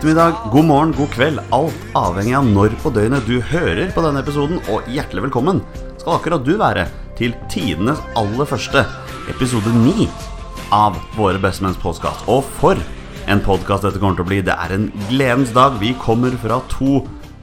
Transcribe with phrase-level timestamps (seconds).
[0.00, 1.40] Ettermiddag, god morgen, god kveld.
[1.52, 4.56] Alt avhengig av når på døgnet du hører på denne episoden.
[4.72, 5.60] Og hjertelig velkommen
[6.00, 6.86] skal akkurat du være
[7.18, 8.86] til tidenes aller første
[9.28, 10.08] episode 9
[10.72, 12.24] av Våre bestemenns podkast.
[12.32, 12.80] Og for
[13.28, 14.40] en podkast dette kommer til å bli.
[14.48, 15.76] Det er en gledens dag.
[15.84, 17.02] Vi kommer fra to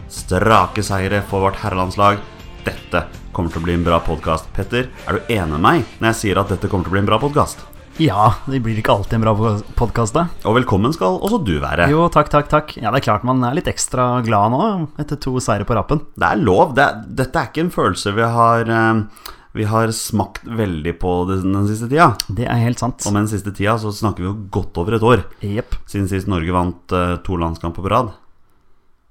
[0.09, 2.25] strake seire for vårt herrelandslag.
[2.65, 3.05] Dette
[3.37, 4.49] kommer til å bli en bra podkast.
[4.57, 7.05] Petter, er du enig med meg når jeg sier at dette kommer til å bli
[7.05, 7.76] en bra podkast?
[7.97, 9.33] Ja, det blir ikke alltid en bra
[9.77, 10.27] podkast, da.
[10.45, 11.87] Og velkommen skal også du være.
[11.89, 12.75] Jo, takk, takk, takk.
[12.77, 14.65] Ja, det er klart man er litt ekstra glad nå,
[15.01, 16.03] etter to seire på rappen.
[16.13, 16.75] Det er lov.
[16.77, 18.99] Det er, dette er ikke en følelse vi har eh,
[19.57, 22.11] Vi har smakt veldig på den, den siste tida.
[22.29, 23.01] Det er helt sant.
[23.01, 25.23] Og med den siste tida så snakker vi jo godt over et år.
[25.41, 25.79] Yep.
[25.89, 28.11] Siden sist Norge vant eh, to landskamper på rad.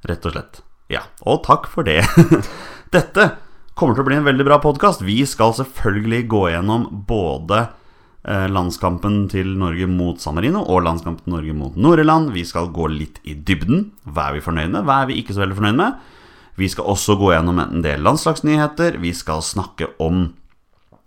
[0.06, 0.60] Rett og slett.
[0.94, 1.02] Ja.
[1.26, 2.04] Og takk for det.
[2.94, 3.32] Dette
[3.74, 5.02] kommer til å bli en veldig bra podkast.
[5.02, 7.64] Vi skal selvfølgelig gå gjennom både
[8.26, 12.32] landskampen til Norge mot San Marino og landskampen til Norge mot Nord-Irland.
[12.34, 13.92] Vi skal gå litt i dybden.
[14.02, 14.82] Hva er vi fornøyd med?
[14.88, 16.00] Hva er vi ikke så veldig fornøyd med?
[16.56, 18.98] Vi skal også gå gjennom en del landslagsnyheter.
[19.02, 20.30] Vi skal snakke om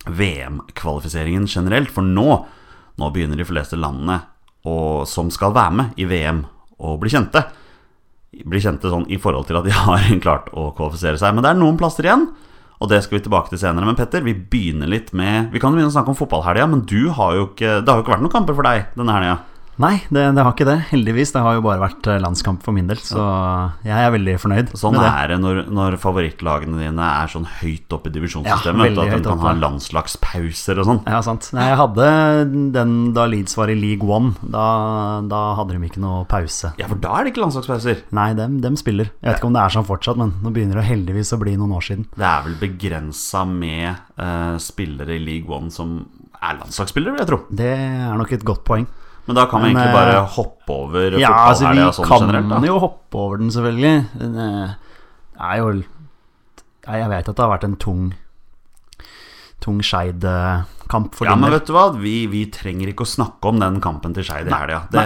[0.07, 1.91] VM-kvalifiseringen generelt.
[1.91, 2.27] For nå,
[2.99, 4.21] nå begynner de fleste landene
[4.67, 6.43] og, som skal være med i VM,
[6.79, 7.43] å bli kjente.
[8.45, 11.33] Bli kjente sånn i forhold til at de har klart å kvalifisere seg.
[11.35, 12.29] Men det er noen plasser igjen.
[12.79, 13.87] Og det skal vi tilbake til senere.
[13.87, 16.85] Men Petter, vi begynner litt med Vi kan jo begynne å snakke om fotballhelga, men
[17.17, 19.37] har ikke, det har jo ikke vært noen kamper for deg denne helga.
[19.79, 20.77] Nei, det, det, har ikke det.
[20.89, 21.31] Heldigvis.
[21.31, 23.23] Det har jo bare vært eh, landskamp for min del, så
[23.87, 24.73] jeg er veldig fornøyd.
[24.79, 25.05] Sånn det.
[25.07, 28.91] er det når, når favorittlagene dine er sånn høyt oppe i divisjonssystemet.
[28.91, 31.01] Ja, at de kan ha landslagspauser og sånn.
[31.07, 31.47] Ja, sant.
[31.55, 32.09] Nei, jeg hadde
[32.75, 34.35] den da Leeds var i League One.
[34.43, 34.67] Da,
[35.31, 36.73] da hadde de ikke noe pause.
[36.81, 38.03] Ja, for da er det ikke landslagspauser.
[38.19, 39.13] Nei, dem, dem spiller.
[39.23, 41.55] Jeg vet ikke om det er sånn fortsatt, men nå begynner det heldigvis å bli
[41.59, 42.07] noen år siden.
[42.19, 46.01] Det er vel begrensa med uh, spillere i League One som
[46.39, 47.45] er landslagsspillere, vil jeg tro.
[47.47, 48.91] Det er nok et godt poeng.
[49.29, 52.67] Men da kan vi egentlig eh, bare hoppe over Ja, altså vi fotballhelga Vi kan
[52.71, 53.93] jo hoppe over den, selvfølgelig.
[54.17, 55.69] Den er jo
[56.89, 58.07] Jeg vet at det har vært en tung
[59.59, 61.89] Tung Skeid-kamp for Ja, din men vet du hva?
[61.99, 64.79] Vi, vi trenger ikke å snakke om den kampen til Skeid i helga.
[64.93, 65.03] Det,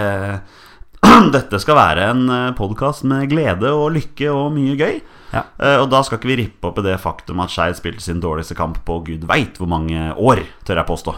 [1.34, 2.22] dette skal være en
[2.56, 5.00] podkast med glede og lykke og mye gøy.
[5.34, 5.42] Ja.
[5.58, 8.22] Eh, Og da skal ikke vi rippe opp i det faktum at Skeid spilte sin
[8.22, 11.16] dårligste kamp på gud veit hvor mange år, tør jeg påstå.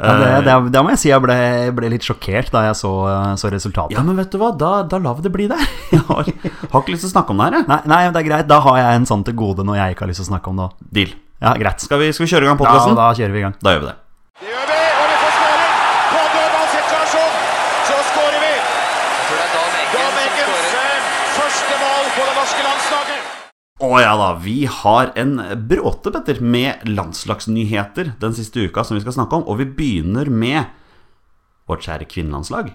[0.00, 1.36] Ja, det, Eh, det, det må jeg si jeg ble,
[1.76, 2.90] ble litt sjokkert da jeg så,
[3.36, 3.96] så resultatet.
[3.98, 4.48] Ja, men vet du hva?
[4.56, 5.60] Da, da lar vi det bli der.
[5.92, 6.24] Jeg har,
[6.72, 7.66] har ikke lyst til å snakke om det her, jeg.
[7.68, 8.46] Nei, nei, det er greit.
[8.48, 10.52] Da har jeg en sånn til gode når jeg ikke har lyst til å snakke
[10.52, 10.74] om det òg.
[11.00, 11.12] Deal.
[11.42, 11.84] Ja, greit.
[11.84, 12.94] Skal vi, skal vi kjøre i gang podkasten?
[12.94, 13.56] Ja, da kjører vi i gang.
[13.60, 13.96] Da gjør vi det.
[14.40, 15.74] Det gjør vi, og vi får skåring!
[16.14, 17.34] På dødballsituasjon
[17.90, 18.52] så skårer vi!
[19.94, 23.36] Dan Eggens eh, første mål på det norske landslaget.
[23.80, 29.00] Å ja da, vi har en bråte, Petter, med landslagsnyheter den siste uka som vi
[29.00, 29.46] skal snakke om.
[29.48, 30.68] Og vi begynner med
[31.70, 32.74] vårt kjære kvinnelandslag.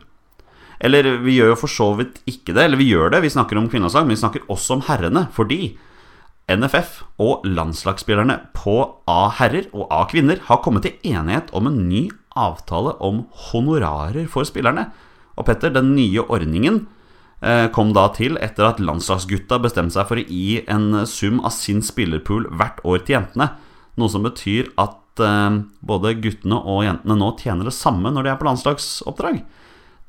[0.82, 2.64] Eller vi gjør jo for så vidt ikke det.
[2.66, 5.28] Eller vi gjør det, vi snakker om kvinnelandslag, men vi snakker også om herrene.
[5.36, 5.76] Fordi
[6.50, 8.80] NFF og landslagsspillerne på
[9.10, 14.26] A herrer og A kvinner har kommet til enighet om en ny avtale om honorarer
[14.32, 14.90] for spillerne.
[15.38, 16.88] Og Petter, den nye ordningen
[17.76, 21.82] kom da til etter at landslagsgutta bestemte seg for å gi en sum av sin
[21.86, 23.52] spillerpool hvert år til jentene.
[24.02, 28.32] Noe som betyr at eh, både guttene og jentene nå tjener det samme når de
[28.34, 29.44] er på landslagsoppdrag.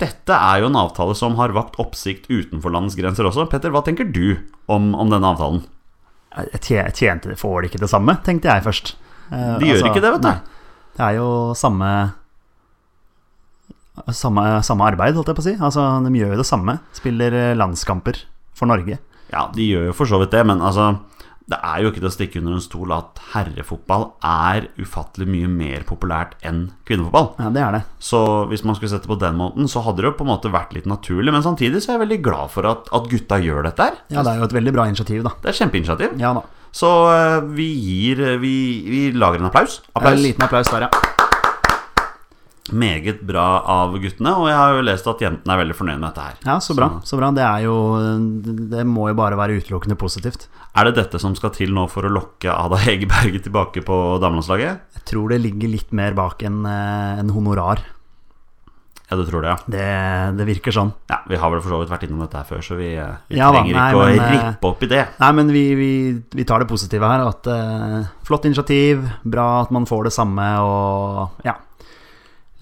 [0.00, 3.46] Dette er jo en avtale som har vakt oppsikt utenfor landets grenser også.
[3.48, 4.36] Petter, hva tenker du
[4.68, 5.62] om, om denne avtalen?
[6.52, 8.90] Jeg tje- tjente, får de ikke det samme, tenkte jeg først.
[9.32, 10.28] Eh, De gjør ikke det, vet du.
[10.28, 10.38] nei.
[10.96, 11.88] Det er jo samme
[14.14, 15.56] samme, samme arbeid, holdt jeg på å si.
[15.58, 16.78] Altså, De gjør jo det samme.
[16.96, 18.22] Spiller eh, landskamper
[18.56, 18.98] for Norge.
[19.32, 21.00] Ja, de gjør jo for så vidt det, men altså
[21.50, 25.46] Det er jo ikke til å stikke under en stol at herrefotball er ufattelig mye
[25.50, 27.28] mer populært enn kvinnefotball.
[27.38, 27.82] Ja, det er det.
[28.02, 28.18] Så
[28.50, 30.50] hvis man skulle sett det på den måten, så hadde det jo på en måte
[30.50, 31.30] vært litt naturlig.
[31.30, 34.00] Men samtidig så er jeg veldig glad for at, at gutta gjør dette her.
[34.10, 35.36] Ja, det er jo et veldig bra initiativ, da.
[35.44, 36.18] Det er kjempeinitiativ.
[36.18, 36.42] Ja da.
[36.76, 38.56] Så eh, vi gir Vi,
[38.90, 39.78] vi lager en applaus.
[40.02, 41.05] En liten applaus der, ja.
[42.74, 46.08] Meget bra av guttene, og jeg har jo lest at jentene er veldig fornøyd med
[46.08, 46.38] dette her.
[46.48, 46.88] Ja, så bra.
[47.06, 47.76] så bra Det er jo
[48.72, 50.48] Det må jo bare være utelukkende positivt.
[50.76, 54.82] Er det dette som skal til nå for å lokke Ada Hegerberget tilbake på damelandslaget?
[54.98, 57.84] Jeg tror det ligger litt mer bak enn eh, en honorar.
[59.06, 59.58] Ja, du tror det, ja.
[59.70, 59.82] Det,
[60.34, 60.90] det virker sånn.
[61.10, 63.12] Ja, Vi har vel for så vidt vært innom dette her før, så vi, eh,
[63.30, 65.04] vi Ja da, trenger nei, ikke å men, eh, rippe opp i det.
[65.22, 65.90] Nei, men vi, vi,
[66.34, 67.22] vi tar det positive her.
[67.30, 69.06] At uh, Flott initiativ.
[69.22, 71.54] Bra at man får det samme og ja.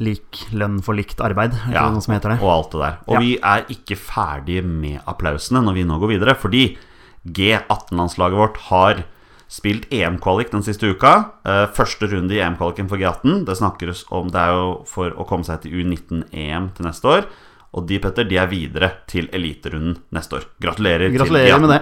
[0.02, 2.40] Lik lønn for likt arbeid, er Ja, det noe som heter det?
[2.42, 2.96] og alt det der.
[3.06, 3.20] Og Ja.
[3.20, 6.76] vi er ikke ferdige med applausene når vi nå går videre, fordi
[7.26, 9.04] G18-landslaget vårt har
[9.48, 11.30] spilt EM-kvalik den siste uka.
[11.46, 13.44] Eh, Første runde i EM-kvaliken for G18.
[13.46, 17.24] Det snakkes om det er jo for å komme seg til U19-EM til neste år.
[17.74, 20.44] Og de, Petter, de er videre til eliterunden neste år.
[20.62, 21.10] Gratulerer.
[21.16, 21.80] Gratulerer med det.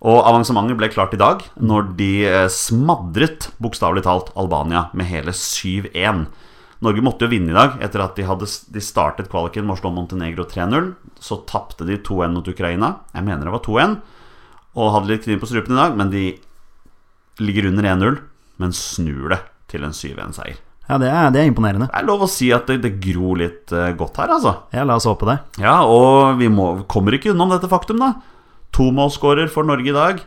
[0.00, 5.34] Og avansementet ble klart i dag, når de eh, smadret, bokstavelig talt, Albania med hele
[5.36, 6.24] 7-1.
[6.80, 9.80] Norge måtte jo vinne i dag etter at de, hadde, de startet kvaliken med å
[9.82, 10.94] slå Montenegro 3-0.
[11.20, 12.94] Så tapte de 2-1 mot Ukraina.
[13.12, 13.98] Jeg mener det var 2-1.
[14.80, 16.24] Og hadde litt kniv på strupen i dag, men de
[17.40, 18.18] ligger under 1-0,
[18.60, 20.56] men snur det til en 7-1-seier.
[20.90, 21.86] Ja, det er, det er imponerende.
[21.92, 24.56] Det er lov å si at det, det gror litt eh, godt her, altså.
[24.74, 25.36] Ja, la oss håpe det.
[25.62, 28.14] Ja, og vi må, kommer ikke unnom dette faktum, da.
[28.76, 30.20] Tomålsskårer for Norge i dag.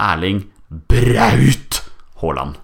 [0.00, 0.44] Erling
[0.90, 1.80] Braut
[2.22, 2.60] Haaland.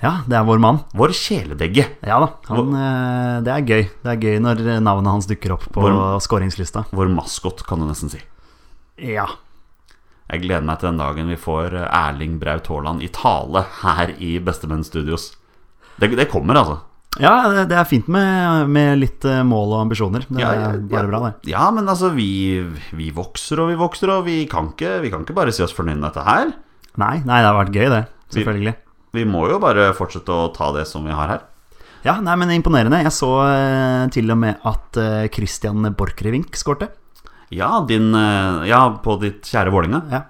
[0.00, 0.78] Ja, det er vår mann.
[0.96, 1.84] Vår kjæledegge.
[2.08, 3.82] Ja da, han, vår, det er gøy.
[4.00, 6.86] Det er gøy når navnet hans dukker opp på Vår- skåringslista.
[6.96, 8.20] Vår maskot, kan du nesten si.
[9.10, 9.26] Ja.
[10.30, 14.14] Jeg gleder meg til den dagen vi får eh, Erling Braut Haaland i tale her
[14.22, 15.34] i Bestemenn Studios.
[16.00, 16.78] Det, det kommer, altså.
[17.18, 20.22] Ja, det, er fint med, med litt eh, mål og ambisjoner.
[20.28, 21.08] Det Ja, er bare ja.
[21.10, 21.50] bra, det.
[21.50, 22.62] Ja, men altså, vi,
[22.94, 25.74] vi vokser og vi vokser, og vi kan ikke, vi kan ikke bare si oss
[25.74, 26.52] fornøyd med dette her.
[27.02, 28.04] Nei, nei, det har vært gøy, det.
[28.30, 28.76] Selvfølgelig.
[29.18, 31.42] Vi må jo bare fortsette å ta det som vi har her.
[32.06, 33.02] Ja, nei, men imponerende.
[33.02, 36.92] Jeg så eh, til og med at eh, Christian Borchgrevink skårte.
[37.50, 38.12] Ja, din,
[38.70, 40.20] ja på ditt kjære Vålinga Ja.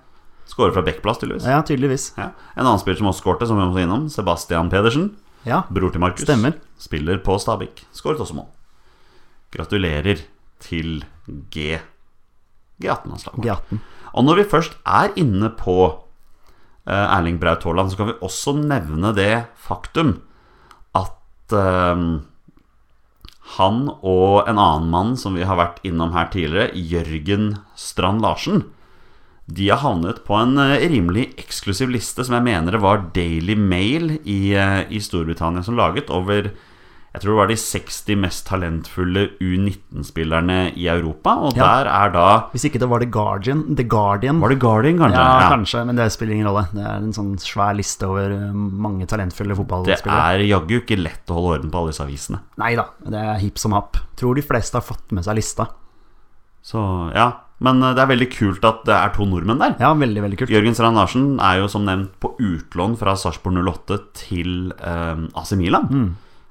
[0.48, 1.44] Skårer fra backplass, tydeligvis.
[1.46, 2.06] ja, tydeligvis.
[2.16, 2.30] Ja.
[2.56, 5.10] En annen spiller som også skårte, som vi må innom, Sebastian Pedersen.
[5.48, 6.26] Ja, Bror til Markus.
[6.26, 6.58] Stemmer.
[6.80, 7.84] Spiller på Stabik.
[7.96, 8.48] Skåret også mål.
[9.54, 10.20] Gratulerer
[10.60, 11.00] til
[11.52, 11.78] G.
[12.80, 13.44] G18-landslaget.
[13.44, 13.80] G18.
[14.12, 15.76] Og når vi først er inne på
[16.88, 20.18] eh, Erling Braut Haaland, så kan vi også nevne det faktum
[20.98, 22.04] at eh,
[23.56, 28.64] han og en annen mann som vi har vært innom her tidligere, Jørgen Strand Larsen,
[29.50, 33.56] de har havnet på en eh, rimelig eksklusiv liste som jeg mener det var Daily
[33.58, 36.52] Mail i, eh, i Storbritannia som laget over
[37.10, 41.32] jeg tror det var de 60 mest talentfulle U19-spillerne i Europa.
[41.42, 41.82] Og Ja.
[41.82, 43.74] der er da Hvis ikke det var The Guardian.
[43.74, 44.38] The Guardian.
[44.40, 45.18] Var det Guardian, kanskje?
[45.18, 46.68] Ja, kanskje, men det spiller ingen rolle.
[46.72, 50.38] Det er en sånn svær liste over eh, mange talentfulle fotballspillere.
[50.38, 52.40] Det er jaggu ikke lett å holde orden på alle disse avisene.
[52.62, 53.96] Nei da, det er hipp som happ.
[54.14, 55.66] Tror de fleste har fått med seg lista.
[56.62, 56.78] Så
[57.16, 59.74] ja, Men eh, det er veldig kult at det er to nordmenn der.
[59.82, 60.50] Ja, veldig, veldig kult.
[60.54, 65.52] Jørgen Strand Larsen er jo som nevnt på utlån fra Sarpsborg 08 til eh, AC
[65.60, 65.90] Milan.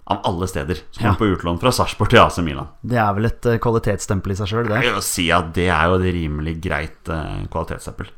[0.10, 0.80] Av alle steder.
[0.90, 1.06] Så Mm.
[1.06, 1.14] Ja.
[1.18, 2.68] på utlån fra Sarpsborg til AC Milan.
[2.82, 4.80] Det er vel et eh, kvalitetsstempel i seg sjøl, det.
[4.86, 8.10] Jeg vil si at det er jo et rimelig greit uh, kvalitetsstempel.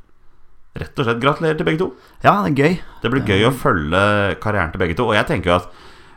[0.80, 1.90] Rett og slett gratulerer til begge to.
[2.24, 2.78] Ja, det er gøy.
[3.04, 4.04] Det blir gøy å følge
[4.40, 5.10] karrieren til begge to.
[5.12, 5.68] Og jeg tenker jo at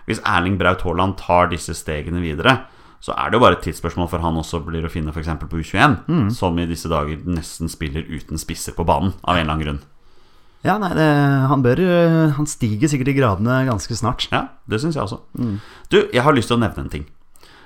[0.07, 2.61] hvis Erling Braut Haaland tar disse stegene videre,
[3.05, 5.29] så er det jo bare et tidsspørsmål for han også blir å finne f.eks.
[5.43, 6.29] på U21, Mm.
[6.33, 9.83] som i disse dager nesten spiller uten spisser på banen, av en eller annen grunn.
[10.65, 11.05] Ja, nei, det,
[11.51, 14.25] han bør eh, Han stiger sikkert i gradene ganske snart.
[14.33, 15.19] Ja, det syns jeg også.
[15.37, 15.59] Mm.
[15.93, 17.05] Du, jeg har lyst til å nevne en ting.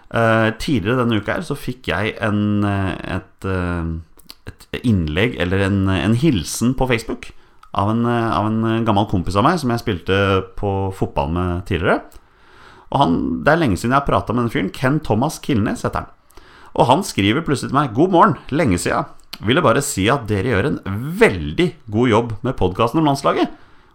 [0.08, 3.49] Uh, tidligere denne uka her så fikk jeg en, eh, et,
[4.50, 7.31] et innlegg, eller en, en hilsen på Facebook,
[7.79, 10.17] av en, av en gammel kompis av meg som jeg spilte
[10.58, 12.00] på fotball med tidligere.
[12.93, 13.14] Og han,
[13.44, 14.73] Det er lenge siden jeg har prata med den fyren.
[14.73, 16.11] Ken Thomas Kilnes heter han.
[16.79, 19.06] Og han skriver plutselig til meg 'God morgen, lenge sia'.
[19.41, 20.79] Ville bare si at dere gjør en
[21.19, 23.48] veldig god jobb med podkasten om landslaget.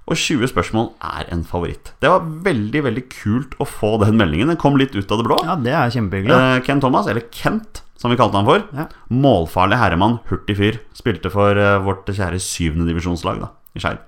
[0.04, 1.94] Og 20 spørsmål er en favoritt.
[2.04, 4.52] Det var veldig veldig kult å få den meldingen.
[4.52, 5.40] Den kom litt ut av det blå.
[5.48, 6.36] Ja, det er kjempehyggelig.
[6.36, 8.66] Eh, Ken Thomas, eller Kent som vi kalte han for.
[8.76, 8.90] Ja.
[9.16, 10.80] Målfarlig herremann, hurtig fyr.
[10.98, 14.02] Spilte for eh, vårt kjære syvendedivisjonslag da, i Skeid.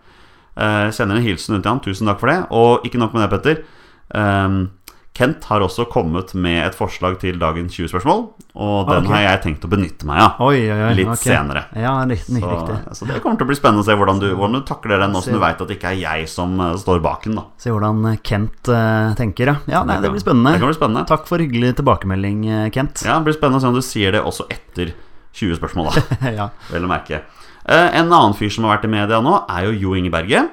[0.59, 1.79] Eh, sender en hilsen ut til han.
[1.83, 2.41] Tusen takk for det.
[2.51, 3.63] Og ikke nok med det, Petter.
[4.13, 4.67] Ehm,
[5.15, 8.25] Kent har også kommet med et forslag til dagens 20 spørsmål,
[8.59, 9.13] og den okay.
[9.13, 10.41] har jeg tenkt å benytte meg av.
[10.43, 10.89] Oi, oi, oi.
[10.97, 11.29] litt okay.
[11.29, 11.61] senere.
[11.79, 12.41] Ja, riktig.
[12.41, 12.97] Så, riktig.
[12.99, 15.15] så det kommer til å bli spennende å se hvordan du, hvordan du takler den,
[15.23, 17.39] som du veit at det ikke er jeg som eh, står bak den.
[17.39, 19.55] da Se hvordan Kent uh, tenker, ja.
[19.71, 20.67] Ja, nei, det blir Det kan spennende.
[20.67, 21.05] bli spennende.
[21.13, 23.05] Takk for hyggelig tilbakemelding, eh, Kent.
[23.07, 24.91] Ja, Det blir spennende å se om du sier det også etter
[25.39, 26.19] 20 spørsmål, da.
[26.41, 26.51] ja.
[26.73, 27.23] Vel å merke.
[27.63, 30.43] Uh, en annen fyr som har vært i media nå, er jo Jo Inge Berge.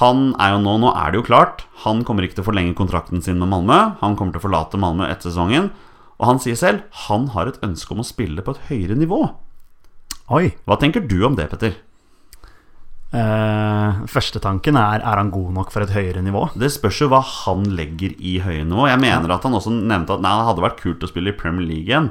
[0.00, 2.76] Han er jo nå, nå er det jo klart, han kommer ikke til å forlenge
[2.78, 3.78] kontrakten sin med Malmö.
[4.00, 5.70] Han kommer til å forlate Malmö etter sesongen.
[6.18, 9.20] Og han sier selv han har et ønske om å spille på et høyere nivå.
[10.32, 10.54] Oi.
[10.64, 11.76] Hva tenker du om det, Petter?
[13.14, 16.48] Uh, første tanken er er han god nok for et høyere nivå?
[16.58, 18.88] Det spørs jo hva han legger i høye nivå.
[18.90, 21.36] Jeg mener at han også nevnte at nei, det hadde vært kult å spille i
[21.38, 22.10] Premier League igjen.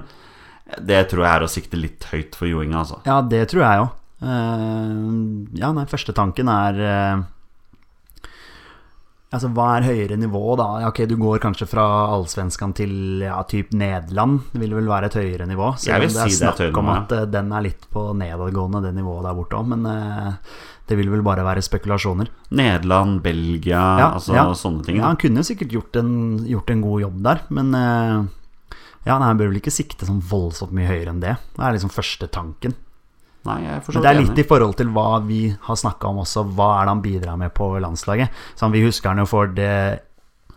[0.80, 3.02] Det tror jeg er å sikte litt høyt for Joinga, altså.
[3.10, 3.90] Ja, det tror jeg jo.
[4.24, 7.24] Uh, ja, nei, første tanken er eh,
[9.34, 10.68] Altså, hva er høyere nivå, da?
[10.92, 14.44] Ok, du går kanskje fra allsvenskan til ja, typ Nederland.
[14.52, 15.72] Det vil vel være et høyere nivå?
[15.82, 18.06] Selv om det er si det er snakk om at uh, den er litt på
[18.20, 19.72] nedadgående, det nivået der borte òg.
[19.74, 20.54] Men uh,
[20.86, 22.30] det vil vel bare være spekulasjoner.
[22.54, 24.46] Nederland, Belgia, Ja, altså ja.
[24.60, 25.02] sånne ting.
[25.02, 26.14] Ja, han kunne jo sikkert gjort en,
[26.46, 28.22] gjort en god jobb der, men uh,
[29.04, 31.40] Ja, nei, Han bør vel ikke sikte sånn voldsomt mye høyere enn det.
[31.58, 32.78] Det er liksom første tanken.
[33.44, 36.46] Nei, jeg Men det er litt i forhold til hva vi har snakka om også.
[36.56, 38.44] Hva er det han bidrar med på landslaget?
[38.56, 40.00] Sånn, Vi husker han jo for det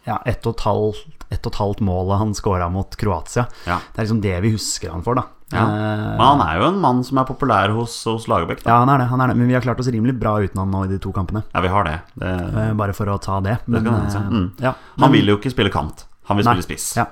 [0.07, 3.49] ja, ett og et halvt, og et halvt målet han scora mot Kroatia.
[3.67, 3.81] Ja.
[3.91, 5.27] Det er liksom det vi husker han for, da.
[5.51, 5.63] Ja.
[5.63, 8.65] Eh, Men han er jo en mann som er populær hos, hos Lagerbäck.
[8.67, 9.37] Ja, han er det, han er det.
[9.39, 11.43] Men vi har klart oss rimelig bra uten han nå i de to kampene.
[11.53, 12.01] Ja, vi har det.
[12.15, 13.59] det Eh, Bare for å ta det.
[13.67, 14.49] Men, det eh, mm.
[14.63, 14.75] ja.
[15.03, 16.07] han vil jo ikke spille kant.
[16.31, 16.57] Han vil Nei.
[16.57, 16.89] spille spiss.
[16.99, 17.11] Ja.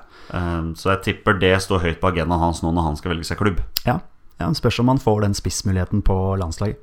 [0.75, 3.39] Så jeg tipper det står høyt på agendaen hans nå når han skal velge seg
[3.39, 3.59] klubb.
[3.85, 3.99] Ja.
[4.41, 6.81] Ja, Spørs om han får den spissmuligheten på landslaget.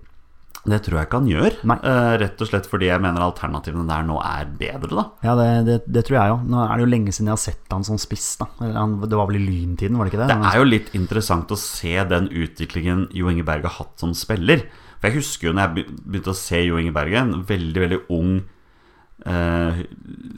[0.62, 1.54] Det tror jeg ikke han gjør.
[1.74, 5.04] Eh, rett og slett fordi jeg mener alternativene der nå er bedre, da.
[5.26, 6.36] Ja, det, det, det tror jeg jo.
[6.52, 8.28] Nå er det jo lenge siden jeg har sett han som spiss.
[8.38, 10.30] da han, Det var vel i Lyntiden, var det ikke det?
[10.30, 14.14] Det er jo litt interessant å se den utviklingen Jo Inge Berg har hatt som
[14.14, 14.62] spiller.
[15.00, 18.00] For jeg husker jo når jeg begynte å se Jo Inge Berg, en veldig, veldig
[18.14, 18.32] ung
[19.26, 19.82] eh,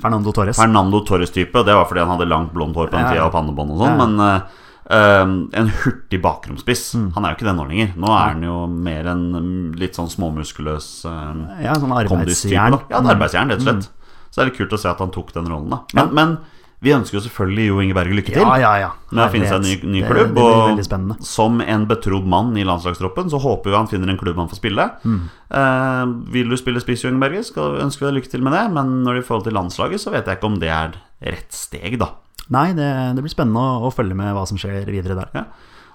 [0.00, 0.56] Fernando Torres.
[0.56, 1.66] Fernando Torres-type.
[1.68, 3.85] Det var fordi han hadde langt blondt hår på den Ja, tida og pannebånd og
[3.85, 3.92] sånn.
[3.92, 4.06] Ja.
[4.06, 5.24] Men eh, eh,
[5.60, 6.86] en hurtig bakromspiss.
[6.98, 7.10] Mm.
[7.16, 7.92] Han er jo ikke det nå lenger.
[8.00, 12.80] Nå er han jo mer en mm, litt sånn småmuskuløs uh, ja, sånn arbeidsjern.
[12.90, 13.92] Ja, det er arbeidsjern, rett og slett.
[14.30, 15.84] Så det er litt kult å se at han tok den rollen, da.
[15.94, 16.36] Men, men
[16.84, 18.42] vi ønsker jo selvfølgelig Jo Inge Berge lykke til.
[18.42, 18.90] Ja, ja, ja.
[19.14, 20.34] Med å finne seg en ny, ny klubb.
[20.34, 24.18] Det blir og som en betrodd mann i landslagstroppen, så håper vi han finner en
[24.20, 24.88] klubb han får spille.
[25.06, 25.22] Mm.
[25.54, 28.66] Uh, vil du spille spiss, Jørgen Berge, skal ønsker vi deg lykke til med det.
[28.74, 31.56] Men når det i forhold til landslaget, så vet jeg ikke om det er rett
[31.56, 32.10] steg, da.
[32.52, 35.30] Nei, det, det blir spennende å, følge med hva som skjer videre der.
[35.32, 35.44] Ja.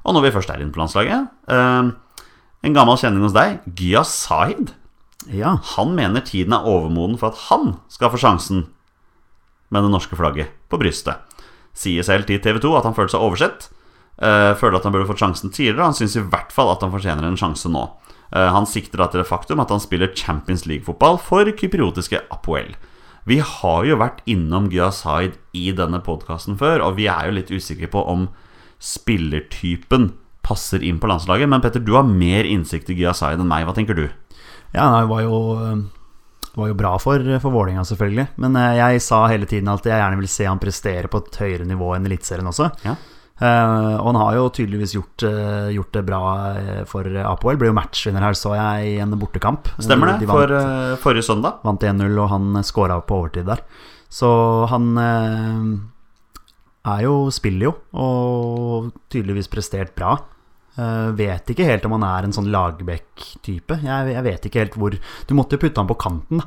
[0.01, 1.89] Og når vi først er inne på landslaget eh,
[2.65, 4.71] En gammel kjenning hos deg, Gya Sahid,
[5.29, 8.65] Ja, han mener tiden er overmoden for at han skal få sjansen
[9.69, 11.19] med det norske flagget på brystet.
[11.77, 13.69] Sier selv til TV 2 at han føler seg oversett.
[14.17, 15.83] eh, føler at han burde fått sjansen tidligere.
[15.83, 17.83] og Han syns i hvert fall at han fortjener en sjanse nå.
[18.33, 22.73] Eh, han sikter da til det faktum at han spiller Champions League-fotball for kypriotiske Apoel.
[23.27, 27.35] Vi har jo vært innom Gya Zaid i denne podkasten før, og vi er jo
[27.35, 28.29] litt usikre på om
[28.79, 30.13] spillertypen
[30.45, 31.49] passer inn på landslaget.
[31.51, 33.67] Men Petter, du har mer innsikt i Gya Zaid enn meg.
[33.67, 34.07] Hva tenker du?
[34.69, 35.37] ja det var jo,
[36.53, 38.27] var jo bra for, for Vålerenga, selvfølgelig.
[38.41, 41.39] Men eh, jeg sa hele tiden at jeg gjerne vil se han prestere på et
[41.43, 42.69] høyere nivå enn Eliteserien også.
[42.85, 42.95] Ja.
[43.39, 46.21] Eh, og han har jo tydeligvis gjort, eh, gjort det bra
[46.59, 47.59] eh, for Apoel.
[47.59, 49.69] Ble jo matchvinner her, så jeg, i en bortekamp.
[49.79, 51.61] Stemmer det, De vant, for forrige søndag.
[51.63, 53.63] vant 1-0, og han scora på overtid der.
[54.11, 54.27] Så
[54.71, 60.17] han er jo Spiller jo, og tydeligvis prestert bra.
[60.79, 63.81] Uh, vet ikke helt om han er en sånn Lagerbäck-type.
[63.83, 66.45] Jeg, jeg vet ikke helt hvor Du måtte jo putte han på kanten, da.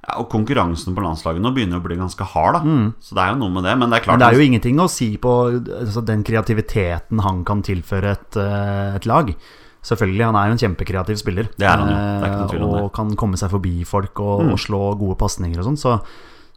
[0.00, 2.60] Ja, og konkurransen på landslaget nå begynner å bli ganske hard, da.
[3.04, 3.74] Så det er jo noe med det.
[3.78, 4.18] Men det er klart Mm.
[4.18, 5.32] Men det er jo ingenting å si på
[5.80, 9.34] altså, den kreativiteten han kan tilføre et, eh, et lag.
[9.82, 11.48] Selvfølgelig, han er jo en kjempekreativ spiller.
[11.56, 12.80] Det er han jo, det er ikke noe tvil om Eh, det.
[12.80, 12.84] Mm.
[12.84, 15.78] Og kan komme seg forbi folk og, og slå gode pasninger og sånn.
[15.80, 15.94] Så,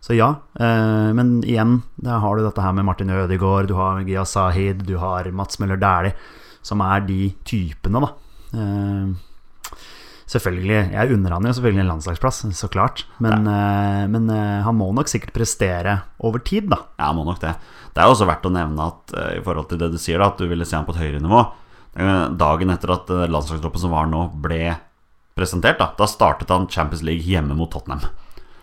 [0.04, 0.30] så ja.
[0.60, 4.84] eh, Men igjen, der har du dette her med Martin Ødegaard, du har Gia Sahid,
[4.88, 6.16] du har Mats Møller Dæhlie,
[6.64, 8.12] som er de typene, da.
[10.34, 13.04] Selvfølgelig, Jeg unner han jo selvfølgelig en landslagsplass, så klart.
[13.22, 16.80] Men, uh, men uh, han må nok sikkert prestere over tid, da.
[16.98, 17.54] Ja, han må nok det.
[17.94, 20.32] Det er også verdt å nevne at uh, i forhold til det du sier, da,
[20.34, 21.44] at du ville se han på et høyere nivå
[21.94, 24.72] Dagen etter at landslagstroppen som var nå, ble
[25.38, 28.02] presentert, da, da startet han Champions League hjemme mot Tottenham.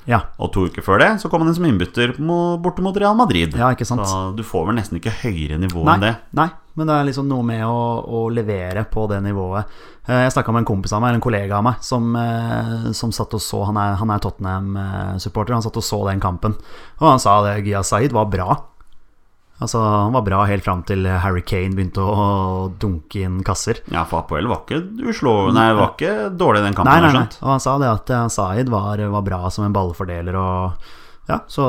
[0.08, 3.14] Ja, Og to uker før det så kom han inn som innbytter borte mot Real
[3.14, 3.54] Madrid.
[3.54, 4.02] Ja, ikke sant.
[4.08, 6.12] Så du får vel nesten ikke høyere nivå nei, enn det.
[6.34, 6.48] nei,
[6.78, 9.66] men det er liksom noe med å, å levere på det nivået.
[10.06, 12.90] Eh, Jeg snakka med en kompis av meg, eller en kollega av meg, som, eh,
[12.96, 15.52] som satt og så Han er, han er Tottenham-supporter.
[15.56, 16.54] Han satt og så den kampen,
[17.00, 18.56] og han sa det Gia Zaid var bra.
[19.60, 23.82] Altså, Han var bra helt fram til Harry Kane begynte å, dunke inn kasser.
[23.92, 24.78] Ja, for Apoel var ikke
[25.10, 25.34] uslå...
[25.52, 27.18] Nei, var ikke dårlig den kampen, Nei, nei, nei.
[27.26, 27.36] skjønt.
[27.42, 31.42] Og han sa det at eh, Zaid var, var bra som en ballfordeler, og ja,
[31.46, 31.66] så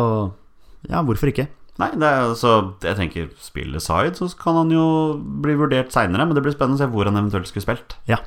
[0.87, 1.49] Ja, hvorfor ikke?
[1.81, 2.51] Nei, det er, altså,
[2.85, 4.85] jeg tenker spille side, så kan han jo
[5.43, 6.27] bli vurdert seinere.
[6.29, 7.95] Men det blir spennende å se hvor han eventuelt skulle spilt.
[8.09, 8.19] Ja.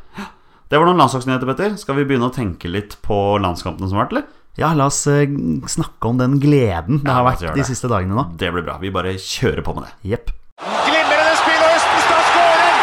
[0.73, 1.77] Det var noen landslagsnyheter, Petter.
[1.79, 4.31] Skal vi begynne å tenke litt på landskampene som har vært, eller?
[4.59, 5.23] Ja, la oss uh,
[5.71, 7.67] snakke om den gleden det Ja, har vært de det.
[7.67, 8.25] siste dagene nå.
[8.39, 8.77] Det blir bra.
[8.83, 9.95] Vi bare kjører på med det.
[10.15, 10.31] Jepp.
[10.63, 12.77] Glimrende spill, og Østenstad skårer!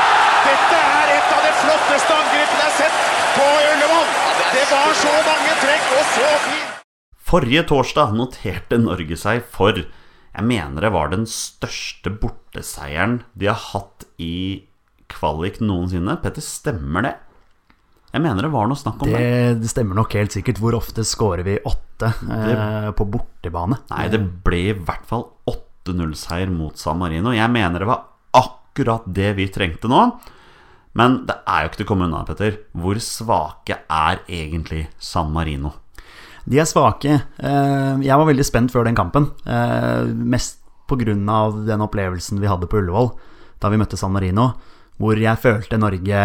[0.50, 3.00] Dette er et av de flotteste angrepene jeg har sett
[3.38, 4.12] på Ullevål.
[4.52, 6.78] Det var så mange trekk og så fint.
[7.32, 9.80] Forrige torsdag noterte Norge seg for
[10.32, 14.64] Jeg mener det var den største borteseieren de har hatt i
[15.12, 16.16] kvalik noensinne.
[16.24, 17.14] Petter, stemmer det?
[18.12, 19.20] Jeg mener det var noe snakk om det.
[19.20, 20.60] Det, det stemmer nok helt sikkert.
[20.64, 23.82] Hvor ofte scorer vi åtte eh, på bortebane?
[23.92, 27.36] Nei, det ble i hvert fall 8-0-seier mot San Marino.
[27.36, 30.06] Jeg mener det var akkurat det vi trengte nå.
[31.00, 32.60] Men det er jo ikke til å komme unna, Petter.
[32.76, 35.72] Hvor svake er egentlig San Marino?
[36.46, 37.20] De er svake.
[37.38, 39.30] Eh, jeg var veldig spent før den kampen.
[39.46, 41.06] Eh, mest pga.
[41.06, 43.14] den opplevelsen vi hadde på Ullevål
[43.62, 44.56] da vi møtte San Marino,
[44.98, 46.22] hvor jeg følte Norge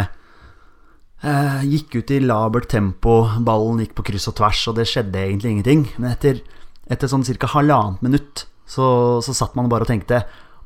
[1.23, 5.20] eh, gikk ut i labert tempo, ballen gikk på kryss og tvers, og det skjedde
[5.20, 5.85] egentlig ingenting.
[6.00, 6.40] Men etter,
[6.88, 7.50] etter sånn ca.
[7.52, 10.25] halvannet minutt så, så satt man bare og tenkte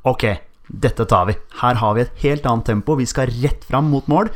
[0.08, 0.24] Ok,
[0.70, 1.34] dette tar vi.
[1.60, 2.94] Her har vi et helt annet tempo.
[2.96, 4.30] Vi skal rett fram mot mål.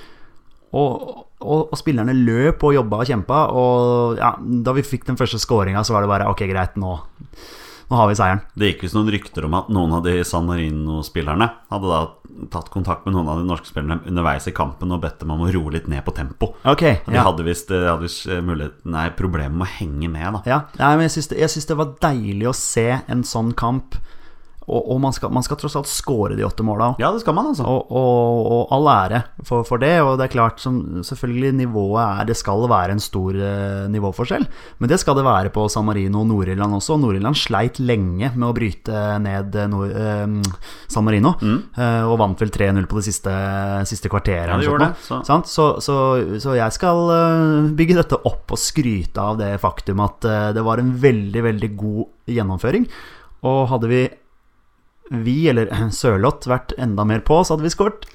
[0.75, 3.43] Og, og, og spillerne løp og jobba og kjempa.
[3.55, 6.97] Og ja, da vi fikk den første scoringa, så var det bare ok, greit, nå,
[7.91, 8.43] nå har vi seieren.
[8.59, 12.03] Det gikk visst noen rykter om at noen av de San Marino-spillerne hadde da
[12.51, 15.45] tatt kontakt med noen av de norske spillerne underveis i kampen og bedt dem om
[15.47, 16.51] å roe litt ned på tempo.
[16.67, 17.21] Ok, De ja.
[17.21, 20.43] eh, hadde visst, eh, problemer med å henge med, da.
[20.49, 23.99] Ja, ja men jeg syns det, det var deilig å se en sånn kamp.
[24.65, 26.95] Og, og man, skal, man skal tross alt score de åtte måla.
[26.99, 27.67] Ja, det skal man, altså.
[27.69, 29.93] Og, og, og all ære for, for det.
[30.01, 34.47] Og det er klart, som, selvfølgelig nivået er Det skal være en stor eh, nivåforskjell.
[34.81, 36.97] Men det skal det være på San Marino og Nord-Irland også.
[37.03, 40.57] Nord-Irland sleit lenge med å bryte ned eh, Nord, eh,
[40.89, 41.35] San Marino.
[41.45, 43.35] eh, og vant vel 3-0 på det siste,
[43.91, 44.49] siste kvarteret.
[44.49, 44.55] Mm.
[44.55, 45.97] Ja, de gjorde sånn, det, så- Så, så,
[46.41, 50.65] så jeg skal eh, bygge dette opp og skryte av det faktum at eh, det
[50.65, 52.89] var en veldig, veldig god gjennomføring.
[53.45, 54.03] Og hadde vi,
[55.23, 58.09] vi eller Sørloth, vært enda mer på, så hadde vi skåret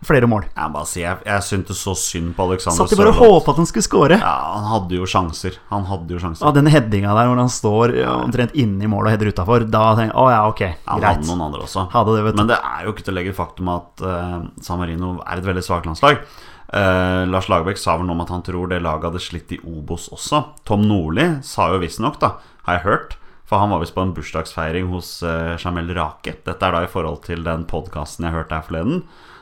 [0.00, 0.46] flere mål.
[0.56, 3.34] Jeg bare sier, jeg, jeg syntes så synd på Alexander Satt de bare og Sørloth.
[3.36, 4.16] håpa at han skulle skåre.
[4.22, 5.58] Ja, han hadde jo sjanser.
[5.68, 6.46] Han hadde jo sjanser.
[6.46, 9.66] Ja, den headinga der hvor han står ja, omtrent inne i målet og header utafor,
[9.68, 11.10] da tenker jeg å ja, ok, Han greit.
[11.10, 11.84] hadde noen andre også.
[11.92, 12.32] Det.
[12.40, 15.50] Men det er jo ikke til å legge faktum at uh, San Marino er et
[15.50, 16.24] veldig svakt landslag.
[16.70, 19.60] Uh, Lars Lagerbäck sa vel noe om at han tror det laget hadde slitt i
[19.68, 20.46] Obos også.
[20.64, 23.19] Tom Nordli sa jo visstnok, da, har jeg hørt,
[23.50, 26.36] for han var visst på en bursdagsfeiring hos uh, Jamel Rake.
[26.46, 29.00] Dette er da i forhold til den podkasten jeg hørte her forleden.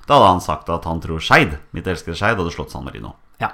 [0.08, 3.12] Da hadde han sagt at han tror Skeid, mitt elskede Skeid, hadde slått San Marino.
[3.42, 3.50] Ja.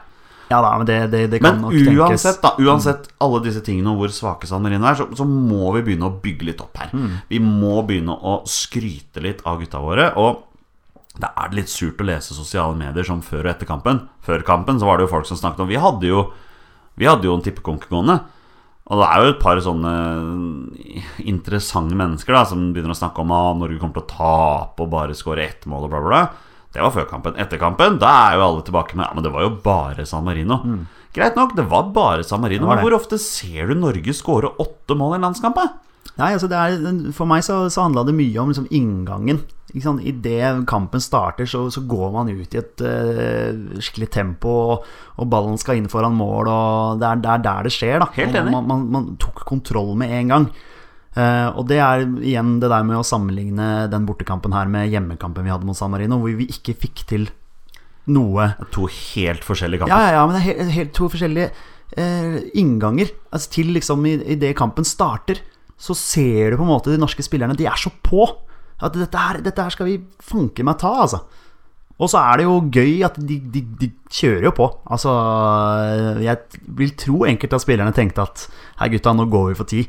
[0.52, 1.98] ja da, men det, det, det kan Men nok tenkes.
[1.98, 5.72] uansett, da, uansett alle disse tingene og hvor svake San Marino er, så, så må
[5.74, 6.94] vi begynne å bygge litt opp her.
[6.94, 7.16] Mm.
[7.35, 10.12] Vi må begynne å skryte litt av gutta våre.
[10.22, 10.44] Og
[11.18, 14.05] det er litt surt å lese sosiale medier som før og etter kampen.
[14.22, 16.24] Før kampen så var det jo folk som snakket om Vi hadde jo,
[16.94, 18.20] vi hadde jo en tippekonk gående.
[18.85, 19.92] Og det er jo et par sånne
[21.25, 24.90] interessante mennesker da som begynner å snakke om at Norge kommer til å tape og
[24.92, 26.51] bare skåre ett mål og bla, bla, bla.
[26.75, 27.38] Det var før kampen.
[27.40, 30.27] Etter kampen da er jo alle tilbake med Ja, men det var jo bare San
[30.27, 30.59] Marino.
[31.14, 32.66] Greit nok, det var bare San Marino.
[32.66, 32.70] Mm.
[32.70, 35.57] Det Men hvor ofte ser du Norge skåre åtte mål i en landskamp?
[35.57, 35.68] da?
[36.20, 36.83] Nei, altså det er,
[37.16, 39.40] For meg så, så handla det mye om liksom inngangen.
[39.72, 40.05] Ikke sant?
[40.07, 44.85] Idet kampen starter, så, så går man ut i et uh, skikkelig tempo, og,
[45.18, 47.98] og ballen skal inn foran mål, og det er, det er der det skjer.
[48.05, 48.55] da Helt enig.
[48.55, 50.48] Man, man, man tok kontroll med en gang.
[51.14, 55.46] Uh, og det er igjen det der med å sammenligne den bortekampen her med hjemmekampen
[55.46, 57.29] vi hadde mot San Marino, hvor vi ikke fikk til
[58.11, 59.94] noe To helt forskjellige kamper.
[59.94, 61.50] ja, ja, ja men det er helt, helt to forskjellige
[61.98, 63.11] uh, innganger.
[63.35, 65.42] Altså til liksom i, i det kampen starter,
[65.78, 68.26] så ser du på en måte de norske spillerne De er så på!
[68.84, 71.20] At dette her, dette her skal vi fanke meg ta, altså.
[71.98, 74.66] Og så er det jo gøy at de, de, de kjører jo på.
[74.90, 75.12] Altså,
[76.24, 76.38] jeg
[76.78, 78.46] vil tro enkelte av spillerne tenkte at
[78.80, 79.84] Hei, gutta, nå går vi for ti.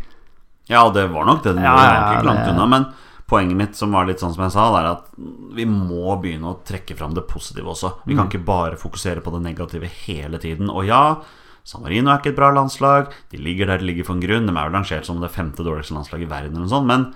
[0.69, 1.55] Ja, det var nok det.
[1.57, 2.67] Det Ja, var ja, ikke langt unna.
[2.69, 2.85] Men
[3.29, 5.09] poenget mitt, som var litt sånn som jeg sa, det er at
[5.57, 7.95] vi må begynne å trekke fram det positive også.
[8.05, 8.17] Vi Mm.
[8.21, 10.69] kan ikke bare fokusere på det negative hele tiden.
[10.69, 11.17] Og ja,
[11.65, 13.13] San Marino er ikke et bra landslag.
[13.33, 14.45] De ligger der de ligger for en grunn.
[14.45, 16.89] De er vel rangert som det femte dårligste landslaget i verden, eller noe sånt.
[16.89, 17.07] Men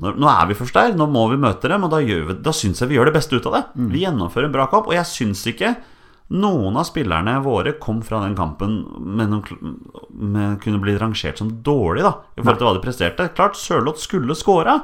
[0.00, 0.94] nå, nå er vi først der.
[0.96, 3.16] Nå må vi møte dem, og da, gjør vi, da syns jeg vi gjør det
[3.18, 3.64] beste ut av det.
[3.76, 3.90] Mm.
[3.92, 5.74] Vi gjennomfører en bra kamp, og jeg syns ikke
[6.32, 9.74] noen av spillerne våre kom fra den kampen med, noen,
[10.08, 12.14] med kunne bli rangert som dårlig, da.
[12.38, 13.28] I forhold til hva de presterte.
[13.36, 14.78] Klart Sørloth skulle skåra,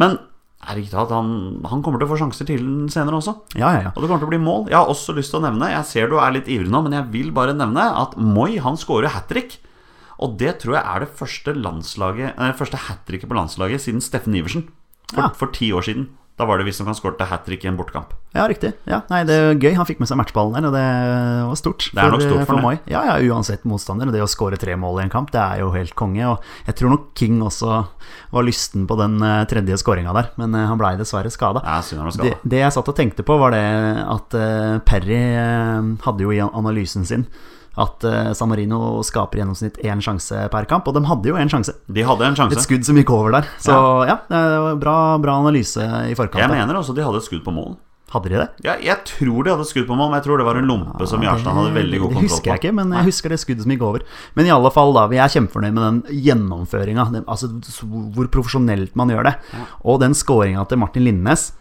[0.00, 0.20] men
[0.66, 1.30] herregud, at han,
[1.70, 3.34] han kommer til å få sjanser til senere også.
[3.56, 3.92] Ja, ja, ja.
[3.94, 4.68] Og det kommer til å bli mål.
[4.68, 6.92] Jeg har også lyst til å nevne Jeg ser du er litt ivrig nå, men
[6.98, 9.58] jeg vil bare nevne at Moi han scorer hat trick.
[10.20, 14.02] Og det tror jeg er det første, landslaget- eh, første hat tricket på landslaget siden
[14.04, 14.66] Steffen Iversen.
[15.14, 16.08] For, for ti år siden.
[16.40, 18.14] Da var det visstnok han skåret hat trick i en bortekamp.
[18.32, 18.70] Ja, riktig.
[18.88, 19.74] Ja, nei, det er gøy.
[19.76, 20.84] Han fikk med seg matchballen der, og det
[21.50, 21.90] var stort.
[21.92, 22.78] Det er nok stort for for Moi.
[22.88, 24.08] Ja, ja, uansett motstander.
[24.14, 26.24] Det å skåre tre mål i en kamp, det er jo helt konge.
[26.30, 27.82] Og jeg tror nok King også
[28.32, 31.60] var lysten på den eh, tredje skåringa der, men eh, han blei dessverre skada.
[32.22, 33.64] Det, det jeg satt og tenkte på, var det
[34.06, 35.22] at eh, Perry
[36.06, 37.28] hadde jo i analysen sin
[37.78, 41.38] at uh, San Marino skaper i gjennomsnitt én sjanse per kamp, og de hadde jo
[41.38, 41.76] én sjanse.
[41.86, 43.46] De hadde en Et skudd som gikk over der.
[43.62, 43.76] Så
[44.08, 46.42] ja, det var bra, bra analyse i forkant.
[46.42, 47.78] Jeg mener også de hadde et skudd på mål.
[48.10, 48.46] Hadde de det?
[48.66, 51.06] Ja, jeg tror de hadde skudd på mål, men jeg tror det var en lompe
[51.06, 52.26] som Jarstein hadde veldig god kontroll på.
[52.26, 54.04] Det husker jeg ikke, men jeg husker det skuddet som gikk over.
[54.34, 55.04] Men i alle fall, da.
[55.12, 57.04] Vi er kjempefornøyd med den gjennomføringa.
[57.22, 57.52] Altså
[57.86, 59.36] hvor profesjonelt man gjør det.
[59.86, 61.52] Og den scoringa til Martin Linnes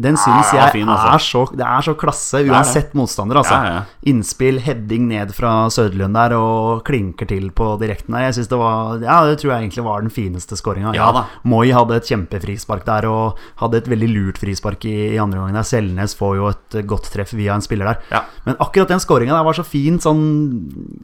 [0.00, 1.08] Den syns jeg fin, altså.
[1.12, 3.36] er, så, det er så klasse, uansett motstander.
[3.42, 3.58] Altså.
[3.60, 3.82] Ja, ja.
[4.08, 8.24] Innspill, heading ned fra Søderlund der og klinker til på direkten der.
[8.30, 10.94] Jeg synes det var Ja, det tror jeg egentlig var den fineste skåringa.
[10.96, 11.26] Ja.
[11.44, 15.60] Moi hadde et kjempefrispark der og hadde et veldig lurt frispark i, i andre gangen.
[15.60, 18.24] der Selnes får jo et eh, godt treff via en spiller der.
[18.48, 20.00] Men akkurat den skåringa der var så fin.
[20.00, 20.24] Sånn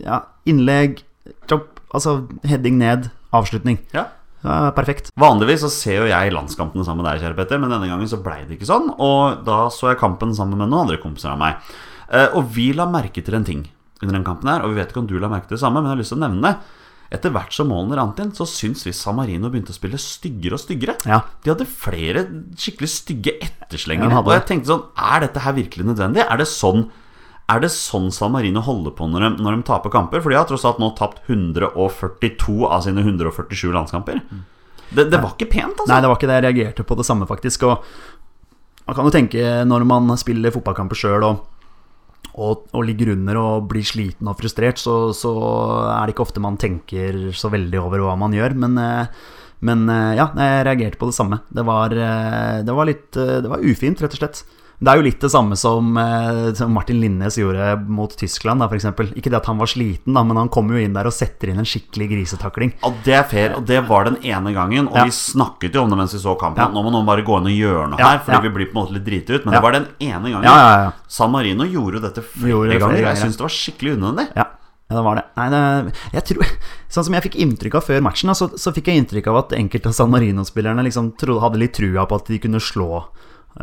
[0.00, 1.04] ja, innlegg,
[1.44, 3.82] chop, altså heading ned, avslutning.
[3.92, 4.08] Ja.
[4.44, 5.10] Ja, perfekt.
[5.18, 8.20] Vanligvis så ser jo jeg landskampene sammen med deg, kjære Petter, men denne gangen så
[8.22, 8.92] blei det ikke sånn.
[9.02, 11.58] Og da så jeg kampen sammen med noen andre kompiser av meg.
[12.12, 13.64] Eh, og vi la merke til en ting
[14.02, 15.82] under den kampen her, og vi vet ikke om du la merke til det samme,
[15.82, 16.76] men jeg har lyst til å nevne det.
[17.18, 20.58] Etter hvert som målene rant inn, så syns vi San Marino begynte å spille styggere
[20.58, 20.94] og styggere.
[21.08, 21.22] Ja.
[21.42, 22.26] De hadde flere
[22.60, 24.20] skikkelig stygge Ja, etterslengere.
[24.20, 26.20] og jeg tenkte sånn Er dette her virkelig nødvendig?
[26.28, 26.90] Er det sånn
[27.48, 30.20] er det sånn San Marino holder på når de, når de taper kamper?
[30.20, 34.20] For de har tross alt nå tapt 142 av sine 147 landskamper.
[34.88, 35.88] Det, det var ikke pent, altså.
[35.90, 36.36] Nei, det var ikke det.
[36.38, 37.64] Jeg reagerte på det samme, faktisk.
[37.68, 37.80] Og
[38.88, 41.40] man kan jo tenke, når man spiller fotballkamper sjøl og,
[42.36, 45.32] og, og ligger under og blir sliten og frustrert, så, så
[45.88, 48.56] er det ikke ofte man tenker så veldig over hva man gjør.
[48.60, 49.26] Men, eh,
[49.64, 51.40] men eh, ja, jeg reagerte på det samme.
[51.48, 54.44] Det var, eh, det var litt Det var ufint, rett og slett.
[54.78, 58.68] Det er jo litt det samme som, eh, som Martin Linnes gjorde mot Tyskland, da,
[58.70, 58.84] f.eks.
[59.18, 61.50] Ikke det at han var sliten, da, men han kommer jo inn der og setter
[61.50, 62.70] inn en skikkelig grisetakling.
[62.84, 64.86] Ja, det er fair, og det var den ene gangen.
[64.86, 65.04] Og Ja.
[65.08, 66.62] vi snakket jo om det mens vi så kampen.
[66.62, 66.68] Ja.
[66.70, 68.78] Nå må noen bare gå inn og gjøre noe Ja, her, fordi vi blir på
[68.78, 69.44] en måte litt driti ut.
[69.44, 70.92] Men det var den ene gangen.
[71.08, 73.08] San Marino gjorde jo dette flere Gjorde det flere ganger.
[73.08, 74.28] Jeg syns det var skikkelig unødvendig.
[74.36, 74.46] Ja,
[74.90, 75.24] ja, det var det.
[75.36, 76.46] Nei, det jeg tror,
[76.88, 79.58] sånn som jeg fikk inntrykk av før matchen, så, så fikk jeg inntrykk av at
[79.58, 83.08] enkelte av San Marino-spillerne liksom trodde, hadde litt trua på at de kunne slå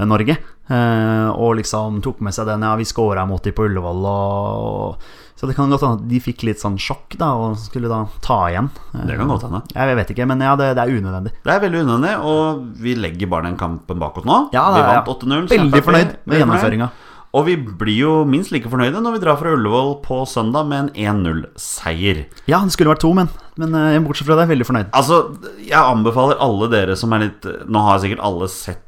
[0.05, 0.37] Norge.
[0.67, 4.97] Eh, og liksom tok med seg den Ja, vi scora mot de på Ullevål, og,
[5.37, 8.05] Så det kan godt hende at de fikk litt sånn sjokk, da, og skulle da
[8.23, 8.69] ta igjen.
[8.95, 9.61] Eh, Det kan godt hende.
[9.75, 11.33] Jeg vet ikke, men ja, det, det er unødvendig.
[11.43, 14.49] Det er veldig unødvendig, og vi legger bare den kampen bak oss nå.
[14.55, 15.49] Ja, vi vant 8-0.
[15.53, 16.89] Veldig fornøyd med gjennomføringa.
[17.35, 20.95] Og vi blir jo minst like fornøyde når vi drar fra Ullevål på søndag med
[20.95, 22.21] en 1-0-seier.
[22.47, 23.27] Ja, det skulle vært to, men,
[23.59, 24.93] men eh, bortsett fra det, veldig fornøyd.
[24.95, 25.17] Altså,
[25.59, 28.84] jeg anbefaler alle dere som er litt Nå har sikkert alle sett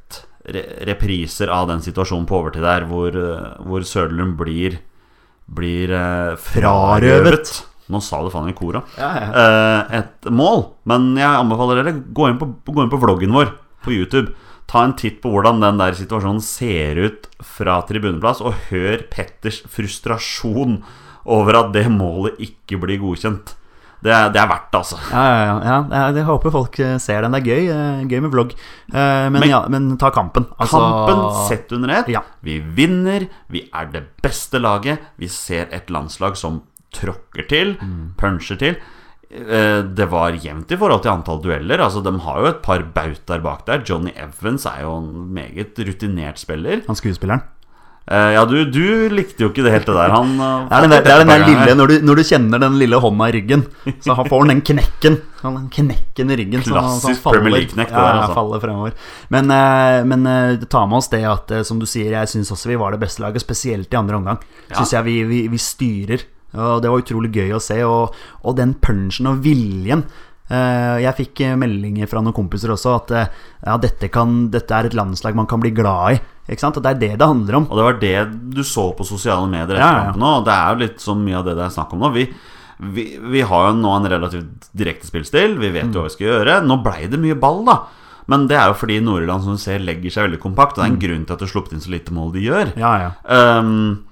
[0.47, 4.79] repriser av den situasjonen på overtid der, hvor, eh, hvor Søderlund blir
[5.47, 7.53] Blir eh, frarøvet
[7.87, 8.81] Nå sa du faen i kora.
[8.99, 9.27] Ja, ja.
[9.31, 10.65] Eh, et mål.
[10.91, 13.53] Men jeg anbefaler dere gå inn, på, gå inn på vloggen vår
[13.85, 14.33] på YouTube.
[14.67, 19.61] Ta en titt på hvordan den der situasjonen ser ut fra tribuneplass, og hør Petters
[19.71, 20.81] frustrasjon
[21.23, 23.55] over at det målet ikke blir godkjent.
[24.03, 24.97] Det det er verdt det, altså.
[25.11, 26.01] Ja, ja, ja, ja.
[26.13, 27.31] Jeg, håper folk eh, ser den.
[27.33, 27.69] Det er gøy.
[27.73, 28.51] eh, Gøy med vlogg.
[28.93, 30.45] Eh, Men, Men- ja, men ta kampen.
[30.59, 32.07] Altså, Kampen sett under ett.
[32.13, 32.21] Ja.
[32.43, 33.27] Vi vinner.
[33.49, 34.99] Vi er det beste laget.
[35.17, 36.61] Vi ser et landslag som
[36.93, 38.13] tråkker til, Mm.
[38.17, 38.77] puncher til.
[39.29, 41.81] Det var jevnt i forhold til antall dueller.
[41.83, 43.83] Altså De har jo et par bautaer bak der.
[43.83, 46.81] Johnny Evans er jo en meget rutinert spiller.
[46.87, 47.41] Han skuespilleren.
[48.07, 50.13] Eh, Ja, du, du likte jo ikke det helt, det der.
[50.15, 52.23] Han eh, Det er den der, det er den der lille når du, når du
[52.29, 53.65] kjenner den lille hånda i ryggen,
[54.05, 55.17] så han får han den knekken.
[55.41, 56.63] Han den knekken i ryggen.
[56.63, 58.37] så så han Klassisk Premier League-knekk, ja, der, altså.
[58.39, 58.95] faller fremover.
[59.35, 60.31] Men, eh, men
[60.71, 63.25] ta med oss det at, som du sier, jeg syns også vi var det beste
[63.25, 64.39] laget, spesielt i andre omgang.
[64.69, 64.79] Ja.
[64.79, 66.23] Syns jeg vi, vi, vi styrer.
[66.57, 67.81] Og det var utrolig gøy å se.
[67.85, 68.15] Og,
[68.47, 70.05] og den punchen og viljen.
[70.49, 73.29] Eh, Jeg fikk eh, meldinger fra noen kompiser også at eh,
[73.65, 76.21] ja, dette, kan, dette er et landslag man kan bli glad i.
[76.47, 76.77] Ikke sant?
[76.79, 77.65] Og det er det det handler om.
[77.67, 78.15] Og det var det
[78.55, 80.05] du så på sosiale medier etter Ja, ja, ja.
[80.13, 80.45] kampen òg.
[80.47, 82.13] Det er jo litt så mye av det det er snakk om nå.
[82.15, 82.23] Vi,
[82.95, 83.05] vi,
[83.35, 85.57] vi har jo nå en relativt direkte spillstil.
[85.59, 86.59] Vi vet jo hva vi skal gjøre.
[86.63, 87.81] Nå blei det mye ball, da.
[88.31, 90.77] Men det er jo fordi Nord-Irland som du ser legger seg veldig kompakt.
[90.77, 92.47] Og det er en grunn til at du har sluppet inn så lite mål de
[92.47, 92.71] gjør.
[92.79, 93.11] Ja, ja.
[93.35, 94.06] Ehm,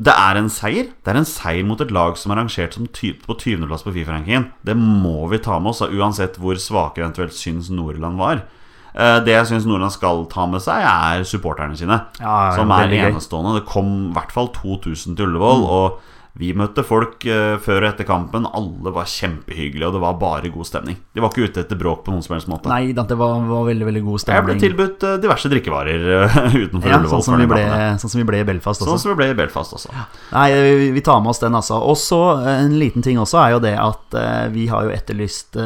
[0.00, 0.86] det er en seier.
[1.04, 4.46] Det er en seier mot et lag som er rangert som på 20.-plass på Fifa-rankingen.
[4.64, 8.40] Det må vi ta med oss, uansett hvor svake eventuelt syns Nord-Irland var.
[8.94, 12.00] Eh, det jeg syns Nordland skal ta med seg, er supporterne sine.
[12.18, 13.58] Ja, som er enestående.
[13.60, 15.66] Det kom i hvert fall 2000 til Ullevål.
[15.68, 16.00] Og
[16.38, 18.44] vi møtte folk eh, før og etter kampen.
[18.54, 20.98] Alle var kjempehyggelige, og det var bare god stemning.
[21.12, 22.70] De var ikke ute etter bråk på noen som helst måte.
[22.70, 24.46] Nei, det var, var veldig veldig god Jeg stemning.
[24.46, 27.10] ble tilbudt eh, diverse drikkevarer eh, utenfor ja, Ullevål.
[27.16, 27.62] sånn som, vi ble,
[28.02, 28.92] sånn som vi ble i Belfast også.
[28.92, 29.94] Sånn som vi ble i Belfast også.
[30.30, 30.46] Nei,
[30.94, 31.80] vi, tar med oss den, altså.
[31.82, 32.20] Og så
[32.54, 34.18] en liten ting også er jo det at
[34.54, 35.58] vi har jo etterlyst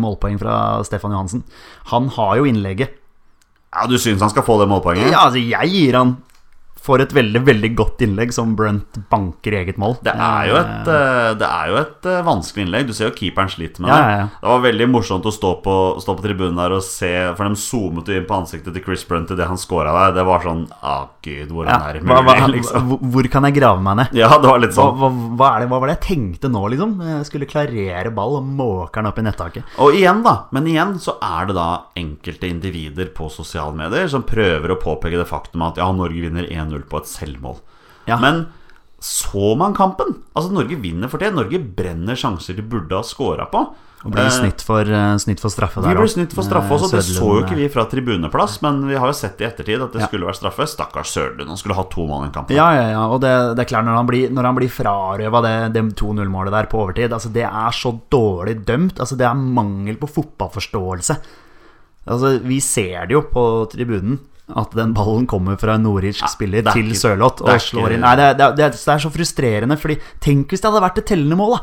[0.00, 1.42] målpoeng fra Stefan Johansen.
[1.90, 3.00] Han har jo innlegget.
[3.74, 5.10] Ja, Du syns han skal få det målpoenget?
[5.10, 6.14] Ja, altså, jeg gir han
[6.84, 9.94] får et veldig veldig godt innlegg som Brunt banker i eget mål.
[10.04, 12.86] Det er jo et, eh, det er jo et eh, vanskelig innlegg.
[12.90, 13.96] Du ser jo keeperen sliter med det.
[13.98, 14.26] ja, ja.
[14.42, 17.56] Det var veldig morsomt å stå på, stå på tribunen der og se, for de
[17.56, 20.14] zoomet jo inn på ansiktet til Chris Brunt idet han scora der.
[20.20, 20.94] Det var sånn Å,
[21.24, 22.88] gud, Ja, er det hva, hva, liksom.
[22.90, 24.14] hvor- hvor kan jeg grave meg ned?
[24.20, 24.92] Ja, det var litt sånn.
[25.00, 25.08] hva,
[25.40, 26.98] hva, det, hva var det jeg tenkte nå, liksom?
[27.00, 29.64] Jeg skulle klarere ball og måke den opp i nettaket.
[29.80, 30.36] Og igjen, da.
[30.52, 35.16] Men igjen så er det da enkelte individer på sosiale medier som prøver å påpeke
[35.20, 37.60] det faktum at ja, Norge vinner 1-0 på et selvmål.
[38.06, 38.18] Ja.
[38.18, 38.48] Men
[39.00, 40.22] så man kampen?
[40.34, 41.32] Altså, Norge vinner for det.
[41.34, 43.74] Norge brenner sjanser de burde ha scora på.
[44.04, 46.14] Og blir Eh, snitt for, eh, snitt for straffe der ble også.
[46.18, 46.90] snitt for straffe Eh, også.
[46.90, 49.92] Det så jo ikke vi fra tribuneplass, men vi har jo sett i ettertid at
[49.92, 50.06] det Ja.
[50.08, 50.66] skulle vært straffe.
[50.68, 52.50] Stakkars Sørlund, han skulle ha to mål i en kamp.
[52.50, 55.40] Ja, ja, ja, og det, det er klart når han blir, når han blir frarøva
[55.42, 58.96] det, det 2-0-målet der på overtid altså Det er så dårlig dømt.
[59.00, 61.16] Altså Det er mangel på fotballforståelse.
[62.06, 64.18] Altså Vi ser det jo på tribunen
[64.52, 68.04] at den ballen kommer fra en nordirsk spiller er til Sørloth og slår inn.
[68.04, 71.08] Nei, det, det, det, det er så frustrerende, Fordi tenk hvis det hadde vært et
[71.14, 71.62] tellende mål, da.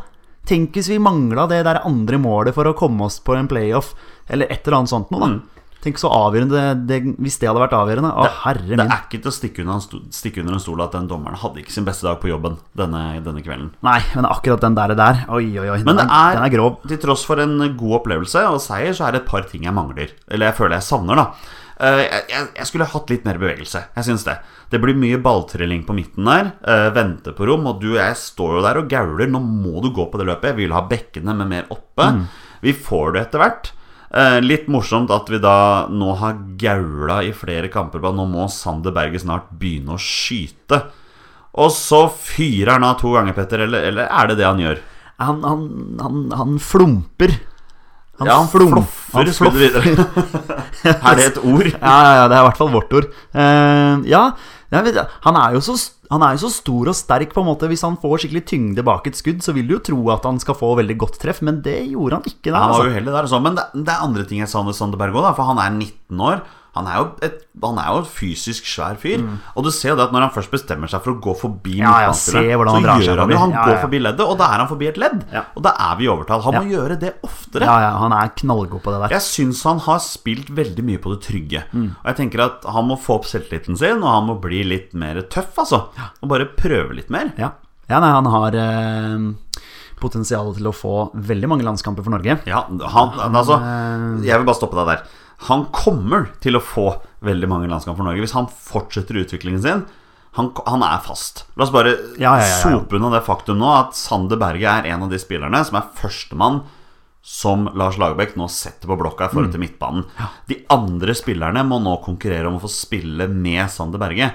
[0.50, 3.94] Tenk hvis vi mangla det der andre målet for å komme oss på en playoff,
[4.26, 5.34] eller et eller annet sånt noe, da.
[5.36, 5.62] Mm.
[5.82, 8.12] Tenk så avgjørende det, Hvis det hadde vært avgjørende.
[8.13, 11.63] Å, herre Det er ikke til å stikke under, en stol at den dommeren hadde
[11.63, 13.72] ikke sin beste dag på jobben denne, denne kvelden.
[13.86, 15.80] Nei, men akkurat den der, der Oi, oi, oi.
[15.82, 16.78] Men det den, er, den er grov.
[16.86, 19.74] til tross for en god opplevelse og seier, så er det et par ting jeg
[19.74, 20.13] mangler.
[20.30, 21.58] Eller jeg føler jeg savner, da.
[21.82, 23.84] Eh, Jeg, jeg, skulle hatt litt mer bevegelse.
[23.98, 24.38] Jeg syns det.
[24.70, 26.52] Det blir mye balltrilling på midten der.
[26.67, 27.65] eh, Vente på rom.
[27.72, 29.28] Og du jeg står jo der og gauler.
[29.28, 30.52] Nå må du gå på det løpet.
[30.54, 32.08] Jeg vil ha bekkene med mer oppe.
[32.20, 32.26] Mm.
[32.62, 33.72] Vi får det etter hvert.
[34.13, 38.26] Eh, litt morsomt at vi da nå har gaula i flere kamper på at nå
[38.28, 40.84] må Sander Berge snart begynne å skyte.
[41.60, 43.65] Og så fyrer han av to ganger, Petter.
[43.65, 44.82] Eller, eller er det det han gjør?
[45.22, 45.63] Han, han,
[46.02, 47.34] han, han flumper.
[48.22, 48.50] Han ja, han
[49.12, 49.96] han skuddet videre.
[51.08, 51.70] er det et ord?
[51.82, 53.08] Ja, ja, det er i hvert fall vårt ord.
[53.34, 54.22] Uh, ja,
[54.72, 55.76] han, er jo så,
[56.14, 57.70] han er jo så stor og sterk, på en måte.
[57.72, 60.40] Hvis han får skikkelig tyngde bak et skudd, så vil du jo tro at han
[60.44, 62.52] skal få veldig godt treff, men det gjorde han ikke.
[62.52, 62.94] Der, Han var altså.
[62.94, 65.50] uheldig der, sånn, men det, det er andre ting jeg sa Sander Berg òg, for
[65.50, 66.46] han er 19 år.
[66.78, 69.24] Han er, jo et, han er jo et, fysisk svær fyr.
[69.60, 71.78] Og du ser jo det at når han først bestemmer seg for å gå forbi
[71.82, 71.88] Mm.
[71.88, 73.06] Ja, ja, så han gjør han forbi.
[73.08, 73.82] jo Han Ja, går ja.
[73.82, 75.24] forbi leddet, og da er han forbi et ledd.
[75.56, 76.44] Og da er vi i overtall.
[76.46, 77.66] Han må gjøre det oftere.
[77.66, 79.16] Ja, ja, han er knallgod på det der.
[79.16, 81.64] Jeg syns han har spilt veldig mye på det trygge.
[81.72, 81.90] Mm.
[81.96, 84.94] Og jeg tenker at han må få opp selvtilliten sin, og han må bli litt
[84.94, 85.88] mer tøff, altså.
[86.22, 87.34] Og bare prøve litt mer.
[87.40, 87.56] Ja,
[87.90, 89.32] ja nei, han har øh
[90.02, 92.40] potensial til å få veldig mange landskamper for Norge.
[92.50, 95.04] Ja, han, han altså eh, Jeg vil bare stoppe deg der.
[95.48, 96.88] Han kommer til å få
[97.26, 99.86] veldig mange landskamper for Norge hvis han fortsetter utviklingen sin.
[100.38, 101.46] Han, han er fast.
[101.60, 104.86] La oss bare Ja, ja, ja, sope unna det faktum nå at Sander Berge er
[104.94, 106.62] en av de spillerne som er førstemann
[107.22, 109.34] som Lars Lagerbäck nå setter på blokka i Mm.
[109.36, 110.06] forhold til midtbanen.
[110.50, 114.32] De andre spillerne må nå konkurrere om å få spille med Sander Berge.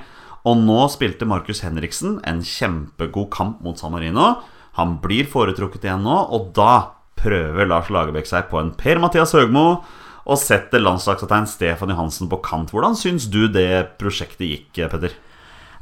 [0.47, 4.43] Og nå spilte Markus Henriksen en kjempegod kamp mot San Marino.
[4.79, 9.83] Han blir foretrukket igjen nå, og da prøver Lars Lagerbäck seg på en Per-Mathias Høgmo
[10.27, 12.73] og setter landslagskaptein Stefan Johansen på kant.
[12.75, 15.15] Hvordan syns du det prosjektet gikk, Petter?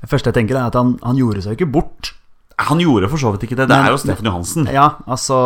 [0.04, 2.11] Det første jeg tenker, er at han, han gjorde seg jo ikke bort.
[2.68, 3.68] Han gjorde for så vidt ikke det.
[3.70, 4.68] Det Men- er jo Stefan Johansen.
[4.70, 5.38] Ja, altså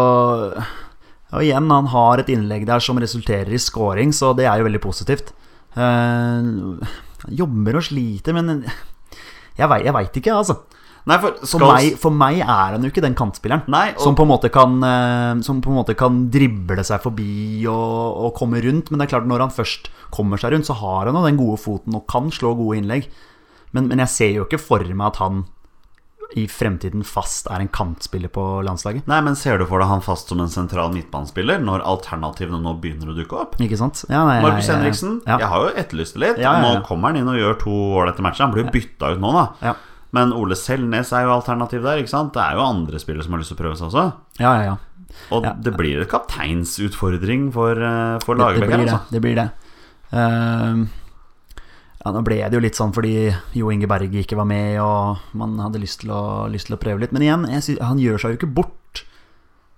[1.30, 4.64] Og igjen, han har et innlegg der som resulterer i scoring, så det er jo
[4.64, 5.30] veldig positivt.
[5.76, 6.80] Uh,
[7.22, 8.64] han jobber og sliter, men
[9.58, 10.56] jeg veit, ikke, altså.
[11.08, 14.14] Nei, for For meg, for meg er han jo ikke den kantspilleren Nei, og- som,
[14.18, 18.34] på en måte kan, eh, som på en måte kan drible seg forbi og, og
[18.36, 18.90] komme rundt.
[18.90, 21.40] Men det er klart når han først kommer seg rundt, så har han jo den
[21.40, 23.08] gode foten og kan slå gode innlegg.
[23.72, 25.46] Men, men jeg ser jo ikke for meg at han
[26.36, 29.06] i fremtiden fast er en kantspiller på landslaget.
[29.08, 32.74] Nei, men Ser du for deg han fast som en sentral midtbanespiller når alternativene nå
[32.82, 33.56] begynner å dukke opp?
[33.64, 34.02] Ikke sant?
[34.12, 35.38] Ja, nei, Markus Henriksen, ja.
[35.40, 36.42] jeg har jo etterlyst det litt.
[36.42, 36.74] Ja, ja, ja.
[36.80, 38.44] Nå kommer han inn og gjør to ålreite matcher.
[38.44, 39.72] Han blir bytta ut nå, da.
[40.16, 41.98] Men Ole Selnes er jo alternativ der.
[42.00, 42.32] ikke sant?
[42.32, 44.04] Det er jo andre spillere som har lyst til å prøve seg også.
[44.40, 44.76] Ja, ja, ja.
[45.32, 45.52] Og Ja.
[45.52, 48.88] det blir et kapteinsutfordring for, eh, for Det, det blir det.
[48.88, 49.10] altså.
[49.10, 49.50] det, blir det.
[50.12, 50.86] Uh,
[52.04, 55.18] ja, nå ble det jo litt sånn fordi Jo Inge Berge ikke var med, og
[55.36, 57.12] man hadde lyst til å, lyst til å prøve litt.
[57.12, 59.04] Men igjen, jeg sy han gjør seg jo ikke bort.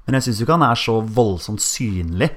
[0.07, 2.31] Men jeg syns jo ikke han er så voldsomt synlig.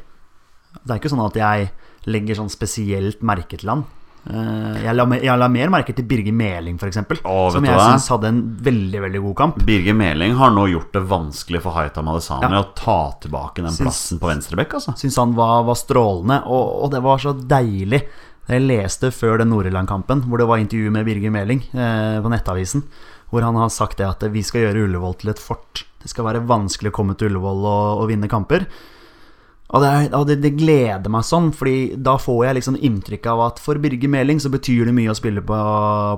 [0.83, 1.69] Det er ikke sånn at jeg
[2.09, 3.85] legger sånn spesielt merke til han.
[4.23, 8.29] Eh, jeg, la, jeg la mer merke til Birger Meling, f.eks., som jeg syns hadde
[8.31, 9.57] en veldig, veldig god kamp.
[9.67, 12.61] Birger Meling har nå gjort det vanskelig for Haitam Adesanya Ja.
[12.63, 14.77] å ta tilbake den Syns- plassen på venstrebekk.
[14.79, 14.95] Altså.
[14.99, 18.03] Syns han var, var strålende, og, og det var så deilig.
[18.47, 22.83] Jeg leste før den Nord-Irland-kampen, hvor det var intervju med Birger Meling eh, på Nettavisen,
[23.31, 25.83] hvor han har sagt det at vi skal gjøre Ullevål til et fort.
[26.03, 28.67] Det skal være vanskelig å komme til Ullevål og, og vinne kamper.
[29.73, 33.29] Og, det, er, og det, det gleder meg sånn, Fordi da får jeg liksom inntrykk
[33.31, 35.57] av at for Birger Meling så betyr det mye å spille på,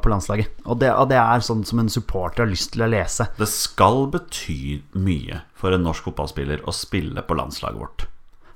[0.04, 0.52] på landslaget.
[0.65, 3.30] Og det, og det er sånn som en supporter har lyst til å lese.
[3.39, 8.08] Det skal bety mye for en norsk fotballspiller å spille på landslaget vårt.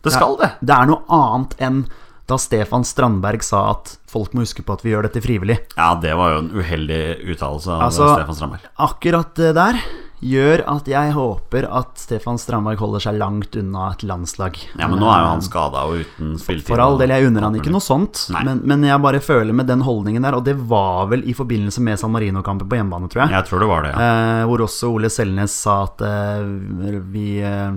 [0.04, 0.54] Det skal det.
[0.64, 1.82] Det er noe annet enn
[2.30, 5.58] da Stefan Strandberg sa at folk må huske på at vi gjør dette frivillig.
[5.80, 7.02] Ja, det var jo en uheldig
[7.34, 8.70] uttalelse av Altså, Stefan Strandberg.
[8.86, 9.82] Akkurat det der
[10.20, 14.58] gjør at jeg håper at Stefan Strandberg holder seg langt unna et landslag.
[14.76, 16.68] Ja, men nå er jo han skada og uten spilletid.
[16.68, 19.70] For all del, jeg unner han ikke noe sånt, men, men jeg bare føler med
[19.72, 23.26] den holdningen der, og det var vel i forbindelse med San Marino-kampen på hjemmebane, tror
[23.26, 23.38] jeg.
[23.38, 24.10] Jeg tror det var det, ja.
[24.10, 27.72] Eh, hvor også Ole Selnes sa at eh, vi eh,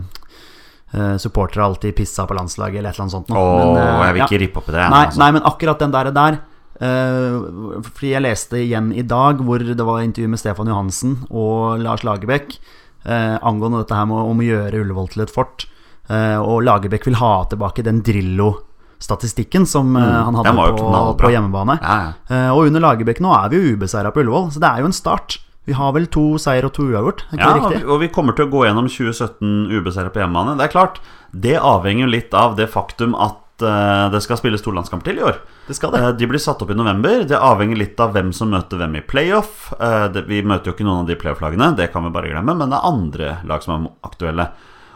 [0.92, 3.31] eh, supportere alltid pissa på landslaget, eller et eller annet sånt.
[3.31, 4.33] Åh, Men, eh, jeg vil ja.
[4.46, 4.88] rippe opp i det.
[4.88, 5.22] Nei, altså.
[5.22, 6.42] nei, men akkurat den der, der
[6.80, 11.80] eh, Fordi jeg leste igjen i dag hvor det var intervju med Stefan Johansen og
[11.82, 12.58] Lars Lagerbäck
[13.06, 15.66] uh, angående dette her med om å gjøre Ullevål til et fort.
[16.11, 20.76] Uh, og Lagerbäck vil ha tilbake den Drillo-statistikken som eh, han hadde Mm.
[20.78, 21.78] På, på hjemmebane.
[21.82, 22.52] Ja, ja.
[22.54, 24.96] Og under Lagerbäck nå er vi jo ubeseira på Ullevål, så det er jo en
[24.96, 25.38] start.
[25.66, 28.46] Vi har vel to seier og to uavgjort, Ja, og vi- og vi kommer til
[28.46, 30.56] å gå gjennom 2017 ubeseira på hjemmebane.
[30.58, 30.98] Det er klart,
[31.32, 35.20] det avhenger jo litt av det faktum at eh, det skal spilles to landskamper til
[35.20, 35.38] i år.
[35.68, 36.03] Det skal det.
[36.03, 37.25] Eh, de blir satt opp i november.
[37.29, 39.70] Det avhenger litt av hvem som møter hvem i playoff.
[39.79, 42.72] Eh, vi møter jo ikke noen av de playoff-lagene, det kan vi bare glemme, men
[42.72, 44.51] det er andre lag som er aktuelle.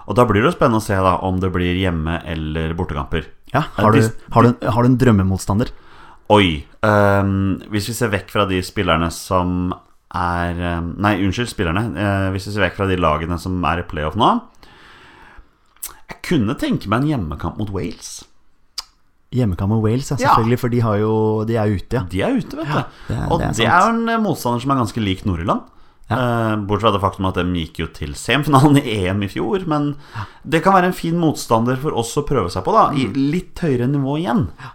[0.07, 3.27] Og da blir det jo spennende å se da om det blir hjemme- eller bortekamper.
[3.55, 4.03] Ja, har du,
[4.35, 5.73] har du, har du en drømmemotstander?
[6.35, 6.67] Oi.
[6.83, 9.73] Um, hvis vi ser vekk fra de spillerne som
[10.15, 11.89] er ehm, Nei, unnskyld, spillerne.
[11.95, 14.31] Uh, hvis vi ser vekk fra de lagene som er i playoff nå
[16.07, 18.21] Jeg kunne tenke meg en hjemmekamp mot Wales.
[19.37, 21.14] Hjemmekamp med Wales, ja, selvfølgelig, for de, har jo,
[21.49, 22.03] de er ute, ja.
[22.11, 22.83] De er ute, vet du.
[23.09, 25.72] det Og det er det er, en eh, motstander som er ganske lik Nord-Irland.
[26.07, 26.16] Ja.
[26.22, 29.64] Eh, bortsett fra det faktum at de gikk jo til semifinalen i EM i fjor.
[29.66, 29.88] Men
[30.46, 32.85] det kan være en fin motstander for oss å prøve seg på, da.
[32.94, 33.16] I Mm.
[33.33, 34.44] litt høyere nivå igjen.
[34.62, 34.70] Ja,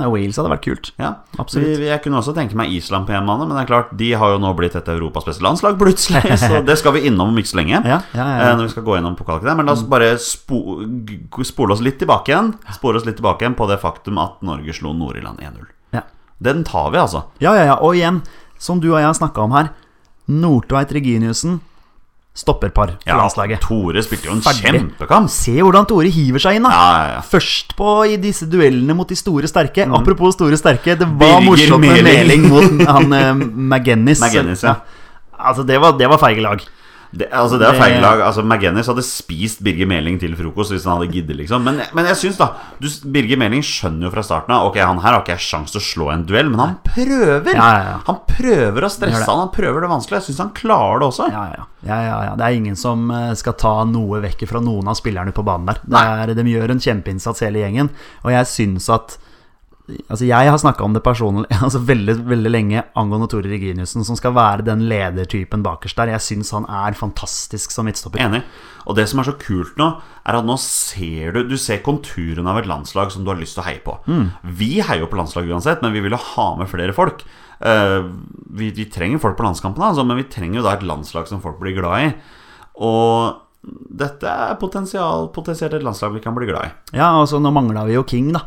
[0.00, 0.88] nei, Wales hadde vært kult.
[0.98, 1.78] Ja, Absolutt.
[1.78, 4.32] Vi, jeg kunne også tenke meg Island på hjemmebane, men det er klart, de har
[4.34, 7.52] jo nå blitt et Europas beste landslag plutselig, så det skal vi innom om ikke
[7.52, 7.78] så lenge.
[7.86, 8.40] Ja, ja, ja.
[8.48, 9.54] eh, Når vi skal gå gjennom pokalkene.
[9.60, 10.80] Men la oss bare spo,
[11.46, 14.74] spole oss litt tilbake igjen Spore oss litt tilbake igjen på det faktum at Norge
[14.74, 15.70] slo Nord-Irland 1-0.
[15.94, 16.02] Ja.
[16.42, 17.26] Den tar vi, altså.
[17.38, 17.78] ja, ja, ja.
[17.84, 18.22] Og igjen,
[18.58, 19.70] som du og jeg har snakka om her,
[20.26, 21.60] Nordtveit Reginiussen,
[22.36, 23.62] stopperpar for Ja, landslaget.
[23.64, 24.68] Tore spilte jo en Ferdig.
[24.76, 25.30] kjempekamp.
[25.32, 26.72] Se hvordan Tore hiver seg inn, da!
[26.74, 27.22] Ja, ja, ja.
[27.24, 29.88] Først på i disse duellene mot de store sterke.
[29.88, 32.46] Apropos store sterke, det var Birger morsomt med Meling.
[32.52, 34.20] Mot han uh, McGennis.
[34.24, 34.76] McGinnis, ja.
[35.36, 36.60] Altså, det var, det var feige lag.
[37.10, 38.20] Det, altså, det er feil lag.
[38.26, 41.64] Altså, McGennis hadde spist Birger Meling til frokost hvis han hadde giddet, liksom.
[41.66, 42.50] Men, men jeg syns, da
[42.82, 45.74] du, Birger Meling skjønner jo fra starten av Ok, han her har ikke jeg sjans
[45.74, 47.52] til å slå en duell, men han prøver!
[47.54, 47.98] Ja, ja, ja.
[48.08, 50.20] Han prøver å stresse han, han prøver det vanskelig.
[50.20, 51.28] Jeg syns han klarer det også.
[51.32, 52.34] Ja, ja, ja, ja, ja.
[52.38, 55.70] Det er ingen som eh, skal ta noe vekk fra noen av spillerne på banen
[55.70, 55.82] der.
[55.86, 57.92] Det er, de gjør en kjempeinnsats hele gjengen,
[58.24, 59.18] og jeg syns at
[59.86, 64.18] Altså Jeg har snakka om det personlig altså veldig veldig lenge angående Tore Reginiussen, som
[64.18, 66.14] skal være den ledertypen bakerst der.
[66.16, 68.22] Jeg syns han er fantastisk som midtstopper.
[68.24, 68.42] Enig.
[68.86, 69.88] Og det som er så kult nå,
[70.26, 73.58] er at nå ser du Du ser konturen av et landslag som du har lyst
[73.58, 73.98] til å heie på.
[74.10, 74.28] Mm.
[74.58, 77.24] Vi heier jo på landslaget uansett, men vi vil jo ha med flere folk.
[77.56, 78.12] Uh,
[78.52, 81.42] vi, vi trenger folk på landskampene, altså, men vi trenger jo da et landslag som
[81.44, 82.12] folk blir glad i.
[82.84, 86.98] Og dette er potensielt et landslag vi kan bli glad i.
[86.98, 88.44] Ja, altså Nå mangla vi jo King, da.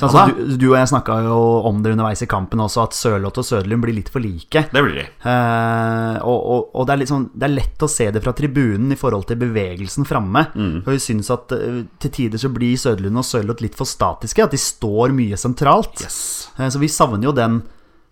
[0.00, 2.96] Så, altså, du, du og jeg snakka jo om det underveis i kampen også, at
[2.96, 4.64] Sørloth og Søderlund blir litt for like.
[4.72, 5.06] Det blir de.
[5.28, 8.94] Eh, og og, og det, er sånn, det er lett å se det fra tribunen
[8.94, 10.46] i forhold til bevegelsen framme.
[10.54, 10.78] Mm.
[10.86, 14.48] For vi syns at eh, til tider så blir Søderlund og Sørloth litt for statiske.
[14.48, 16.00] At de står mye sentralt.
[16.06, 16.48] Yes.
[16.56, 17.60] Eh, så vi savner jo den,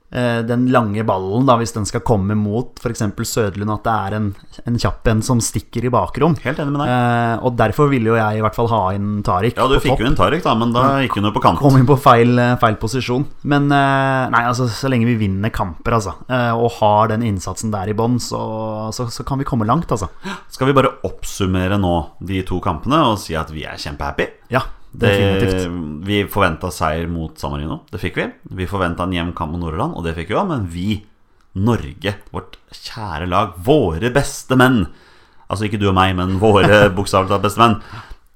[0.08, 3.02] den lange ballen, da, hvis den skal komme mot f.eks.
[3.28, 3.70] Søderlund.
[3.74, 4.28] At det er en,
[4.64, 6.36] en kjapp en som stikker i bakrom.
[6.44, 6.92] Helt enig med deg.
[6.94, 9.92] Eh, og derfor ville jo jeg i hvert fall ha inn Tariq Ja, du fikk
[9.92, 10.04] topp.
[10.04, 11.60] jo en Tariq, da, men da gikk hun jo på kant.
[11.60, 13.26] Kom inn på feil, eh, feil posisjon.
[13.52, 17.74] Men eh, nei, altså, så lenge vi vinner kamper altså, eh, og har den innsatsen
[17.74, 18.40] der i bånn, så,
[18.96, 19.92] så, så kan vi komme langt.
[19.92, 20.08] Altså.
[20.48, 21.94] Skal vi bare oppsummere nå
[22.24, 24.30] de to kampene og si at vi er kjempehappy?
[24.54, 25.10] Ja, Det,
[26.08, 27.82] vi forventa seier mot San Marino.
[27.92, 28.26] Det fikk vi.
[28.62, 30.48] Vi forventa en jevn kamp mot Nordland, og det fikk vi òg.
[30.48, 30.86] Men vi,
[31.60, 34.86] Norge, vårt kjære lag, våre beste menn
[35.48, 37.78] Altså ikke du og meg, men våre bokstavelig talt beste menn.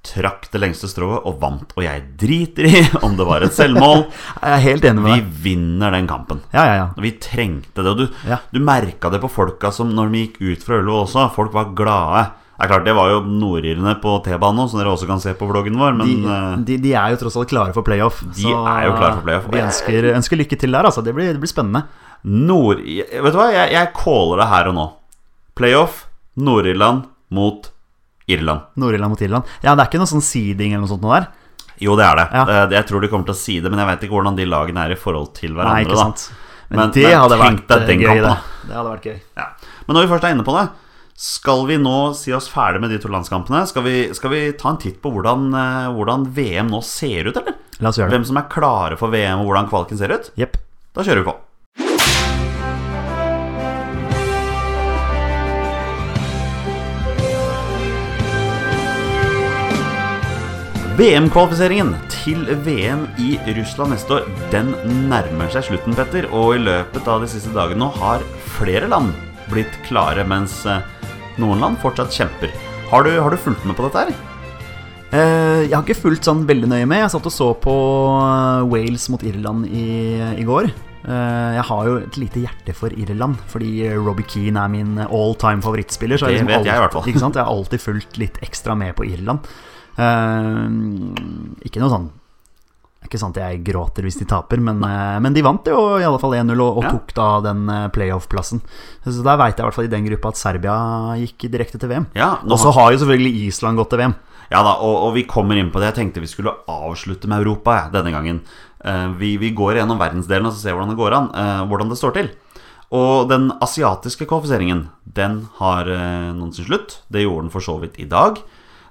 [0.03, 1.75] Trakk det lengste strået og vant.
[1.77, 4.07] Og jeg driter i om det var et selvmål.
[4.41, 5.27] Jeg er helt enig med deg.
[5.29, 6.41] Vi vinner den kampen.
[6.57, 6.87] Ja, ja, ja.
[7.05, 7.93] Vi trengte det.
[7.93, 8.39] Og du, Ja.
[8.51, 11.27] du merka det på folka som når de gikk ut fra Ullevål også.
[11.37, 12.25] Folk var glade.
[12.63, 15.33] Det er klart, det var jo nordirene på T-banen òg, som dere også kan se
[15.35, 15.97] på vloggen vår.
[15.99, 18.21] Men De, eh, de, de er jo tross alt klare for playoff.
[18.37, 21.03] De er jo klare for playoff, Vi ønsker, ønsker lykke til der, altså.
[21.03, 21.83] Det blir, det blir spennende.
[22.23, 22.79] Nord...
[22.87, 24.85] Vet du hva, jeg, jeg caller det her og nå.
[25.59, 26.05] Playoff
[26.39, 27.03] Nord-Irland
[27.35, 27.67] mot
[28.31, 28.61] Irland.
[28.79, 29.51] Nord-Irland mot Irland.
[29.67, 31.27] Ja, det er ikke noe sånn seeding eller noe sånt noe der?
[31.83, 32.29] Jo, det er det.
[32.31, 32.45] Ja.
[32.47, 34.47] Eh, Jeg tror de kommer til å si det, men jeg vet ikke hvordan de
[34.47, 35.83] lagene er i forhold til hverandre.
[35.83, 36.29] Nei, ikke sant.
[36.71, 38.69] Men, Men- det men hadde vært eh, gøy, kampen, det.
[38.71, 39.19] Det hadde vært gøy.
[39.43, 39.49] Ja.
[39.89, 40.69] Men når vi først er inne på det,
[41.23, 43.61] skal vi nå si oss ferdig med de to landskampene?
[43.71, 47.37] Skal vi, skal vi ta en titt på hvordan, eh, hvordan VM nå ser ut,
[47.39, 47.55] eller?
[47.79, 48.17] La oss gjøre det.
[48.17, 50.33] Hvem som er klare for VM, og hvordan kvaliken ser ut?
[50.35, 50.59] Yep.
[50.99, 51.39] Da kjører vi på.
[60.99, 64.75] VM-kvalifiseringen til VM i Russland neste år Den
[65.07, 66.27] nærmer seg slutten, Petter.
[66.35, 68.27] Og i løpet av de siste dagene nå har
[68.59, 69.15] flere land
[69.53, 70.83] blitt klare, mens eh,
[71.41, 72.53] noen land fortsatt kjemper.
[72.91, 74.15] Har du, har du fulgt med på dette her?
[75.13, 77.05] Eh, jeg har ikke fulgt sånn veldig nøye med.
[77.05, 77.75] Jeg satt og så på
[78.21, 79.87] eh, Wales mot Irland i,
[80.41, 80.71] i går.
[81.03, 85.37] Eh, jeg har jo et lite hjerte for Irland, fordi Robbie Keane er min all
[85.41, 86.21] time favorittspiller.
[86.21, 87.13] Så Det jeg liksom vet jeg i hvert fall.
[87.13, 87.37] Ikke sant?
[87.41, 89.53] Jeg har alltid fulgt litt ekstra med på Irland.
[90.01, 90.67] Eh,
[91.69, 92.11] ikke noe sånn
[93.07, 96.21] ikke sant jeg gråter hvis de taper, men, eh, men de vant jo i alle
[96.23, 98.63] fall 1-0 og, og tok da den eh, playoff-plassen.
[99.05, 100.77] Så der veit jeg i hvert fall i den gruppa at Serbia
[101.21, 102.07] gikk direkte til VM.
[102.19, 104.15] Ja, Og så har jo selvfølgelig Island gått til VM.
[104.53, 105.91] Ja da, og, og vi kommer inn på det.
[105.91, 108.41] Jeg tenkte vi skulle avslutte med Europa jeg, denne gangen.
[108.85, 111.31] Eh, vi, vi går gjennom verdensdelen og så ser hvordan det går an.
[111.73, 112.33] hvordan det står til.
[112.93, 115.89] Og den asiatiske kvalifiseringen, den har
[116.37, 116.99] noen sin slutt.
[117.09, 118.37] Det gjorde den for så vidt i dag.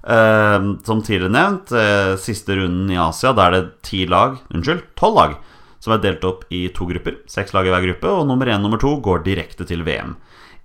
[0.02, 4.82] Eh, som tidligere nevnt, eh, siste runden i Asia, da er det ti lag, unnskyld,
[4.98, 5.36] tolv lag,
[5.80, 7.20] som er delt opp i to grupper.
[7.30, 10.16] Seks lag i hver gruppe, og nummer én og nummer to går direkte til VM.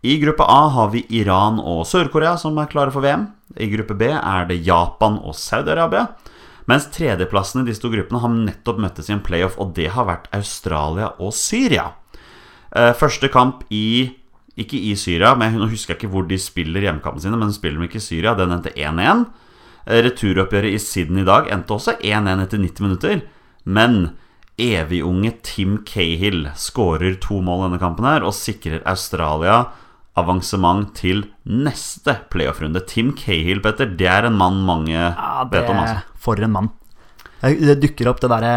[0.03, 3.33] I gruppe A har vi Iran og Sør-Korea som er klare for VM.
[3.59, 6.09] I gruppe B er det Japan og Saudi-Arabia.
[6.67, 10.07] Mens tredjeplassen i disse to gruppene har nettopp møttes i en playoff, og det har
[10.09, 11.93] vært Australia og Syria.
[12.75, 14.15] Eh, Første kamp i
[14.57, 17.57] Ikke i Syria, men nå husker jeg ikke hvor de spiller hjemmekampene sine, men de
[17.59, 18.33] spiller de ikke i Syria.
[18.39, 19.27] Den endte 1-1.
[19.87, 23.21] Eh, Returoppgjøret i Sydney i dag endte også 1-1 etter 90 minutter.
[23.67, 23.99] Men
[24.57, 29.67] evigunge Tim Cahill skårer to mål denne kampen her og sikrer Australia
[30.17, 32.81] avansement til neste playoff-runde.
[32.89, 35.83] Tim Cahill, Petter, det er en mann mange Ja, det vet om.
[35.85, 36.01] altså.
[36.17, 36.71] For en mann.
[37.55, 38.53] Det dukker opp det derre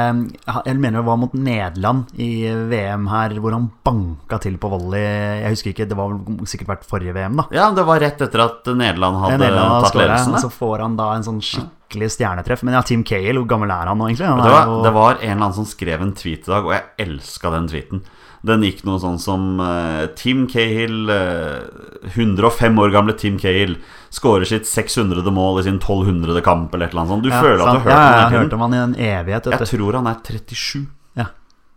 [0.66, 2.30] Jeg mener det var mot Nederland i
[2.72, 5.04] VM her, hvor han banka til på volley.
[5.44, 6.14] Jeg husker ikke, det var
[6.50, 7.46] sikkert vært forrige VM, da.
[7.56, 10.40] Ja, det var rett etter at Nederland hadde Nederland tatt ledelsen.
[10.42, 12.64] så får han da en sånn skikkelig stjernetreff.
[12.64, 14.28] Men ja, Team Kale, hvor gammel er han nå, egentlig?
[14.30, 16.66] Han Det var, jo- det var en eller annen som skrev en tweet i dag,
[16.66, 18.02] og jeg elska den tweeten.
[18.48, 23.76] Den gikk noe sånn som eh, Tim Cahill, eh, 105 år gamle Tim Cahill,
[24.16, 25.26] skårer sitt 600.
[25.36, 26.40] mål i sin 1200.
[26.46, 27.28] kamp, eller et eller annet sånt.
[27.28, 28.54] Du ja, føler at du har hørt ja, tiden.
[28.56, 29.52] om han i en evighet.
[29.52, 30.88] Jeg tror han er 37.
[31.20, 31.28] Ja.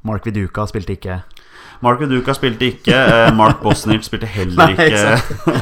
[0.07, 1.23] Mark Viduka spilte ikke.
[1.83, 2.95] Mark Viduka spilte ikke.
[2.95, 5.17] eh, Mark Bosnich spilte heller ikke.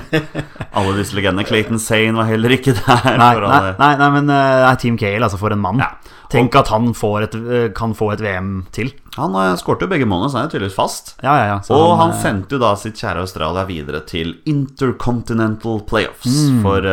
[0.77, 1.47] Alle disse legendene.
[1.49, 3.17] Clayton Sane var heller ikke der.
[3.17, 5.81] Nei, nei, nei, nei men uh, Team Cale, altså for en mann.
[5.81, 5.95] Ja.
[6.31, 8.93] Tenk at han får et, eh, kan få et VM til.
[9.17, 11.15] Han uh, skårte jo begge målene, så han er tydeligvis fast.
[11.25, 16.29] Ja, ja, Og han han, sendte jo da sitt kjære Australia videre til Intercontinental Playoffs.
[16.29, 16.61] Mm.
[16.69, 16.93] For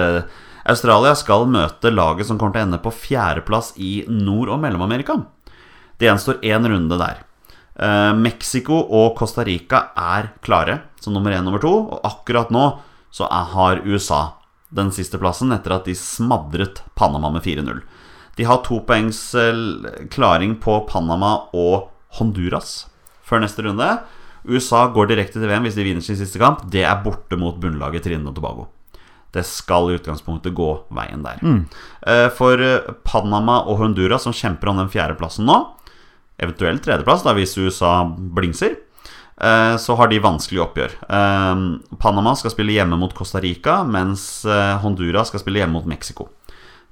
[0.67, 5.19] Australia skal møte laget som kommer til å ende på fjerdeplass i Nord- og Mellom-Amerika.
[5.99, 7.26] Det gjenstår én runde der.
[7.77, 11.73] Eh, Mexico og Costa Rica er klare som nummer én og nummer to.
[11.93, 12.65] Og akkurat nå
[13.13, 14.21] så er, har USA
[14.73, 17.83] den siste plassen etter at de smadret Panama med 4-0.
[18.37, 22.87] De har to poengs eh, klaring på Panama og Honduras
[23.27, 23.91] før neste runde.
[24.47, 26.65] USA går direkte til VM hvis de vinner sin siste kamp.
[26.71, 28.67] Det er borte mot bunnlaget Trinidad og Tobago.
[29.35, 31.41] Det skal i utgangspunktet gå veien der.
[31.43, 31.65] Mm.
[32.39, 35.59] For eh, Panama og Honduras, som kjemper om den fjerdeplassen nå,
[36.41, 38.75] eventuelt tredjeplass da hvis USA blingser,
[39.41, 40.97] eh, så har de vanskelig oppgjør.
[41.07, 41.63] Eh,
[42.01, 46.29] Panama skal spille hjemme mot Costa Rica, mens eh, Honduras skal spille hjemme mot Mexico.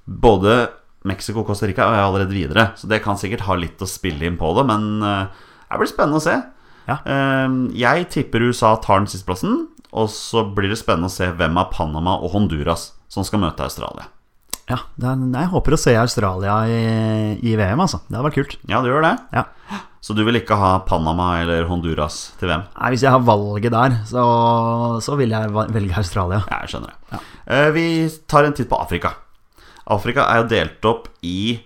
[0.06, 0.66] Både
[1.06, 4.26] Mexico og Costa Rica er allerede videre, så det kan sikkert ha litt å spille
[4.26, 6.34] inn på det, men det blir spennende å se.
[6.90, 6.98] Ja.
[7.78, 11.70] Jeg tipper USA tar den sisteplassen, og så blir det spennende å se hvem av
[11.74, 14.10] Panama og Honduras som skal møte Australia.
[14.70, 16.78] Ja, er, jeg håper å se Australia i,
[17.46, 18.00] i VM, altså.
[18.08, 18.56] Det hadde vært kult.
[18.72, 19.12] Ja, du gjør det?
[19.36, 19.44] Ja.
[20.06, 22.64] Så du vil ikke ha Panama eller Honduras til VM?
[22.74, 24.24] Nei, Hvis jeg har valget der, så,
[25.06, 26.42] så vil jeg velge Australia.
[26.50, 27.22] Ja, jeg skjønner det.
[27.46, 27.86] Eh, Vi
[28.30, 29.16] tar en titt på Afrika.
[29.94, 31.60] Afrika er jo delt opp i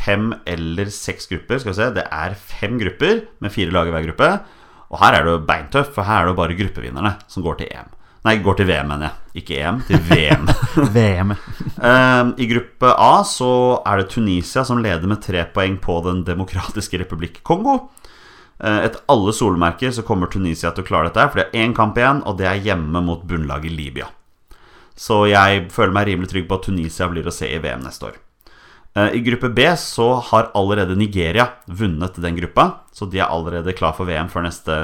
[0.00, 1.60] fem eller seks grupper.
[1.60, 4.30] Skal vi se, Det er fem grupper med fire lag i hver gruppe.
[4.90, 7.60] Og her er det jo beintøft, for her er det jo bare gruppevinnerne som går
[7.60, 7.92] til EM.
[8.26, 9.40] Nei, går til VM, mener jeg.
[9.40, 10.50] Ikke EM, til VM.
[10.96, 11.32] VM.
[11.32, 13.52] Eh, I gruppe A så
[13.88, 17.78] er det Tunisia som leder med tre poeng på Den demokratiske republikk Kongo.
[18.60, 21.72] Uh, Etter alle solmerker så kommer Tunisia til å klare dette, for det er én
[21.72, 24.10] kamp igjen, og det er hjemme mot bunnlaget Libya.
[24.92, 28.10] Så jeg føler meg rimelig trygg på at Tunisia blir å se i VM neste
[28.10, 28.18] år.
[29.00, 33.72] Eh, I gruppe B så har allerede Nigeria vunnet den gruppa, så de er allerede
[33.78, 34.76] klar for VM før neste,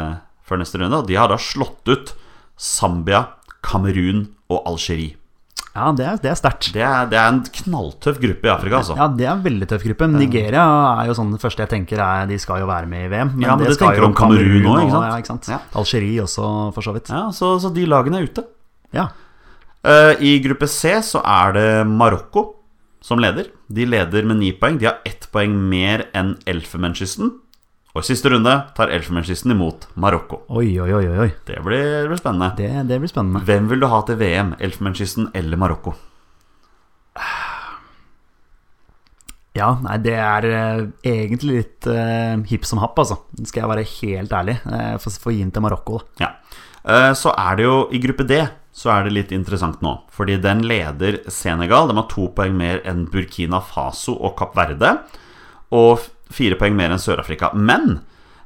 [0.46, 1.02] før neste runde.
[1.02, 2.14] Og de har da slått ut
[2.56, 3.26] Zambia,
[3.66, 5.16] Kamerun og Algerie.
[5.76, 6.70] Ja, det er, det er sterkt.
[6.72, 8.94] Det det er en knalltøff gruppe i Afrika, altså.
[8.96, 10.08] Ja, det er en veldig tøff gruppe.
[10.08, 10.62] Nigeria
[11.02, 13.34] er jo sånn det første jeg tenker er De skal jo være med i VM.
[13.44, 15.04] Ja, men det skal tenker jo om Kamerun òg, ikke sant?
[15.04, 15.50] Ja, ikke sant?
[15.52, 15.60] Ja.
[15.76, 17.12] Algerie også, for så vidt.
[17.12, 18.46] Ja, så, så de lagene er ute.
[18.96, 19.10] Ja.
[19.86, 22.48] Uh, I gruppe C så er det Marokko
[23.04, 23.52] som leder.
[23.68, 24.80] De leder med ni poeng.
[24.80, 27.36] De har ett poeng mer enn Elfenbenskysten.
[27.96, 30.42] Og i siste runde tar Elfenbenskysten imot Marokko.
[30.52, 31.30] Oi, oi, oi, oi.
[31.48, 32.50] Det blir, det blir spennende.
[32.58, 33.40] Det, det blir spennende.
[33.48, 34.50] Hvem vil du ha til VM?
[34.60, 35.94] Elfenbenskysten eller Marokko?
[39.56, 43.16] Ja, nei, det er eh, egentlig litt uh, hipp som happ, altså.
[43.48, 44.58] Skal jeg være helt ærlig.
[44.68, 46.26] Uh, for, for gi den til Marokko, da.
[46.26, 46.60] Ja.
[46.84, 48.42] Uh, Så er det jo i gruppe D
[48.76, 49.94] så er det litt interessant nå.
[50.12, 51.88] Fordi den leder Senegal.
[51.88, 54.90] De har to poeng mer enn Burkina Faso og Kapp Verde.
[55.72, 56.04] Og
[56.36, 57.50] fire poeng mer enn Sør-Afrika.
[57.56, 57.98] Men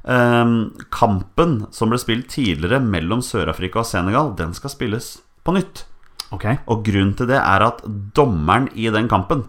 [0.07, 0.55] eh,
[0.95, 5.85] kampen som ble spilt tidligere mellom Sør-Afrika og Senegal, den skal spilles på nytt.
[6.31, 6.61] Okay.
[6.71, 7.81] Og grunnen til det er at
[8.15, 9.41] dommeren i den kampen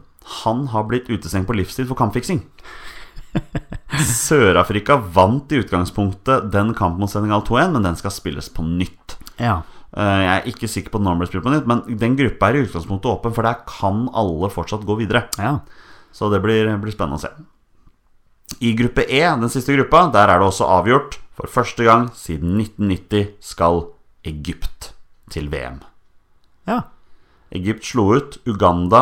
[0.42, 2.40] Han har blitt utestengt på livstid for kampfiksing.
[4.06, 9.16] Sør-Afrika vant i utgangspunktet den kampen mot Senegal 2-1, men den skal spilles på nytt.
[9.40, 9.60] Ja.
[9.96, 12.50] Eh, Jeg er ikke sikker på når den blir spilt på nytt, men den gruppa
[12.50, 15.26] er i utgangspunktet åpen, for der kan alle fortsatt gå videre.
[15.38, 15.58] ja.
[16.12, 17.30] Så det blir, blir spennende å se.
[18.62, 21.18] I gruppe E, den siste gruppa, der er det også avgjort.
[21.34, 23.80] For første gang siden 1990 skal
[24.28, 24.92] Egypt
[25.32, 25.80] til VM.
[26.68, 26.82] Ja.
[27.56, 29.00] Egypt slo ut Uganda,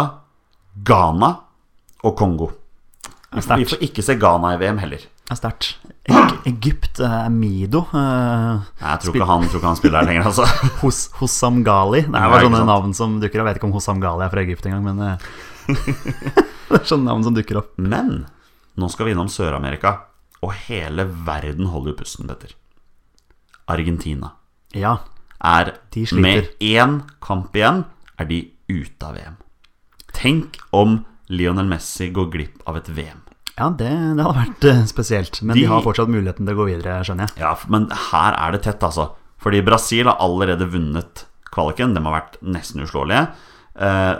[0.87, 1.33] Ghana
[2.07, 2.49] og Kongo.
[3.35, 5.05] Vi får, vi får ikke se Ghana i VM heller.
[5.31, 5.67] Det er sterkt.
[6.11, 10.27] Eg- Egypt, er Mido eh, Jeg tror ikke han, tror ikke han spiller her lenger,
[10.33, 10.47] altså.
[10.83, 12.01] Hos, Hossam Ghali.
[12.09, 13.45] Det er bare sånne navn som dukker opp.
[13.45, 15.31] Jeg vet ikke om Hossam Ghali er fra Egypt engang, men uh,
[16.71, 17.75] Det er sånne navn som dukker opp.
[17.79, 18.25] Men
[18.79, 19.97] nå skal vi innom Sør-Amerika,
[20.43, 22.55] og hele verden holder jo pusten, Petter.
[23.68, 24.31] Argentina
[24.75, 24.99] Ja.
[25.43, 26.21] er De sliter.
[26.23, 27.85] med én kamp igjen,
[28.18, 29.37] er de ute av VM.
[30.12, 33.23] Tenk om Lionel Messi går glipp av et VM.
[33.59, 35.43] Ja, det, det hadde vært eh, spesielt.
[35.43, 37.39] Men De- de har fortsatt muligheten til å gå videre, skjønner jeg.
[37.39, 39.11] Ja, men her er det tett, altså.
[39.39, 41.95] Fordi Brasil har allerede vunnet kvaliken.
[41.95, 43.29] De har vært nesten uslåelige.
[43.79, 44.16] Eh,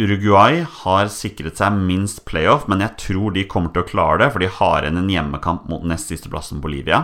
[0.00, 4.30] Uruguay har sikret seg minst playoff, men jeg tror de kommer til å klare det,
[4.32, 7.02] for de har igjen en hjemmekamp mot nest sisteplassen Bolivia.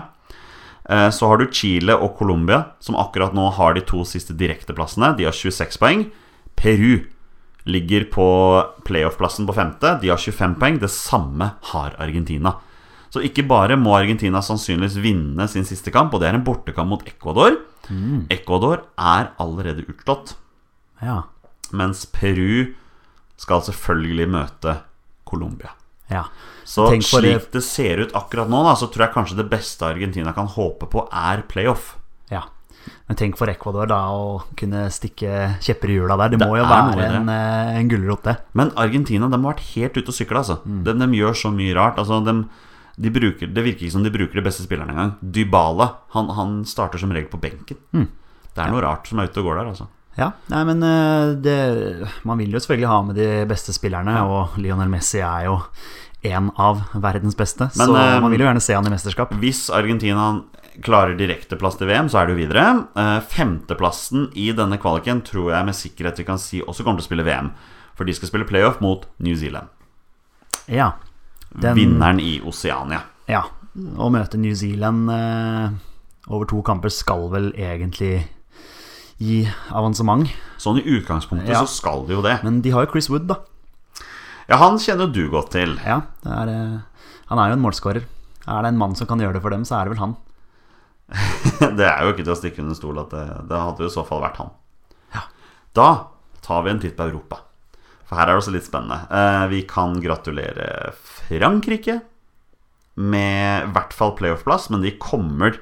[0.88, 5.12] Eh, så har du Chile og Colombia, som akkurat nå har de to siste direkteplassene.
[5.18, 6.06] De har 26 poeng.
[6.56, 7.04] Peru
[7.68, 8.26] ligger på
[8.88, 9.98] playoff-plassen på femte.
[10.00, 10.80] De har 25 poeng.
[10.80, 12.56] Det samme har Argentina.
[13.10, 16.88] Så ikke bare må Argentina sannsynligvis vinne sin siste kamp, og det er en bortekamp
[16.88, 17.58] mot Ecuador.
[18.30, 20.36] Ecuador er allerede utslått,
[21.02, 21.22] Ja.
[21.76, 22.72] Mens Peru
[23.40, 24.78] skal selvfølgelig møte
[25.28, 25.74] Colombia.
[26.10, 26.24] ja.
[26.70, 30.30] Så slik det ser ut akkurat nå, da, så tror jeg kanskje det beste Argentina
[30.36, 31.96] kan håpe på, er playoff.
[32.30, 32.44] Ja.
[33.08, 36.30] Men tenk for Ecuador da å kunne stikke kjepper i hjula der.
[36.30, 38.36] Det, Det må jo være en, eh, en gulrot, det.
[38.54, 40.44] Men Argentina de har vært helt ute å sykle.
[40.44, 40.60] Altså.
[40.64, 40.84] Mm.
[40.86, 41.98] De, de gjør så mye rart.
[41.98, 42.36] Altså, de,
[43.00, 45.16] de bruker, det virker ikke som de bruker de beste spillerne engang.
[45.20, 47.82] Dybala han, han starter som regel på benken.
[47.90, 48.06] Mm.
[48.54, 49.72] Det er noe rart som er ute og går der.
[49.74, 49.88] Altså.
[50.18, 54.56] Ja, nei, men eh, det, man vil jo selvfølgelig ha med de beste spillerne, og
[54.60, 55.60] Lionel Messi er jo
[56.26, 59.30] en av verdens beste, Men, så eh, man vil jo gjerne se han i mesterskap.
[59.40, 60.42] Hvis Argentina
[60.84, 62.64] klarer direkteplass til VM, så er det jo videre.
[62.98, 67.06] Eh, Femteplassen i denne kvaliken tror jeg med sikkerhet vi kan si også kommer til
[67.06, 67.52] å spille VM.
[67.96, 69.68] For de skal spille playoff mot New Zealand.
[70.68, 70.92] Ja.
[71.54, 73.02] Den- Vinneren i Oseania.
[73.28, 73.44] ja.
[73.78, 75.06] Å møte New Zealand
[76.26, 78.24] over to kamper skal vel egentlig
[79.20, 79.42] gi
[79.76, 81.60] avansement, Sånn i utgangspunktet Ja.
[81.64, 82.38] så skal det jo det.
[82.44, 83.36] men de har jo Chris Wood, da.
[84.48, 85.76] Ja, han kjenner du godt til.
[85.84, 86.80] Ja, det er, eh,
[87.28, 88.02] han er jo en målskårer.
[88.48, 90.16] Er det en mann som kan gjøre det for dem, så er det vel han.
[91.76, 93.94] Det er jo ikke til å stikke under stol at det, det hadde jo i
[93.94, 94.50] så fall vært han.
[95.14, 95.22] Ja.
[95.74, 95.88] Da
[96.42, 97.40] tar vi en titt på Europa.
[98.06, 99.06] For her er det også litt spennende.
[99.10, 100.92] Eh, vi kan gratulere
[101.28, 102.00] Frankrike
[102.96, 105.58] med i hvert fall playoff-plass, men de kommer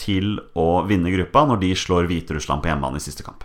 [0.00, 3.44] til å vinne gruppa når de slår Hviterussland på hjemmebane i siste kamp.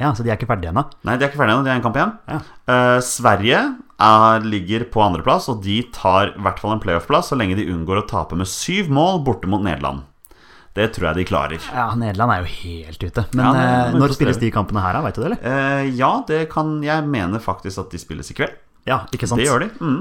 [0.00, 0.82] Ja, Så de er ikke ferdige ennå?
[1.06, 2.14] Nei, de er ikke ferdige ennå, de har en kamp igjen.
[2.26, 2.38] Ja.
[2.74, 3.60] Eh, Sverige
[4.02, 7.68] er, ligger på andreplass, og de tar i hvert fall en playoff-plass så lenge de
[7.70, 10.02] unngår å tape med syv mål borte mot Nederland.
[10.74, 11.62] Det tror jeg de klarer.
[11.70, 13.22] Ja, Nederland er jo helt ute.
[13.38, 14.98] Men Ja, er eh, når spilles de kampene her?
[15.04, 15.46] Veit du det, eller?
[15.46, 18.56] Eh, ja, det kan Jeg mener faktisk at de spilles i kveld.
[18.90, 19.38] Ja, ikke sant?
[19.38, 19.70] Det gjør de.
[19.78, 20.00] Mm.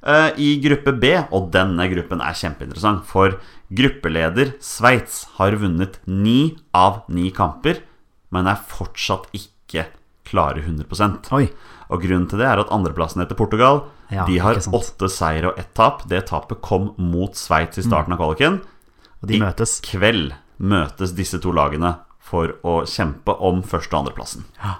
[0.00, 3.36] Eh, I gruppe B, og denne gruppen er kjempeinteressant, for
[3.70, 7.82] gruppeleder Sveits har vunnet ni av ni kamper,
[8.30, 9.86] men er fortsatt ikke
[10.30, 11.48] klare 100 Oi.
[11.90, 13.84] Og grunnen til det er at andreplassen heter Portugal.
[14.10, 16.04] Ja, de har åtte seire og ett tap.
[16.10, 18.60] Det tapet kom mot Sveits i starten av kvaliken.
[19.22, 19.80] Og de I møtes.
[19.86, 24.44] kveld møtes disse to lagene for å kjempe om første- og andreplassen.
[24.62, 24.78] Ja.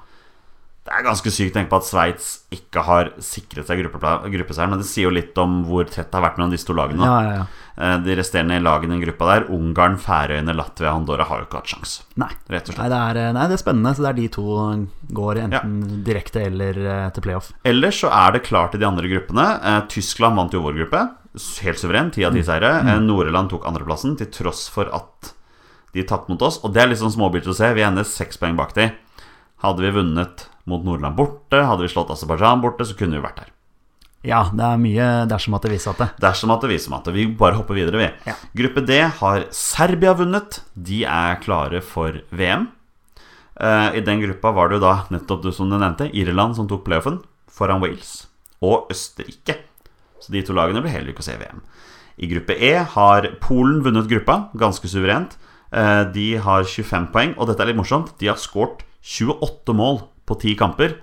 [0.84, 4.80] Det er ganske sykt å tenke på at Sveits ikke har sikret seg gruppeseieren, men
[4.80, 7.05] det sier jo litt om hvor tett det har vært mellom disse to lagene.
[7.05, 7.45] Ja, ja, ja.
[7.80, 11.60] Eh, De resterende lagene i gruppa der, Ungarn, Færøyene, Latvia og Andorra, har jo ikke
[11.62, 11.94] hatt sjans.
[12.20, 12.28] Nei.
[12.52, 13.94] Rett og Nei, det er, nei, det er spennende.
[13.96, 14.44] Så det er de to
[15.20, 17.50] går enten direkte eller eh, til playoff.
[17.64, 19.46] Ellers så er det klart i de andre gruppene.
[19.64, 21.04] Eh, Tyskland vant jo vår gruppe,
[21.64, 22.72] helt suverent, ti av ti seire.
[22.84, 23.06] Mm.
[23.08, 25.32] Nord-Irland tok andreplassen til tross for at
[25.94, 26.60] de tapte mot oss.
[26.66, 27.72] Og det er litt sånn småbilt å se.
[27.74, 28.90] Vi ender seks poeng bak de.
[29.64, 33.40] Hadde vi vunnet mot Nord-Irland borte, hadde vi slått Aserbajdsjan borte, så kunne vi vært
[33.42, 33.50] der.
[34.26, 36.08] Ja, det er mye dersom at det viser at det.
[36.20, 38.08] Dersom at det viser at at vi bare hopper videre, vi.
[38.28, 38.34] Ja.
[38.56, 40.60] Gruppe D har Serbia vunnet.
[40.76, 42.68] De er klare for VM.
[43.60, 46.68] Uh, I den gruppa var det jo da nettopp du som du nevnte, Irland som
[46.68, 48.26] tok playoffen foran Wales.
[48.60, 49.56] Og Østerrike.
[50.20, 51.60] Så de to lagene blir heller ikke å se VM.
[52.20, 55.38] I gruppe E har Polen vunnet gruppa, ganske suverent.
[55.72, 58.12] Eh, De har 25 poeng, og dette er litt morsomt.
[58.20, 60.98] De har skåret 28 mål på 10 kamper.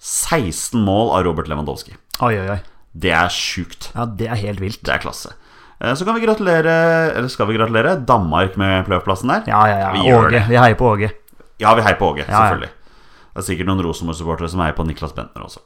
[0.00, 1.94] 16 mål av Robert Lewandowski.
[2.24, 2.60] Oi, oi, oi.
[2.92, 3.90] Det er sjukt.
[3.94, 4.80] Ja, det er helt vilt.
[4.82, 5.34] Det er klasse.
[5.80, 6.72] Eh, Så kan vi gratulere
[7.14, 9.44] Eller skal vi gratulere Danmark med playoff-plassen der?
[9.48, 9.90] Ja, ja, ja.
[9.94, 10.42] Vi Åge.
[10.48, 11.10] Vi heier på Åge.
[11.60, 12.40] Ja, vi heier på Åge, Ja, ja.
[12.48, 12.70] selvfølgelig.
[13.30, 15.60] Det er sikkert noen Rosenborg-supportere som heier på Niklas Bentner også.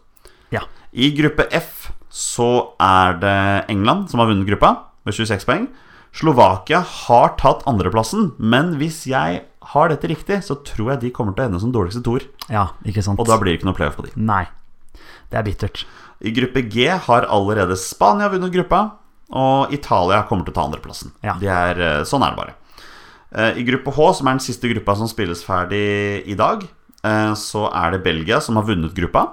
[0.52, 0.60] Ja.
[0.92, 2.50] I gruppe F så
[2.82, 4.74] er det England som har vunnet gruppa
[5.06, 5.68] med 26 poeng.
[6.14, 9.40] Slovakia har tatt andreplassen, men hvis jeg
[9.74, 12.26] har dette riktig, så tror jeg de kommer til å ende som dårligste toer.
[12.48, 13.20] Ja, ikke sant.
[13.20, 14.14] Og da blir det ikke noe playoff på de.
[14.16, 14.44] Nei.
[15.30, 15.84] Det er bittert.
[16.24, 18.84] I gruppe G har allerede Spania vunnet gruppa,
[19.34, 21.14] og Italia kommer til å ta andreplassen.
[21.24, 21.34] Ja.
[21.40, 22.54] De er, eh, sånn er det bare.
[23.34, 26.62] Eh, I gruppe H, som er den siste gruppa som spilles ferdig i dag,
[27.02, 29.32] eh, så er det Belgia som har vunnet gruppa.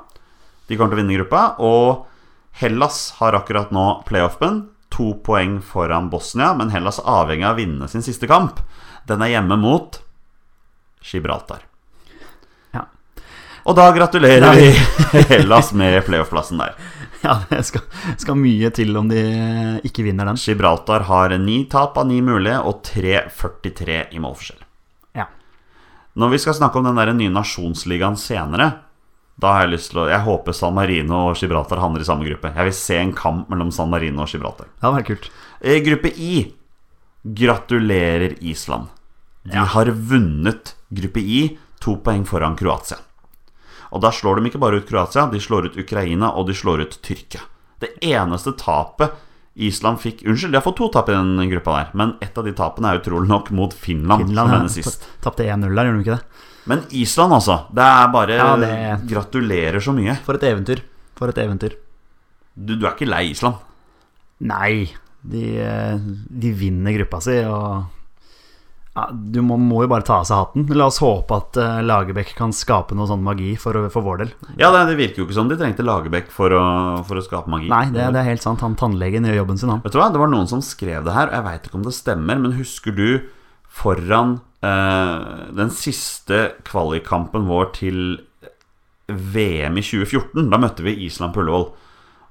[0.67, 1.55] De kommer til å vinne gruppa.
[1.59, 2.05] Og
[2.59, 4.67] Hellas har akkurat nå playoffen.
[4.91, 8.59] To poeng foran Bosnia, men Hellas er avhengig av å vinne sin siste kamp.
[9.07, 10.01] Den er hjemme mot
[11.01, 11.63] Gibraltar.
[12.75, 12.85] Ja.
[13.65, 14.71] Og da gratulerer Nei.
[14.71, 16.75] vi Hellas med playoff-plassen der.
[17.21, 17.83] Ja, det skal,
[18.17, 19.19] skal mye til om de
[19.85, 20.39] ikke vinner den.
[20.41, 24.63] Gibraltar har ni tap av ni mulige og 3,43 i målforskjell.
[25.19, 25.27] Ja.
[26.17, 28.71] Når vi skal snakke om den der nye nasjonsligaen senere,
[29.37, 32.25] da har jeg lyst til å Jeg håper San Marino og Gibraltar havner i samme
[32.25, 32.49] gruppe.
[32.57, 34.71] Jeg vil se en kamp mellom San Marino og Gibraltar.
[34.81, 35.29] Ja, Det var kult.
[35.61, 36.33] Gruppe I
[37.21, 38.89] gratulerer Island.
[39.43, 39.63] De Ja.
[39.63, 42.97] har vunnet gruppe I, to poeng foran Kroatia.
[43.91, 46.81] Og da slår de ikke bare ut Kroatia, de slår ut Ukraina, og de slår
[46.85, 47.41] ut Tyrkia.
[47.79, 49.11] Det eneste tapet
[49.55, 52.45] Island fikk Unnskyld, de har fått to tap i den gruppa der, men ett av
[52.45, 56.05] de tapene er utrolig nok mot Finland, Finland som ja, tapte 1-0 der, gjorde de
[56.05, 56.47] ikke det?
[56.67, 57.65] Men Island, altså.
[57.73, 60.15] Det er bare Ja, det- Gratulerer så mye.
[60.23, 60.81] For et eventyr.
[61.15, 61.73] For et eventyr.
[62.55, 63.55] Du, du er ikke lei Island.
[64.41, 64.89] Nei,
[65.27, 67.85] de, eh, de vinner gruppa si, og
[68.91, 70.65] ja, Du må, må jo bare ta av seg hatten.
[70.75, 74.33] La oss håpe at uh, Lagerbäck kan skape noe sånn magi for, for vår del.
[74.59, 76.63] Ja, det, det virker jo ikke som de trengte Lagerbäck for å,
[77.07, 77.69] for å skape magi.
[77.71, 78.63] Nei, det, det er helt sant.
[78.65, 79.83] Han tannlegen gjør jobben sin, han.
[79.85, 81.85] Vet du hva, Det var noen som skrev det her, og jeg veit ikke om
[81.87, 83.07] det stemmer, men husker du
[83.71, 88.01] foran uh, den siste kvalikkampen vår til
[89.07, 90.51] VM i 2014?
[90.51, 91.69] Da møtte vi Island på Ullevål,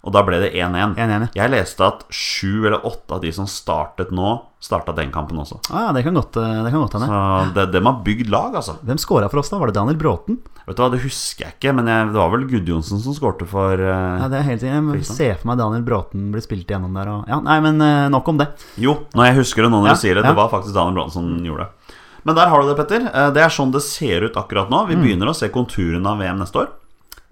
[0.03, 0.95] og da ble det 1-1.
[0.97, 1.27] 1-1.
[1.37, 4.31] Jeg leste at sju eller åtte av de som startet nå,
[4.61, 5.59] starta den kampen også.
[5.73, 7.09] Ah, det kan godt eh, det kan godt hende.
[7.11, 8.79] Så det, de har bygd lag, altså.
[8.85, 9.59] Hvem scora for oss, da?
[9.61, 10.39] Var det Daniel Bråten?
[10.67, 13.47] Vet du hva, Det husker jeg ikke, men jeg, det var vel Gudjonsen som skårte
[13.51, 14.91] for uh, Ja, det er helt sikkert.
[15.01, 17.09] Jeg ser for meg Daniel Bråten blir spilt igjennom der.
[17.13, 18.49] Og, ja, nei, men uh, nok om det.
[18.81, 20.25] Jo, når jeg husker det nå når Ja, du sier det.
[20.25, 20.33] ja.
[20.33, 21.97] Det var faktisk Daniel Bråten som gjorde det.
[22.29, 23.05] Men der har du det, Petter.
[23.33, 24.83] Det er sånn det ser ut akkurat nå.
[24.91, 25.03] Vi Mm.
[25.07, 26.69] begynner å se konturene av VM neste år.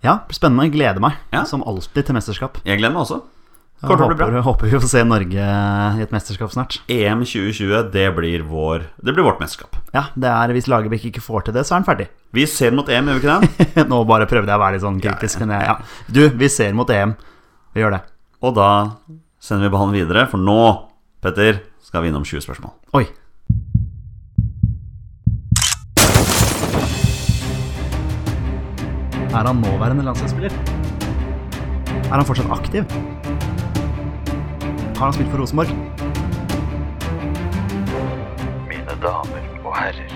[0.05, 0.69] Ja, spennende.
[0.69, 1.45] Jeg gleder meg, Ja.
[1.45, 2.61] som alltid, til mesterskap.
[2.65, 3.23] Jeg gleder meg også.
[3.81, 4.27] Kort bli bra.
[4.27, 5.39] håper, håper vi får se Norge
[5.99, 6.81] i et mesterskap snart.
[6.91, 9.77] EM 2020, det blir, vår, det blir vårt mesterskap.
[9.95, 12.09] Ja, det er Hvis Lagerbäck ikke får til det, så er han ferdig.
[12.35, 13.39] Vi ser mot EM, gjør vi ikke
[13.77, 13.87] det?
[13.93, 15.77] Nå bare prøvde jeg å være litt sånn kritisk, jeg, ja.
[16.11, 17.15] Du, vi ser mot EM.
[17.75, 18.03] Vi gjør det.
[18.43, 18.69] Og da
[19.39, 20.59] sender vi ballen videre, for nå,
[21.23, 22.75] Petter, skal vi innom 20 spørsmål.
[22.99, 23.07] Oi.
[29.29, 30.53] Er han nåværende landslagsspiller?
[32.09, 32.85] Er han fortsatt aktiv?
[34.97, 35.69] Har han spilt for Rosenborg?
[38.71, 40.15] Mine damer og herrer,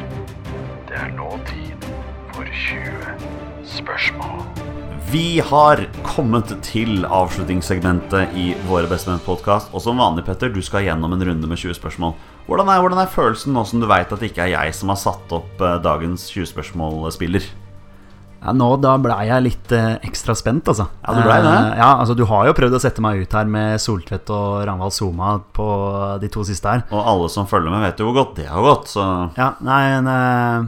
[0.88, 1.84] det er nå tid
[2.32, 4.40] for 20 spørsmål.
[5.12, 9.74] Vi har kommet til avslutningssegmentet i Våre bestemenn-podkast.
[9.76, 12.16] Og som vanlig, Petter, du skal gjennom en runde med 20 spørsmål.
[12.46, 14.88] Hvordan er, hvordan er følelsen nå som du veit at det ikke er jeg som
[14.88, 17.52] har satt opp eh, dagens 20 spørsmål-spiller?
[18.42, 20.88] Ja, nå da blei jeg litt eh, ekstra spent, altså.
[21.04, 21.52] Ja, du ble det?
[21.52, 24.64] Eh, ja, altså Du har jo prøvd å sette meg ut her med Soltvedt og
[24.66, 25.66] Ragnvald Soma på
[26.22, 26.82] de to siste her.
[26.90, 29.04] Og alle som følger med, vet jo hvor godt det har gått, så
[29.38, 30.66] Ja, nei, en, eh,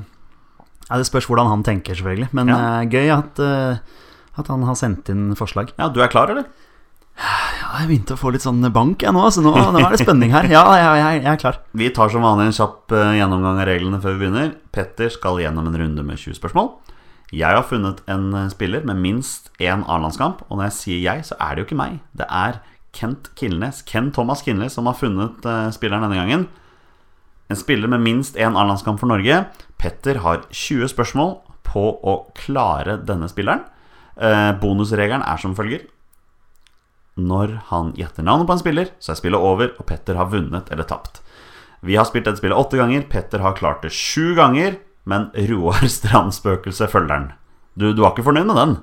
[0.91, 2.31] ja, Det spørs hvordan han tenker, selvfølgelig.
[2.33, 2.61] Men Ja.
[2.83, 3.79] eh, gøy at, eh,
[4.39, 5.73] at han har sendt inn forslag.
[5.79, 6.45] Ja, du er klar, eller?
[7.15, 9.27] Ja, jeg begynte å få litt sånn bank, jeg nå.
[9.31, 10.47] Så nå, nå er det spenning her.
[10.51, 11.59] Ja, jeg, jeg, jeg er klar.
[11.75, 14.55] Vi tar som vanlig en kjapp eh, gjennomgang av reglene før vi begynner.
[14.75, 16.73] Petter skal gjennom en runde med 20 spørsmål.
[17.35, 21.25] Jeg har funnet en eh, spiller med minst én A-landskamp, og når jeg sier jeg,
[21.27, 21.99] så er det jo ikke meg.
[22.15, 22.61] Det er
[22.95, 26.47] Kent Kilnes, Ken Thomas Kilnes, som har funnet eh, spilleren denne gangen.
[27.51, 29.43] En spiller med minst én A-landskamp for Norge.
[29.83, 31.35] Petter har 20 spørsmål
[31.67, 33.67] på å klare denne spilleren.
[34.15, 35.89] Eh, bonusregelen er som følger.
[37.19, 40.71] Når han gjetter navnet på en spiller, så er spillet over, og Petter har vunnet
[40.75, 41.21] eller tapt.
[41.85, 43.05] Vi har spilt dette spillet åtte ganger.
[43.11, 44.79] Petter har klart det sju ganger.
[45.11, 47.31] Men Roar Strandspøkelse følger den.
[47.77, 48.77] Du, du var ikke fornøyd med den?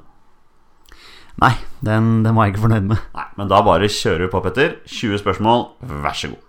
[1.42, 3.00] Nei, den, den var jeg ikke fornøyd med.
[3.16, 4.76] Nei, men da bare kjører vi på, Petter.
[4.92, 5.64] 20 spørsmål,
[6.04, 6.44] vær så god.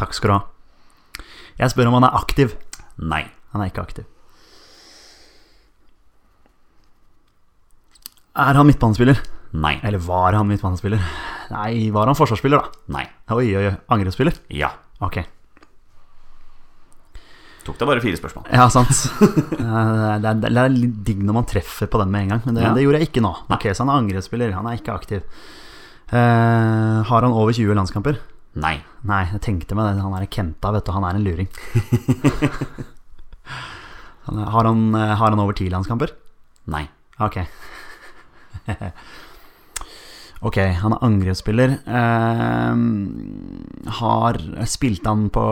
[0.00, 1.24] Takk skal du ha.
[1.60, 2.54] Jeg spør om han er aktiv.
[3.02, 3.24] Nei.
[3.52, 4.06] Han er ikke aktiv.
[8.40, 9.18] Er han midtbanespiller?
[9.60, 9.74] Nei.
[9.84, 11.02] Eller var han midtbanespiller?
[11.50, 12.94] Nei, var han forsvarsspiller, da?
[12.94, 13.04] Nei.
[13.34, 13.76] Oi, oi, oi.
[13.90, 14.38] Angrepsspiller?
[14.54, 14.70] Ja.
[15.02, 15.18] Ok.
[17.64, 18.46] Tok deg bare fire spørsmål.
[18.56, 18.88] Ja, sant.
[19.20, 22.40] Eh, det, er, det er litt digg når man treffer på den med en gang,
[22.46, 22.70] men det, Ja.
[22.74, 23.32] det gjorde jeg ikke nå.
[23.52, 24.54] Ok, Så han er angrepsspiller.
[24.56, 25.20] Han er ikke aktiv.
[26.10, 28.16] Uh, har han over 20 landskamper?
[28.58, 28.80] Nei.
[29.06, 30.02] Nei, jeg tenkte meg det.
[30.02, 30.90] Han er Kenta, vet du.
[30.96, 31.50] Han er en luring.
[34.30, 36.12] Har, han, eh, har han over 10 landskamper?
[36.70, 36.84] Nei.
[37.18, 37.40] Ok.
[40.46, 41.72] ok, han er angrepsspiller.
[41.82, 42.82] Eh,
[43.98, 44.38] har
[44.70, 45.42] Spilte han på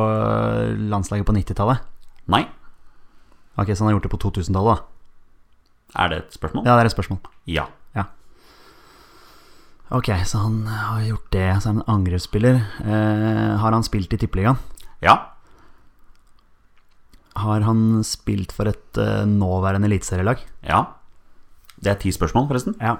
[0.93, 1.83] landslaget på 90-tallet?
[2.29, 2.45] Nei.
[3.59, 6.03] Ok, Så han har gjort det på 2000-tallet, da?
[6.05, 6.67] Er det et spørsmål?
[6.67, 7.19] Ja, det er et spørsmål.
[7.49, 7.65] Ja.
[7.97, 8.05] Ja.
[9.91, 11.49] Ok, så han har gjort det.
[11.63, 12.61] Så er han en angrepsspiller.
[12.85, 14.61] Eh, har han spilt i Tippeligaen?
[15.01, 15.17] Ja.
[17.39, 20.43] Har han spilt for et uh, nåværende eliteserielag?
[20.67, 20.85] Ja.
[21.79, 22.75] Det er ti spørsmål, forresten.
[22.83, 22.97] Ja.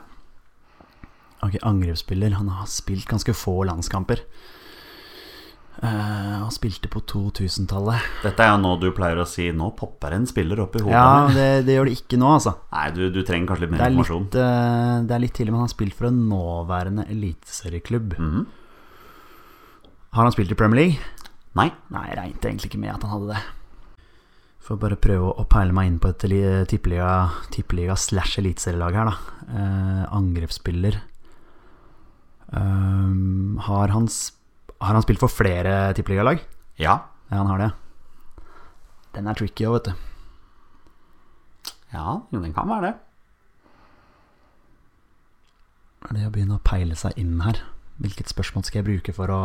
[1.43, 2.37] Ok, angrepsspiller.
[2.39, 4.23] Han har spilt ganske få landskamper.
[5.79, 5.89] Eh,
[6.43, 8.03] han spilte på 2000-tallet.
[8.25, 10.95] Dette er jo nå du pleier å si Nå popper en spiller opp i hodet.
[10.97, 12.57] Ja, det, det gjør det ikke nå, altså.
[12.73, 14.27] Nei, du, du trenger kanskje litt mer Det er litt, informasjon.
[14.43, 18.17] eh, det er litt tidlig, men han har spilt for en nåværende eliteserieklubb.
[18.19, 18.43] Mhm.
[20.19, 20.99] Har han spilt i Premier League?
[21.59, 21.69] Nei.
[21.95, 23.43] Nei, jeg regnet egentlig ikke med at han hadde det.
[24.69, 27.13] Får bare prøve å peile meg inn på et eli- tippeliga,
[27.55, 29.37] tippeliga slash eliteserielag her, da.
[29.49, 30.99] Uh, angrepsspiller.
[32.53, 34.38] Har, han, sp-
[34.81, 36.43] har han spilt for flere tippeligalag?
[36.79, 37.01] Ja.
[37.29, 37.71] Ja, han har det.
[39.17, 39.95] Den er tricky òg, vet du.
[41.93, 42.95] Ja, jo, den kan være det.
[46.09, 47.59] Er det å begynne å peile seg inn her?
[47.99, 49.41] Hvilket spørsmål skal jeg bruke for å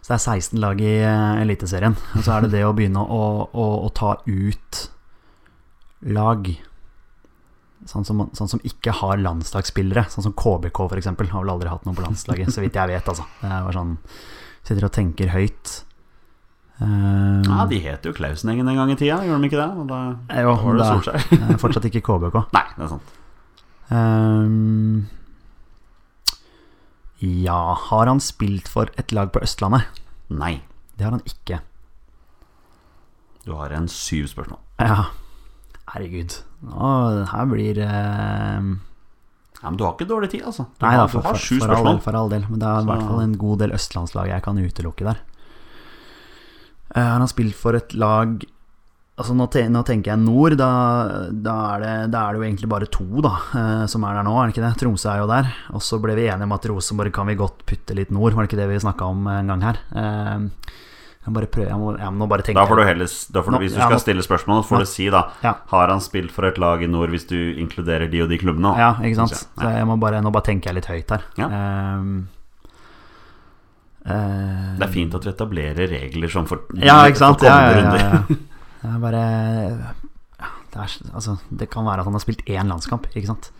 [0.00, 1.98] Så det er 16 lag i eh, Eliteserien.
[2.16, 4.80] Og så er det det å begynne å, å, å ta ut
[6.08, 6.48] lag.
[7.86, 10.08] Sånn som, sånn som ikke har landslagsspillere.
[10.10, 13.06] Sånn som KBK, eksempel Har vel aldri hatt noen på landslaget, så vidt jeg vet.
[13.08, 13.92] altså Det er sånn
[14.66, 15.76] Sitter og tenker høyt.
[16.80, 19.70] Um, Ja, De het jo Klausenengen en gang i tida, gjorde de ikke det?
[19.78, 20.00] Og da,
[20.42, 21.58] jo, da var det Solskjær.
[21.62, 22.42] fortsatt ikke KBK.
[22.58, 23.14] Nei, det er sant.
[23.88, 25.06] Um,
[27.22, 29.86] ja, har han spilt for et lag på Østlandet?
[30.30, 30.58] Nei.
[30.98, 31.60] Det har han ikke.
[33.46, 34.60] Du har en syv spørsmål.
[34.82, 35.08] Ja,
[35.94, 36.42] herregud.
[36.66, 36.90] Nå,
[37.30, 38.68] her blir eh,
[39.62, 40.66] Ja, Men du har ikke dårlig tid, altså.
[40.74, 41.90] Du Nei da, for, har sju for, for spørsmål.
[41.92, 42.44] del, for all del.
[42.50, 45.24] Men det er i hvert fall en god del østlandslag jeg kan utelukke der.
[46.94, 48.40] Uh, han har spilt for et lag
[49.18, 50.54] Altså Nå, te, nå tenker jeg nord.
[50.60, 50.68] Da,
[51.34, 54.26] da, er det, da er det jo egentlig bare to da uh, som er der
[54.28, 54.76] nå, er det ikke det?
[54.78, 55.48] Tromsø er jo der.
[55.74, 58.46] Og så ble vi enige om at Rosenborg kan vi godt putte litt nord, var
[58.46, 59.80] det ikke det vi snakka om en gang her?
[59.90, 60.76] Eh,
[61.26, 63.58] jeg bare prøver, jeg må, jeg må bare tenke Da får du heller, får du,
[63.60, 65.52] Hvis du skal stille spørsmål, får du si da Ja.
[65.72, 68.72] Har han spilt for et lag i nord hvis du inkluderer de og de klubbene?
[68.78, 69.34] Ja, ikke sant.
[69.36, 71.26] Så jeg må bare, nå bare tenker jeg litt høyt her.
[71.36, 71.48] Ja.
[71.98, 72.28] Um,
[74.08, 77.42] Det er fint at du etablerer regler som for, Ja, ikke sant.
[77.44, 78.22] Ja, ja, ja, ja.
[78.78, 79.22] Det er bare
[80.70, 83.50] det, er, altså, det kan være at han har spilt én landskamp, ikke sant.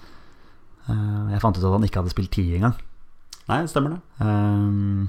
[0.88, 2.76] Eh, jeg fant ut at han ikke hadde spilt ti engang.
[3.48, 4.00] Nei, stemmer det.
[4.22, 5.08] Um,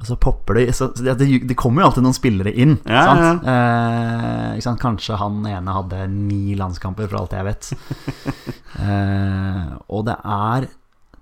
[0.00, 2.78] og så popper det så, det, det, kommer jo alltid noen spillere inn.
[2.88, 3.44] Ja, sant?
[3.44, 4.80] Eh, ikke sant?
[4.80, 7.72] Kanskje han ene hadde ni landskamper, for alt jeg vet.
[8.80, 10.64] Eh, og det er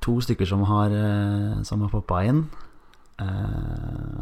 [0.05, 2.45] to stykker som har, uh, som har poppa inn.
[3.19, 3.27] Eh,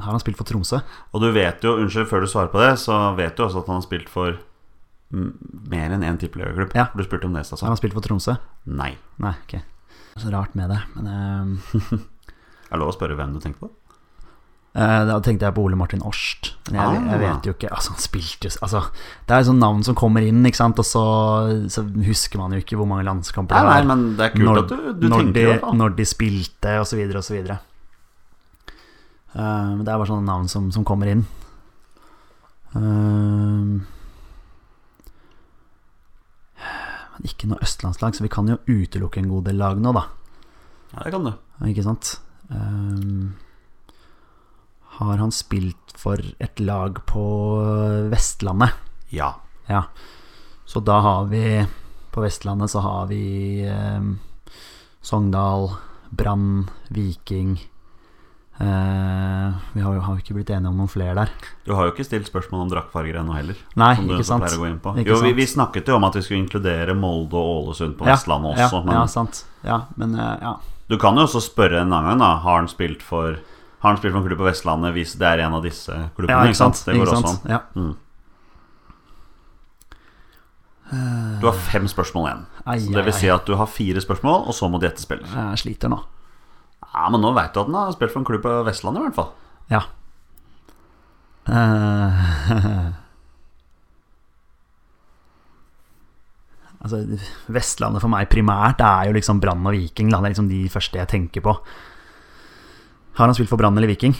[0.01, 0.81] har han spilt for Tromsø?
[1.13, 3.69] Og du vet jo, unnskyld, før du svarer på det, så vet du også at
[3.69, 4.39] han har spilt for
[5.13, 6.73] mer enn én tippeliggaklubb?
[6.79, 6.89] Ja.
[6.97, 8.39] Du spurte om det, Har han spilt for Tromsø?
[8.65, 8.95] Nei.
[9.23, 9.59] Nei, ok.
[10.17, 10.81] Så rart med det.
[10.97, 11.93] Men eh,
[12.71, 13.71] Er det lov å spørre hvem du tenker på?
[14.77, 16.53] Eh, da tenkte jeg på Ole Martin Årst.
[16.71, 17.23] Men jeg, jeg Ah.
[17.25, 18.81] vet jo ikke Altså, han spilte jo altså,
[19.27, 21.03] Det er jo sånn navn som kommer inn, ikke sant, og så,
[21.73, 24.77] så husker man jo ikke hvor mange landskamper Nei, det nei, det er når, du,
[25.01, 27.59] du når, de, i når de spilte, og så videre, og så videre.
[29.37, 31.27] Eh, det er bare sånne navn som, som kommer inn.
[32.77, 33.81] Uh,
[37.17, 40.03] men ikke noe østlandslag, så vi kan jo utelukke en god del lag nå, da.
[40.93, 41.33] Ja, det kan du.
[41.71, 42.17] Ikke sant?
[42.53, 43.46] Eh,
[44.99, 47.25] har han spilt for et lag på
[48.13, 48.77] Vestlandet?
[49.13, 49.35] Ja.
[49.67, 49.85] Ja.
[50.67, 51.67] Så da har vi
[52.11, 54.03] På Vestlandet så har vi eh,
[55.03, 55.69] Sogndal,
[56.11, 57.59] Brann, Viking
[58.59, 61.33] eh, Vi har jo har ikke blitt enige om noen flere der.
[61.67, 63.59] Du har jo ikke stilt spørsmål om draktfarger ennå heller.
[63.77, 64.49] Nei, ikke sant.
[64.49, 64.95] å gå inn på.
[64.97, 65.41] Ikke Jo, vi, sant.
[65.43, 68.71] vi snakket jo om at vi skulle inkludere Molde og Ålesund på Ja, Vestlandet ja,
[68.71, 68.81] også.
[68.87, 69.43] Men ja, sant.
[69.67, 70.57] Ja, men eh, ja.
[70.89, 72.33] du kan jo også spørre en annen gang, da.
[72.47, 73.37] Har han spilt for
[73.83, 76.33] Har han spilt for en klubb på Vestlandet hvis det er en av disse klubbene?
[76.33, 76.81] ja, ikke sant.
[76.87, 77.41] Det går også an.
[77.53, 77.61] Ja.
[77.77, 77.95] Mm.
[81.41, 82.45] Du har fem spørsmål igjen.
[82.67, 85.03] Ai, Så det vil si at du har fire spørsmål, og så må du gjette
[85.03, 85.27] spiller.
[85.27, 85.99] Jeg sliter nå.
[86.95, 89.05] Ja, Men nå veit du at han har spilt for en klubb på Vestlandet, i
[89.09, 89.31] hvert fall.
[89.71, 89.83] Ja.
[91.47, 92.13] Uh,
[96.83, 97.03] altså,
[97.53, 100.09] Vestlandet for meg primært er jo liksom Brann og Viking.
[100.11, 101.53] Det er liksom de første jeg tenker på.
[103.17, 104.17] Har han spilt for Brann eller Viking?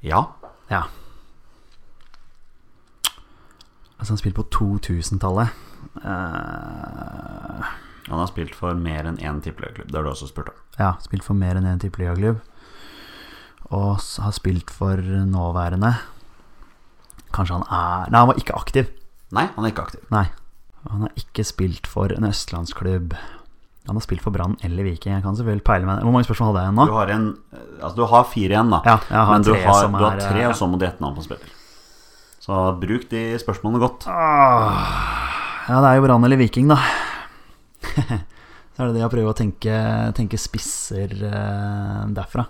[0.00, 0.24] Ja.
[0.68, 0.86] Ja.
[3.98, 5.48] Altså, han spilte på 2000-tallet.
[6.00, 7.64] Uh...
[8.08, 9.88] Han har spilt for mer enn én tippeliggaklubb.
[9.88, 10.56] Det har du også spurt om.
[10.78, 12.40] ja, spilt for mer enn én tippeligaklubb.
[13.72, 15.94] Og har spilt for nåværende
[17.34, 18.90] Kanskje han er Nei, han var ikke aktiv.
[19.34, 20.02] Nei, han er ikke aktiv.
[20.12, 20.26] Nei.
[20.90, 23.16] Han har ikke spilt for en østlandsklubb.
[23.84, 25.12] Han har spilt for Brann eller Viking.
[25.12, 26.84] Jeg kan selvfølgelig peile meg Hvor mange spørsmål hadde jeg igjen nå?
[26.88, 27.26] Du har, en,
[27.82, 28.80] altså, du har fire igjen, da.
[28.88, 30.78] Ja, jeg har Men du har, som du har er, tre, eh, og så må
[30.80, 31.50] du gjette navn på spiller.
[32.44, 34.06] Så bruk de spørsmålene godt.
[34.08, 36.80] Ja, det er jo Brann eller Viking, da.
[38.74, 39.74] Så er det det jeg prøver å tenke,
[40.18, 42.48] tenke spisser eh, derfra.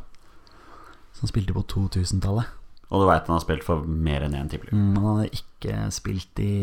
[1.19, 2.47] Som spilte på 2000-tallet.
[2.89, 4.79] Og du veit han har spilt for mer enn én tippeliga.
[4.79, 6.55] Mm, han hadde ikke spilt i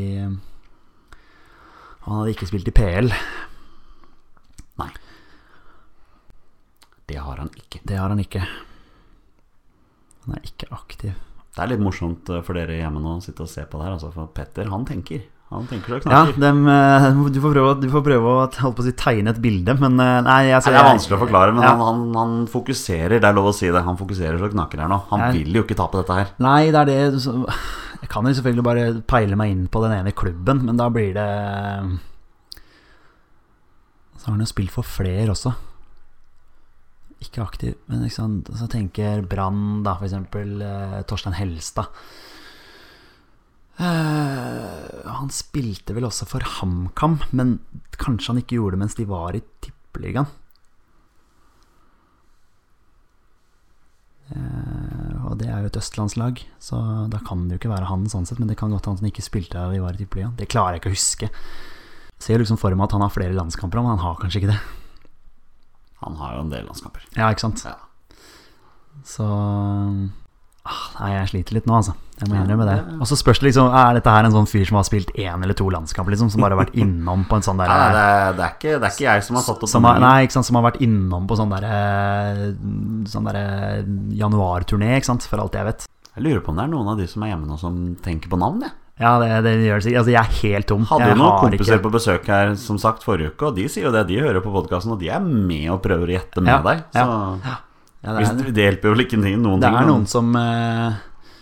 [2.02, 3.12] Han hadde ikke spilt i PL.
[7.12, 7.82] Det har han ikke.
[7.84, 8.46] Det har han ikke.
[10.26, 11.12] Han er ikke aktiv.
[11.52, 13.88] Det er litt morsomt eh, for dere hjemme nå å sitte og se på det
[13.90, 15.26] her, altså, for Petter, han tenker.
[15.52, 16.30] Han tenker så knakker.
[16.32, 20.00] Ja, dem, eh, du, får prøve, du får prøve å si, tegne et bilde, men
[20.00, 21.74] eh, nei altså, Nei, det er vanskelig å forklare, men ja.
[21.76, 23.18] han, han, han fokuserer.
[23.18, 23.82] Det er lov å si det.
[23.84, 25.02] Han fokuserer så knaker her nå.
[25.10, 26.32] Han Jeg- vil jo ikke tape dette her.
[26.40, 27.36] Nei, det er det så,
[28.02, 31.12] Jeg kan jo selvfølgelig bare peile meg inn på den ene klubben, men da blir
[31.20, 31.28] det
[34.22, 35.52] Så har han jo spilt for flere også.
[37.22, 38.50] Ikke aktiv, men ikke sant?
[38.58, 41.92] så tenker Brann, da, eksempel eh, Torstein Helstad.
[43.82, 47.60] Eh, han spilte vel også for HamKam, men
[48.02, 50.30] kanskje han ikke gjorde det mens de var i Tippeligaen.
[54.32, 58.10] Eh, og det er jo et østlandslag, så da kan det jo ikke være han
[58.12, 58.42] sånn sett.
[58.42, 60.36] Men det kan godt hende han ikke spilte da de var i Tippeligaen.
[60.40, 61.32] Det klarer jeg ikke å huske.
[62.22, 64.54] Ser jo liksom for meg at han har flere landskamper, men han har kanskje ikke
[64.54, 64.62] det.
[66.06, 67.04] Han har jo en del landskamper.
[67.18, 67.62] Ja, ikke sant?
[67.66, 67.76] Ja.
[69.08, 71.94] Så ah, Nei, jeg sliter litt nå, altså.
[72.22, 72.76] Jeg må innrømme det.
[72.86, 75.10] det- Og så spørs det liksom Er dette her en sånn fyr som har spilt
[75.18, 76.30] én eller to landskamper, liksom?
[76.30, 79.24] Som bare har vært innom på en sånn nei, det, det, det er ikke jeg
[79.26, 81.50] som har satt opp som har, nei, ikke sant, som har vært innom på sånn
[81.54, 82.52] derre
[83.10, 83.42] Sånn der
[84.22, 85.88] januarturné, ikke sant, for alt jeg vet.
[86.16, 88.30] Jeg lurer på om det er noen av de som er hjemme nå, som tenker
[88.30, 88.62] på navn.
[88.68, 88.72] Jeg.
[89.02, 90.00] Ja, det, det gjør det sikkert.
[90.04, 90.86] Altså, jeg er helt tom.
[90.92, 93.88] Hadde jo noen kompiser ikke- på besøk her som sagt forrige uke, og de sier
[93.90, 94.06] jo det.
[94.12, 96.84] De hører på podkasten, og de er med og prøver å gjette med Ja, deg.
[96.94, 97.06] Så
[97.42, 99.60] ja, det, hvis, er, det hjelper jo vel ikke noen ting.
[99.66, 100.94] det er noen som, eh,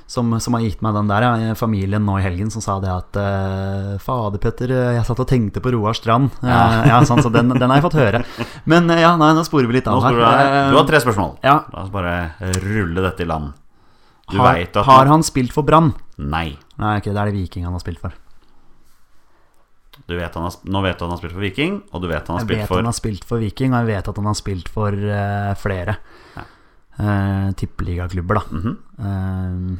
[0.09, 1.27] som, som har gitt meg den der.
[1.59, 5.27] Familien nå i helgen som sa det at eh, Fader, Petter, eh, jeg satt og
[5.29, 6.31] tenkte på Roar Strand.
[6.43, 8.23] Ja, ja sant, så den, den har jeg fått høre.
[8.65, 10.19] Men ja, nei, nå sporer vi litt av her.
[10.71, 11.37] du har tre spørsmål.
[11.43, 11.59] Ja.
[11.75, 12.17] La oss bare
[12.63, 13.53] rulle dette i land.
[14.37, 15.93] Har, vet at har han spilt for Brann?
[16.17, 16.57] Nei.
[16.79, 18.13] Nei, ok, det er det Viking han har spilt for.
[20.07, 22.27] Du vet han har, nå vet du han har spilt for Viking, og du vet
[22.29, 24.21] han har Jeg spilt vet for han har spilt for Viking, og jeg vet at
[24.21, 25.97] han har spilt for uh, flere
[26.37, 26.43] Ja.
[26.99, 28.43] uh, tippeligaklubber, da.
[28.51, 29.77] Mm -hmm.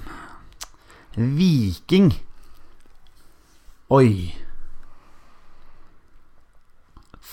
[1.17, 2.13] uh, Viking
[3.89, 4.35] Oi.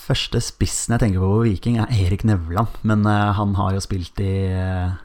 [0.07, 2.79] Første spissen jeg tenker på på Viking, er Erik Nevland.
[2.81, 4.95] Men eh, han har jo spilt i eh,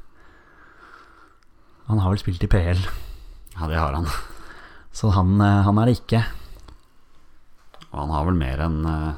[1.90, 2.78] Han har vel spilt i PL,
[3.58, 4.06] Ja, det har han.
[4.92, 6.22] så han, eh, han er det ikke.
[7.92, 9.12] Og han har vel mer enn eh,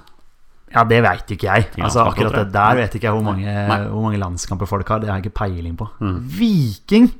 [0.75, 1.69] Ja, det veit ikke jeg.
[1.79, 3.53] Altså, akkurat det der vet ikke jeg hvor mange,
[3.93, 4.99] hvor mange landskamper folk har.
[4.99, 5.87] Det har jeg ikke peiling på.
[6.03, 6.17] Mm.
[6.35, 7.13] Viking!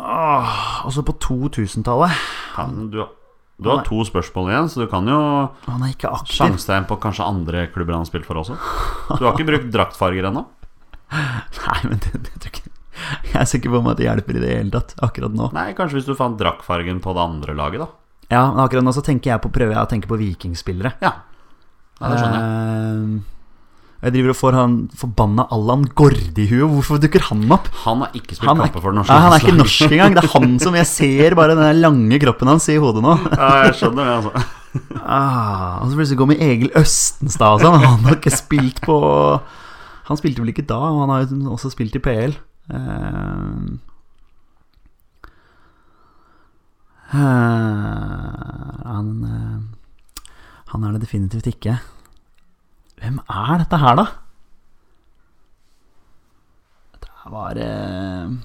[0.00, 2.14] Åh, også på 2000-tallet.
[2.94, 3.02] du,
[3.60, 5.18] du har to spørsmål igjen, så du kan jo
[5.66, 6.38] Han er ikke aktiv.
[6.38, 8.56] sjanse deg på kanskje andre klubber han har spilt for også.
[9.18, 10.46] Du har ikke brukt draktfarger ennå?
[11.66, 12.52] Nei, men det, det
[13.30, 15.50] jeg er sikker på om at det hjelper i det hele tatt akkurat nå.
[15.56, 17.90] Nei, kanskje hvis du fant drakkfargen på det andre laget, da.
[18.30, 20.94] Ja, men akkurat nå så tenker jeg på prøver jeg å tenke på vikingspillere.
[21.02, 21.16] Ja,
[22.00, 22.44] Nei, det skjønner jeg.
[23.20, 23.40] Eh,
[24.00, 26.70] jeg driver og får han forbanna Allan Gordi i huet.
[26.72, 27.66] Hvorfor dukker han opp?
[27.82, 30.14] Han har ikke spilt er, kamper for det norske Nei, han er ikke norsk engang.
[30.16, 33.18] Det er han som jeg ser bare den lange kroppen hans i hodet nå.
[33.34, 34.46] Ja, jeg skjønner det, altså.
[35.02, 37.82] Ah, og så plutselig går med Egil Østenstad og sånn.
[37.82, 38.94] Han har ikke spilt på
[40.06, 42.36] Han spilte vel ikke da, han har jo også spilt i PL.
[42.70, 43.80] Eh,
[48.86, 49.56] han eh,
[50.70, 51.80] Han er det definitivt ikke.
[53.00, 54.06] Hvem er dette her, da?
[56.94, 58.38] Dette var uh...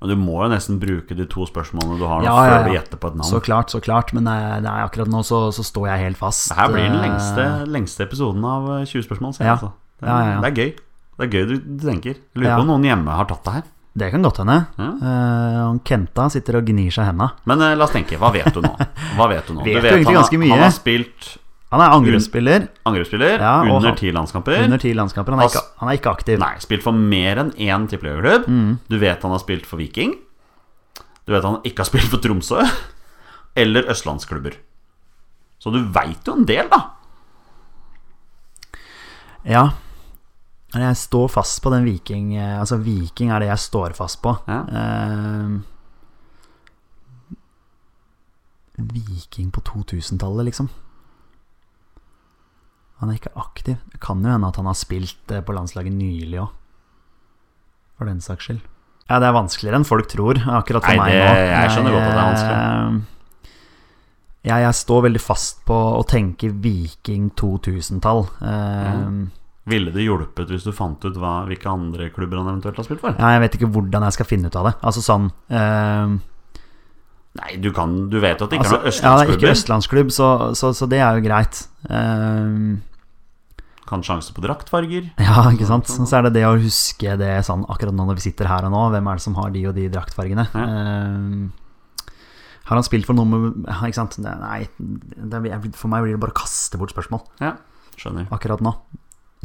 [0.00, 2.96] Du må jo nesten bruke de to spørsmålene du har nå, Ja, ja, du gjetter
[2.98, 3.28] på et navn.
[3.28, 4.14] Så klart, så klart.
[4.16, 6.48] Men nei, nei, akkurat nå så, så står jeg helt fast.
[6.48, 9.36] Dette her blir den lengste, lengste episoden av eh, 20 spørsmål.
[9.38, 9.58] Ja.
[9.58, 9.74] Altså.
[10.00, 10.38] Det, Ja, ja, ja.
[10.40, 10.72] det er gøy.
[11.20, 12.16] Det er gøy du, du tenker.
[12.16, 12.56] Jeg Lurer Ja.
[12.56, 13.66] på om noen hjemme har tatt det her.
[14.00, 14.54] Det kan godt hende.
[14.78, 14.88] Ja.
[15.02, 17.26] Uh, Kenta sitter og gnir seg i henda.
[17.50, 18.16] Men uh, la oss tenke.
[18.16, 18.70] Hva vet du nå?
[19.18, 19.64] Hva vet du nå?
[19.66, 20.46] Vet du vet han, har-.
[20.54, 21.28] Han har spilt
[21.74, 24.62] Han er angrepsspiller angrepsspiller Ja, under ti landskamper.
[24.64, 25.36] under ti landskamper.
[25.36, 26.38] Han er ikke, han er ikke aktiv.
[26.42, 28.48] Nei, spilt for mer enn én tippeliggaklubb.
[28.48, 28.72] Mm.
[28.88, 30.16] Du vet han har spilt for Viking.
[31.28, 32.64] Du vet han ikke har spilt for Tromsø.
[33.60, 34.56] Eller østlandsklubber.
[35.60, 36.80] Så du veit jo en del, da.
[39.44, 39.64] Ja.
[40.74, 44.36] Jeg står fast på den Viking eh, Altså, Viking er det jeg står fast på.
[44.46, 44.60] Ja.
[44.70, 45.58] Eh,
[48.80, 50.68] Viking på 2000-tallet, liksom.
[53.00, 53.76] Han er ikke aktiv.
[53.92, 56.50] Det kan jo hende at han har spilt eh, på landslaget nylig òg.
[57.98, 58.62] For den saks skyld.
[59.10, 61.34] Ja, det er vanskeligere enn folk tror, akkurat for Nei, meg det- nå.
[61.50, 63.06] jeg skjønner godt at det er vanskelig.
[64.40, 68.22] Jeg, jeg står veldig fast på å tenke Viking 2000-tall.
[68.40, 69.02] Eh,
[69.68, 73.02] Ville det hjulpet hvis du fant ut hva, hvilke andre klubber han eventuelt har spilt
[73.02, 73.16] for?
[73.20, 74.74] Ja, jeg vet ikke hvordan jeg skal finne ut av det.
[74.80, 76.14] Altså sånn eh,
[77.38, 79.52] Nei, du kan Du vet at det ikke altså, er noen Ja, det er ikke
[79.52, 81.60] østlandsklubb, så, så, så det er jo greit.
[81.86, 82.56] Eh,
[83.90, 85.10] kan sjanse på draktfarger.
[85.28, 85.90] ja, ikke sant.
[85.90, 88.74] Så er det det å huske det sånn akkurat nå når vi sitter her og
[88.74, 88.84] nå.
[88.94, 90.46] Hvem er det som har de og de draktfargene?
[90.54, 90.66] Ja.
[90.66, 91.56] Eh,
[92.70, 94.14] har han spilt for noe med Ikke sant.
[94.22, 95.40] Nei, det,
[95.74, 97.56] for meg blir det bare å kaste bort spørsmål Ja,
[97.98, 98.28] skjønner.
[98.30, 98.76] akkurat nå,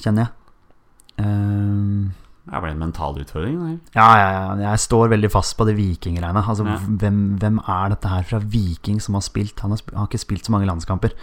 [0.01, 1.25] kjenner jeg.
[1.25, 2.13] Um,
[2.45, 3.55] Det ble en mental utfordring.
[3.57, 3.77] Eller?
[3.95, 4.71] Ja, ja, ja.
[4.71, 6.43] Jeg står veldig fast på det vikinggreiene.
[6.43, 6.77] Altså, Ja.
[6.77, 9.59] hvem, hvem er dette her fra Viking som har spilt?
[9.61, 11.15] Han har, sp har ikke spilt så mange landskamper.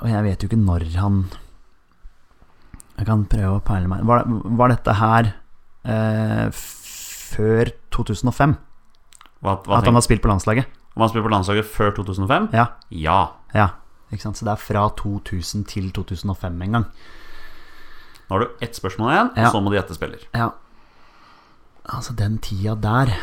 [0.00, 1.24] Og jeg vet jo ikke når han
[2.98, 4.24] Jeg kan prøve å peile meg Var,
[4.56, 5.28] var dette her
[5.84, 8.56] eh, før 2005?
[9.44, 10.66] Hva, hva At han har spilt på landslaget?
[10.96, 12.48] Om han spilte på landslaget før 2005?
[12.56, 12.66] Ja.
[12.90, 13.18] Ja.
[13.54, 13.68] ja.
[14.18, 16.84] Så det er fra 2000 til 2005 en gang.
[18.28, 19.46] Nå har du ett spørsmål igjen, Ja.
[19.46, 20.18] og så må du gjette spiller.
[20.34, 20.50] Ja.
[21.90, 23.14] Altså, den tida der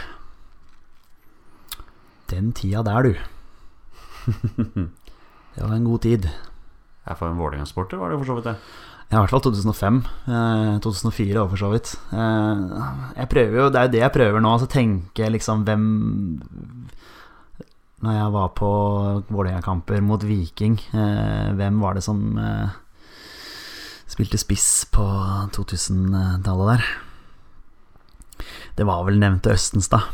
[2.29, 3.15] Den tida der, du.
[5.55, 6.27] Det var en god tid.
[7.07, 8.55] Er for en Vålerenga-sporter, var det for så vidt det.
[9.07, 10.01] Ja, i hvert fall 2005.
[10.27, 11.93] Eh, 2004 òg, for så vidt.
[12.11, 12.57] Eh,
[13.21, 14.51] jeg prøver jo, Det er jo det jeg prøver nå.
[14.57, 15.85] Altså tenke liksom hvem
[18.05, 18.67] Når jeg var på
[19.33, 22.75] Vålerenga-kamper mot Viking, eh, hvem var det som eh,
[24.05, 25.05] spilte spiss på
[25.55, 26.85] 2000-tallet der?
[28.77, 30.05] Det var vel nevnte Østenstad,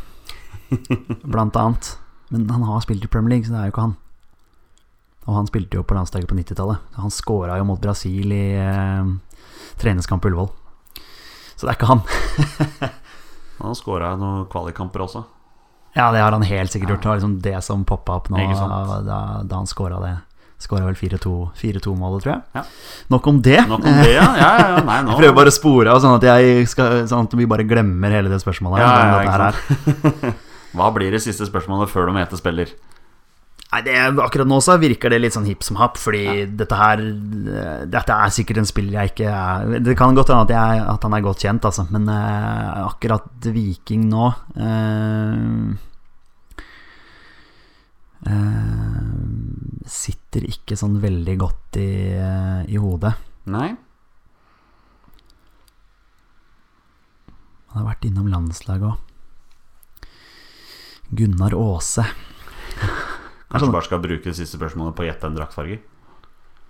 [1.34, 1.92] blant annet.
[2.32, 3.96] Men han har spilt i Premier League, så det er jo ikke han.
[5.28, 6.88] Og han spilte jo på landslaget på 90-tallet.
[6.96, 9.12] Han skåra jo mot Brasil i eh,
[9.76, 10.48] treningskamp på Ullevål.
[11.54, 12.02] Så det er ikke han.
[13.54, 15.20] Han har skåra noen kvalikkamper også.
[15.94, 17.02] Ja, det har han helt sikkert gjort.
[17.02, 18.38] Det var liksom det som poppa opp nå
[19.06, 20.14] da, da han scora det.
[20.64, 22.40] Skåra vel 4-2-målet, tror jeg.
[22.54, 22.62] Ja.
[23.12, 23.58] Nok om det.
[23.68, 24.24] Nok om det, ja.
[24.38, 24.50] ja.
[24.86, 26.22] Nei, Jeg prøver bare å spore av, sånn
[27.10, 28.80] sånn at vi bare glemmer hele det spørsmålet.
[29.28, 30.34] her.
[30.74, 32.72] Hva blir det siste spørsmålet før du gjette spiller?
[33.74, 37.00] Nei, det, Akkurat nå så virker det litt sånn hipp som happ, fordi dette her
[37.02, 41.06] eh, Dette er sikkert en spiller jeg ikke er Det kan godt hende at, at
[41.06, 45.74] han er godt kjent, altså, men uh, akkurat Viking nå uh,
[48.30, 49.00] uh,
[49.90, 51.88] Sitter ikke sånn veldig godt i,
[52.72, 53.12] i hodet.
[53.52, 53.68] Nei?
[57.74, 60.06] Han har vært innom landslaget òg.
[61.14, 62.06] Gunnar Aase.
[63.50, 63.74] Kanskje sånn.
[63.76, 65.80] bare skal bruke det siste spørsmålet på å gjette en draktfarge?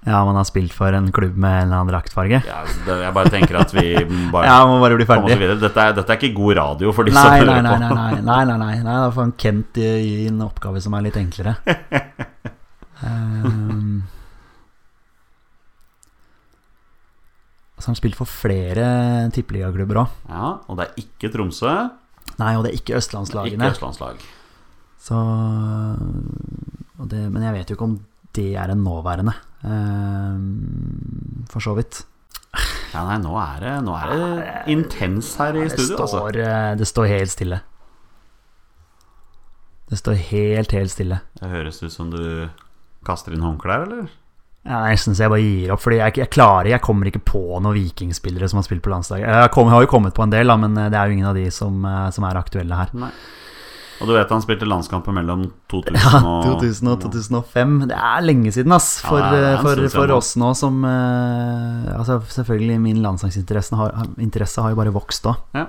[0.05, 2.43] Ja, man har spilt for en klubb med en eller annen draktfarge.
[2.45, 3.85] Ja, det, jeg bare tenker at vi
[4.35, 5.39] bare Ja, må bare bli ferdig.
[5.63, 7.95] Dette er, dette er ikke god radio for de som Nei, nei, hører nei, på.
[7.95, 8.99] nei, nei, nei, nei, nei, nei.
[9.01, 11.55] Da får han Kent gi en oppgave som er litt enklere.
[13.01, 14.03] um,
[17.79, 18.85] så har han spilt for flere
[19.35, 20.13] tippeligaklubber òg.
[20.31, 21.73] Ja, og det er ikke Tromsø.
[22.41, 24.23] Nei, og det er ikke Ikke østlandslag.
[25.05, 25.19] Så,
[27.11, 27.99] det, men jeg vet jo ikke om
[28.35, 29.35] det er en nåværende,
[29.69, 32.01] ehm, for så vidt.
[32.95, 36.25] Ja, nei, nå er det, nå er det intens her i studio, altså.
[36.39, 37.61] eh, det står helt stille.
[39.91, 41.21] Det står helt, helt stille.
[41.39, 42.49] Det høres ut som du
[43.05, 44.07] kaster inn håndklær, eller?
[44.65, 47.41] Ja, jeg syns jeg bare gir opp, Fordi jeg, jeg klarer Jeg kommer ikke på
[47.61, 49.29] noen vikingspillere som har spilt på landslaget.
[49.29, 51.19] Jeg, kom, jeg har jo kommet på en del, da, men eh, det er jo
[51.19, 52.95] ingen av de som, eh, som er aktuelle her.
[52.97, 53.11] Nei.
[54.03, 57.77] Og du vet han spilte landskamper mellom 2000 Ja, og 2000 og 2005.
[57.93, 58.89] Det er lenge siden, ass.
[59.05, 64.71] For, Ja, eh, for, for oss nå som uh, Altså, selvfølgelig, min landslagsinteresse har, har-
[64.75, 65.29] jo bare vokst.
[65.55, 65.67] Ja.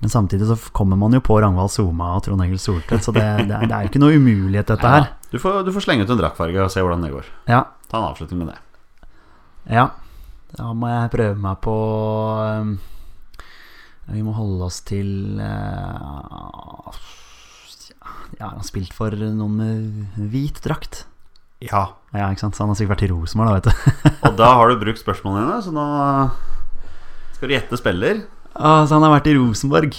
[0.00, 3.24] Men samtidig så kommer man jo på Ragnvald Soma og Trond Egil Soltvedt, så det,
[3.48, 5.10] det, er, det er jo ikke noe umulighet, dette her.
[5.30, 7.26] Du, får, du får slenge ut en draktfarge og se hvordan det går.
[7.50, 8.60] Ja, Ta en avslutning med det.
[9.76, 9.88] ja.
[10.50, 11.72] Da må jeg prøve meg på
[12.42, 12.72] um,
[14.10, 16.96] Vi må holde oss til uh,
[18.38, 21.04] Ja, han har spilt for noen med hvit drakt.
[21.60, 21.90] Ja.
[22.16, 22.56] Ja, ikke sant?
[22.56, 23.72] Så han har sikkert vært i Rosenborg, da, vet du.
[24.30, 25.86] Og da har du brukt spørsmålene dine, så nå
[27.36, 28.22] skal du gjette spiller.
[28.52, 29.98] Ah, så han har vært i Rosenborg.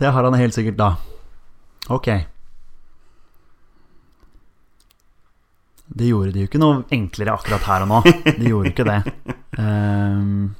[0.00, 0.88] Det har han helt sikkert da.
[1.94, 2.08] Ok.
[5.94, 8.00] Det gjorde det jo ikke noe enklere akkurat her og nå.
[8.26, 9.00] Det gjorde ikke det.
[9.62, 10.56] Ehm,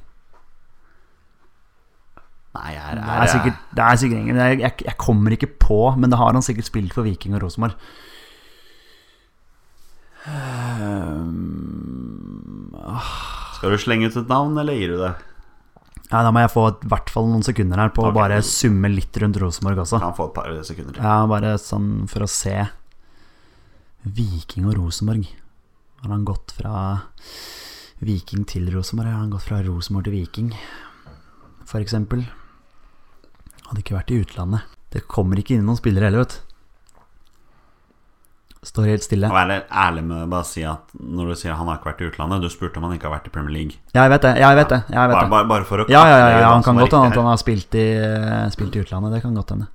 [2.55, 5.51] Nei, jeg er, det er sikkert, det er sikkert ingen jeg, jeg, jeg kommer ikke
[5.59, 7.75] på, men det har han sikkert spilt for Viking og Rosenborg.
[10.31, 11.35] Ehm,
[13.57, 15.15] Skal du slenge ut et navn, eller gir du det?
[16.15, 18.91] ja, da må jeg få i hvert fall noen sekunder her på å bare summe
[18.93, 19.99] litt rundt Rosenborg også.
[20.03, 21.01] Kan få et par sekunder.
[21.01, 22.55] Ja, bare sånn for å se
[24.05, 25.27] Viking og Rosenborg.
[26.05, 26.75] Har han gått fra
[28.05, 29.11] Viking til Rosenborg?
[29.11, 30.53] Har han gått fra Rosenborg til Viking,
[31.65, 32.27] for eksempel?
[33.75, 34.75] Hadde ikke vært i utlandet.
[34.95, 36.51] Det kommer ikke inn noen spillere heller, vet du.
[38.71, 39.27] Står helt stille.
[39.27, 42.07] Og være ærlig med bare si at når du sier han har ikke vært i
[42.07, 43.81] utlandet Du spurte om han ikke har vært i Premier League.
[43.91, 44.31] Ja, jeg vet det.
[44.39, 44.79] Jeg vet det.
[44.95, 45.33] Jeg vet Bare, det.
[45.35, 47.43] bare, bare for å Ja, ja, ja, ja, han kan godt hende at han har
[47.43, 47.85] spilt i,
[48.55, 49.19] spilt i utlandet.
[49.19, 49.67] Det kan godt hende.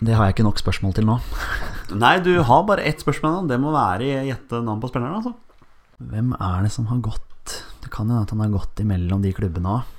[0.00, 1.20] Det har jeg ikke nok spørsmål til nå.
[2.06, 3.44] Nei, du har bare ett spørsmål.
[3.52, 5.20] Det må være gjette navn på spilleren.
[5.20, 5.36] Altså.
[6.00, 9.36] Hvem er det som har gått Det kan hende at han har gått imellom de
[9.36, 9.96] klubbene òg.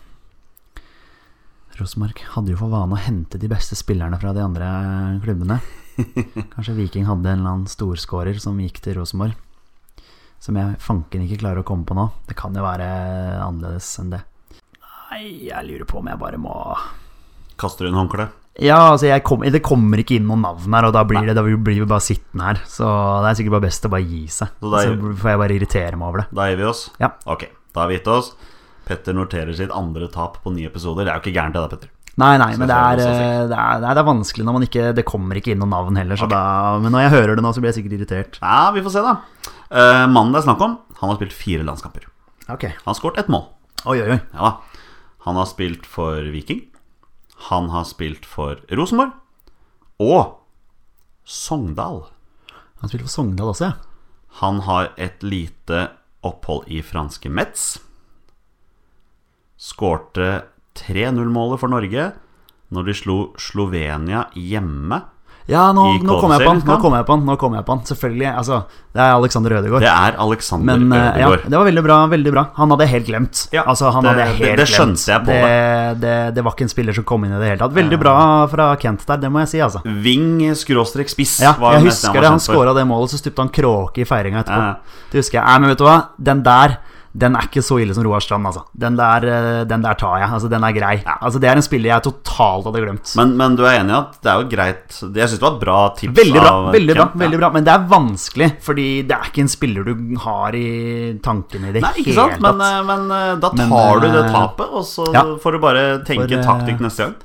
[1.82, 4.67] Rosenborg hadde jo for vane å hente de beste spillerne fra de andre
[5.23, 5.59] klubbene.
[6.55, 9.36] Kanskje Viking hadde en eller annen storskårer som gikk til Rosenborg.
[10.41, 12.07] Som jeg fanken ikke klarer å komme på nå.
[12.29, 12.88] Det kan jo være
[13.43, 14.21] annerledes enn det.
[15.11, 16.53] Nei, jeg lurer på om jeg bare må
[17.61, 18.38] Kaster du inn håndkleet?
[18.61, 21.36] Ja, altså jeg kom, det kommer ikke inn noen navn her, og da blir, det,
[21.38, 22.59] da blir vi bare sittende her.
[22.67, 22.84] Så
[23.23, 24.49] det er sikkert bare best å bare gi seg.
[24.59, 26.27] Så da- Så får jeg bare irritere meg over det.
[26.36, 26.82] Da gir vi oss?
[26.99, 27.11] Ja.
[27.32, 28.32] Ok, da har vi gitt oss.
[28.91, 31.07] Petter noterer sitt andre tap på ni episoder.
[31.07, 31.91] Det er jo ikke gærent, det da, Petter.
[32.19, 34.65] Nei, nei, men det er, det, også eh, det, er, det er vanskelig når man
[34.65, 36.41] ikke Det kommer ikke inn noen navn heller, så da
[36.83, 38.39] Men når jeg hører det nå, så blir jeg sikkert irritert.
[38.43, 39.13] Ja, vi får se, da.
[39.71, 42.09] Uh, mannen det er snakk om, han har spilt fire landskamper.
[42.51, 42.67] Ok.
[42.67, 43.47] Han har skåret ett mål.
[43.87, 44.19] Oi, oi, oi.
[44.35, 44.51] Ja.
[45.25, 46.65] Han har spilt for Viking.
[47.47, 49.15] Han har spilt for Rosenborg.
[50.03, 50.41] Og
[51.23, 52.03] Sogndal.
[52.81, 53.73] Han spiller for Sogndal også, ja.
[54.41, 55.87] Han har et lite
[56.25, 57.79] opphold i franske Metz.
[59.62, 60.41] Skårte
[60.82, 62.11] 3-0-målet for Norge
[62.72, 65.02] når de slo Slovenia hjemme.
[65.49, 66.60] Ja, nå, nå kommer jeg på han.
[66.64, 67.23] Nå kom jeg på han.
[67.27, 67.81] Nå kom jeg på han.
[67.90, 68.27] Selvfølgelig.
[68.40, 68.60] Altså,
[68.95, 69.84] det er Alexander Ødegaard.
[69.84, 71.98] Det er Alexander Men eh, ja, det var veldig bra.
[72.14, 73.41] veldig bra Han hadde jeg helt glemt.
[73.52, 76.68] Ja, altså, han det- jeg det- det skjønte jeg på det, det, det var ikke
[76.69, 77.73] en spiller som kom inn i det hele tatt.
[77.76, 78.15] Veldig bra
[78.53, 79.81] fra Kent der, det må jeg si, altså.
[79.84, 81.41] Wing skråstrek spiss.
[81.41, 82.30] Ja, jeg husker det.
[82.30, 84.64] Han skåra det målet, så stupte han kråke i feiringa etterpå.
[84.72, 84.76] Ja.
[85.11, 85.45] Det husker jeg.
[85.45, 85.98] Nei, men vet du hva?
[86.22, 86.77] Den der
[87.11, 88.63] den er ikke så ille som Roar Strand, altså.
[88.71, 90.29] Den der, eh, den der tar jeg.
[90.31, 90.93] Altså, den er grei.
[91.19, 93.13] Altså, det er en spiller jeg totalt hadde glemt.
[93.19, 95.55] Men, men du er enig i at det er jo greit Jeg syns det var
[95.57, 97.51] et bra tips Veldig bra, veldig bra, veldig bra.
[97.57, 100.69] Men det er vanskelig, fordi det er ikke en spiller du har i
[101.23, 102.39] tankene i det Nei, ikke sant?
[102.43, 105.23] Men, eh, men da da Men, tar du det eh, tapet, og så ja.
[105.41, 107.15] får du bare tenke For, eh, taktikk neste gang.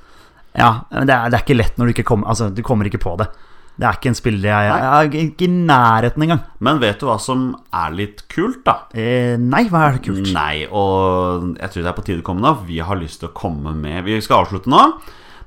[0.56, 2.88] Ja, men det er, det er ikke lett når du ikke kommer Altså, du kommer
[2.88, 3.28] ikke på det.
[3.77, 6.44] Det er ikke en spiller jeg, jeg er ikke i nærheten engang.
[6.65, 8.78] Men vet du hva som er litt kult, da?
[8.97, 10.31] Eh, nei, hva er det kult?
[10.32, 12.55] Nei, og jeg tror det er på tide å komme nå.
[12.69, 14.82] Vi har lyst til å komme med Vi skal avslutte nå.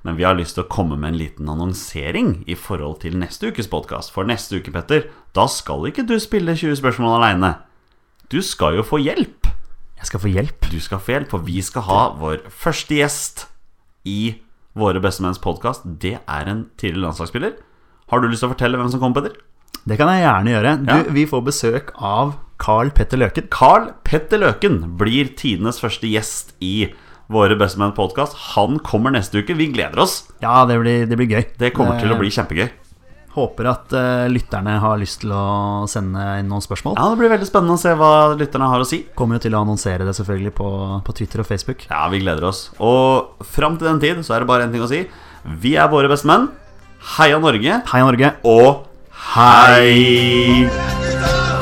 [0.05, 3.49] Men vi har lyst til å komme med en liten annonsering i forhold til neste
[3.49, 4.13] ukes podkast.
[4.15, 7.55] For neste uke, Petter, da skal ikke du spille 20 spørsmål aleine.
[8.31, 9.49] Du skal jo få hjelp.
[9.99, 10.69] Jeg skal få hjelp.
[10.71, 13.49] Du skal få hjelp, for vi skal ha vår første gjest
[14.07, 14.37] i
[14.79, 15.81] Våre bestemenns podkast.
[15.99, 17.55] Det er en tidligere landslagsspiller.
[18.09, 19.37] Har du lyst til å fortelle hvem som kommer, Petter?
[19.87, 20.71] Det kan jeg gjerne gjøre.
[20.85, 21.03] Du, Ja.
[21.15, 23.47] Vi får besøk av Carl Petter Løken.
[23.49, 26.91] Carl Petter Løken blir tidenes første gjest i
[27.29, 28.33] Våre bestemenn podkast.
[28.55, 29.53] Han kommer neste uke.
[29.53, 30.23] Vi gleder oss.
[30.41, 31.43] Ja, det blir, det blir gøy.
[31.61, 32.71] Det kommer til å Eh, bli kjempegøy.
[33.35, 36.97] Håper at uh, lytterne har lyst til å sende inn noen spørsmål.
[36.97, 39.03] Ja, Det blir veldig spennende å se hva lytterne har å si.
[39.13, 40.69] Kommer jo til å annonsere det selvfølgelig på,
[41.05, 41.85] på Twitter og Facebook.
[41.91, 42.71] Ja, vi gleder oss.
[42.81, 45.03] Og fram til den tid så er det bare én ting å si.
[45.45, 46.49] Vi er våre bestemenn.
[46.99, 47.81] Heia Norge.
[47.93, 48.31] Heia Norge.
[48.43, 48.85] Og
[49.35, 50.67] hei!
[50.67, 51.58] hei.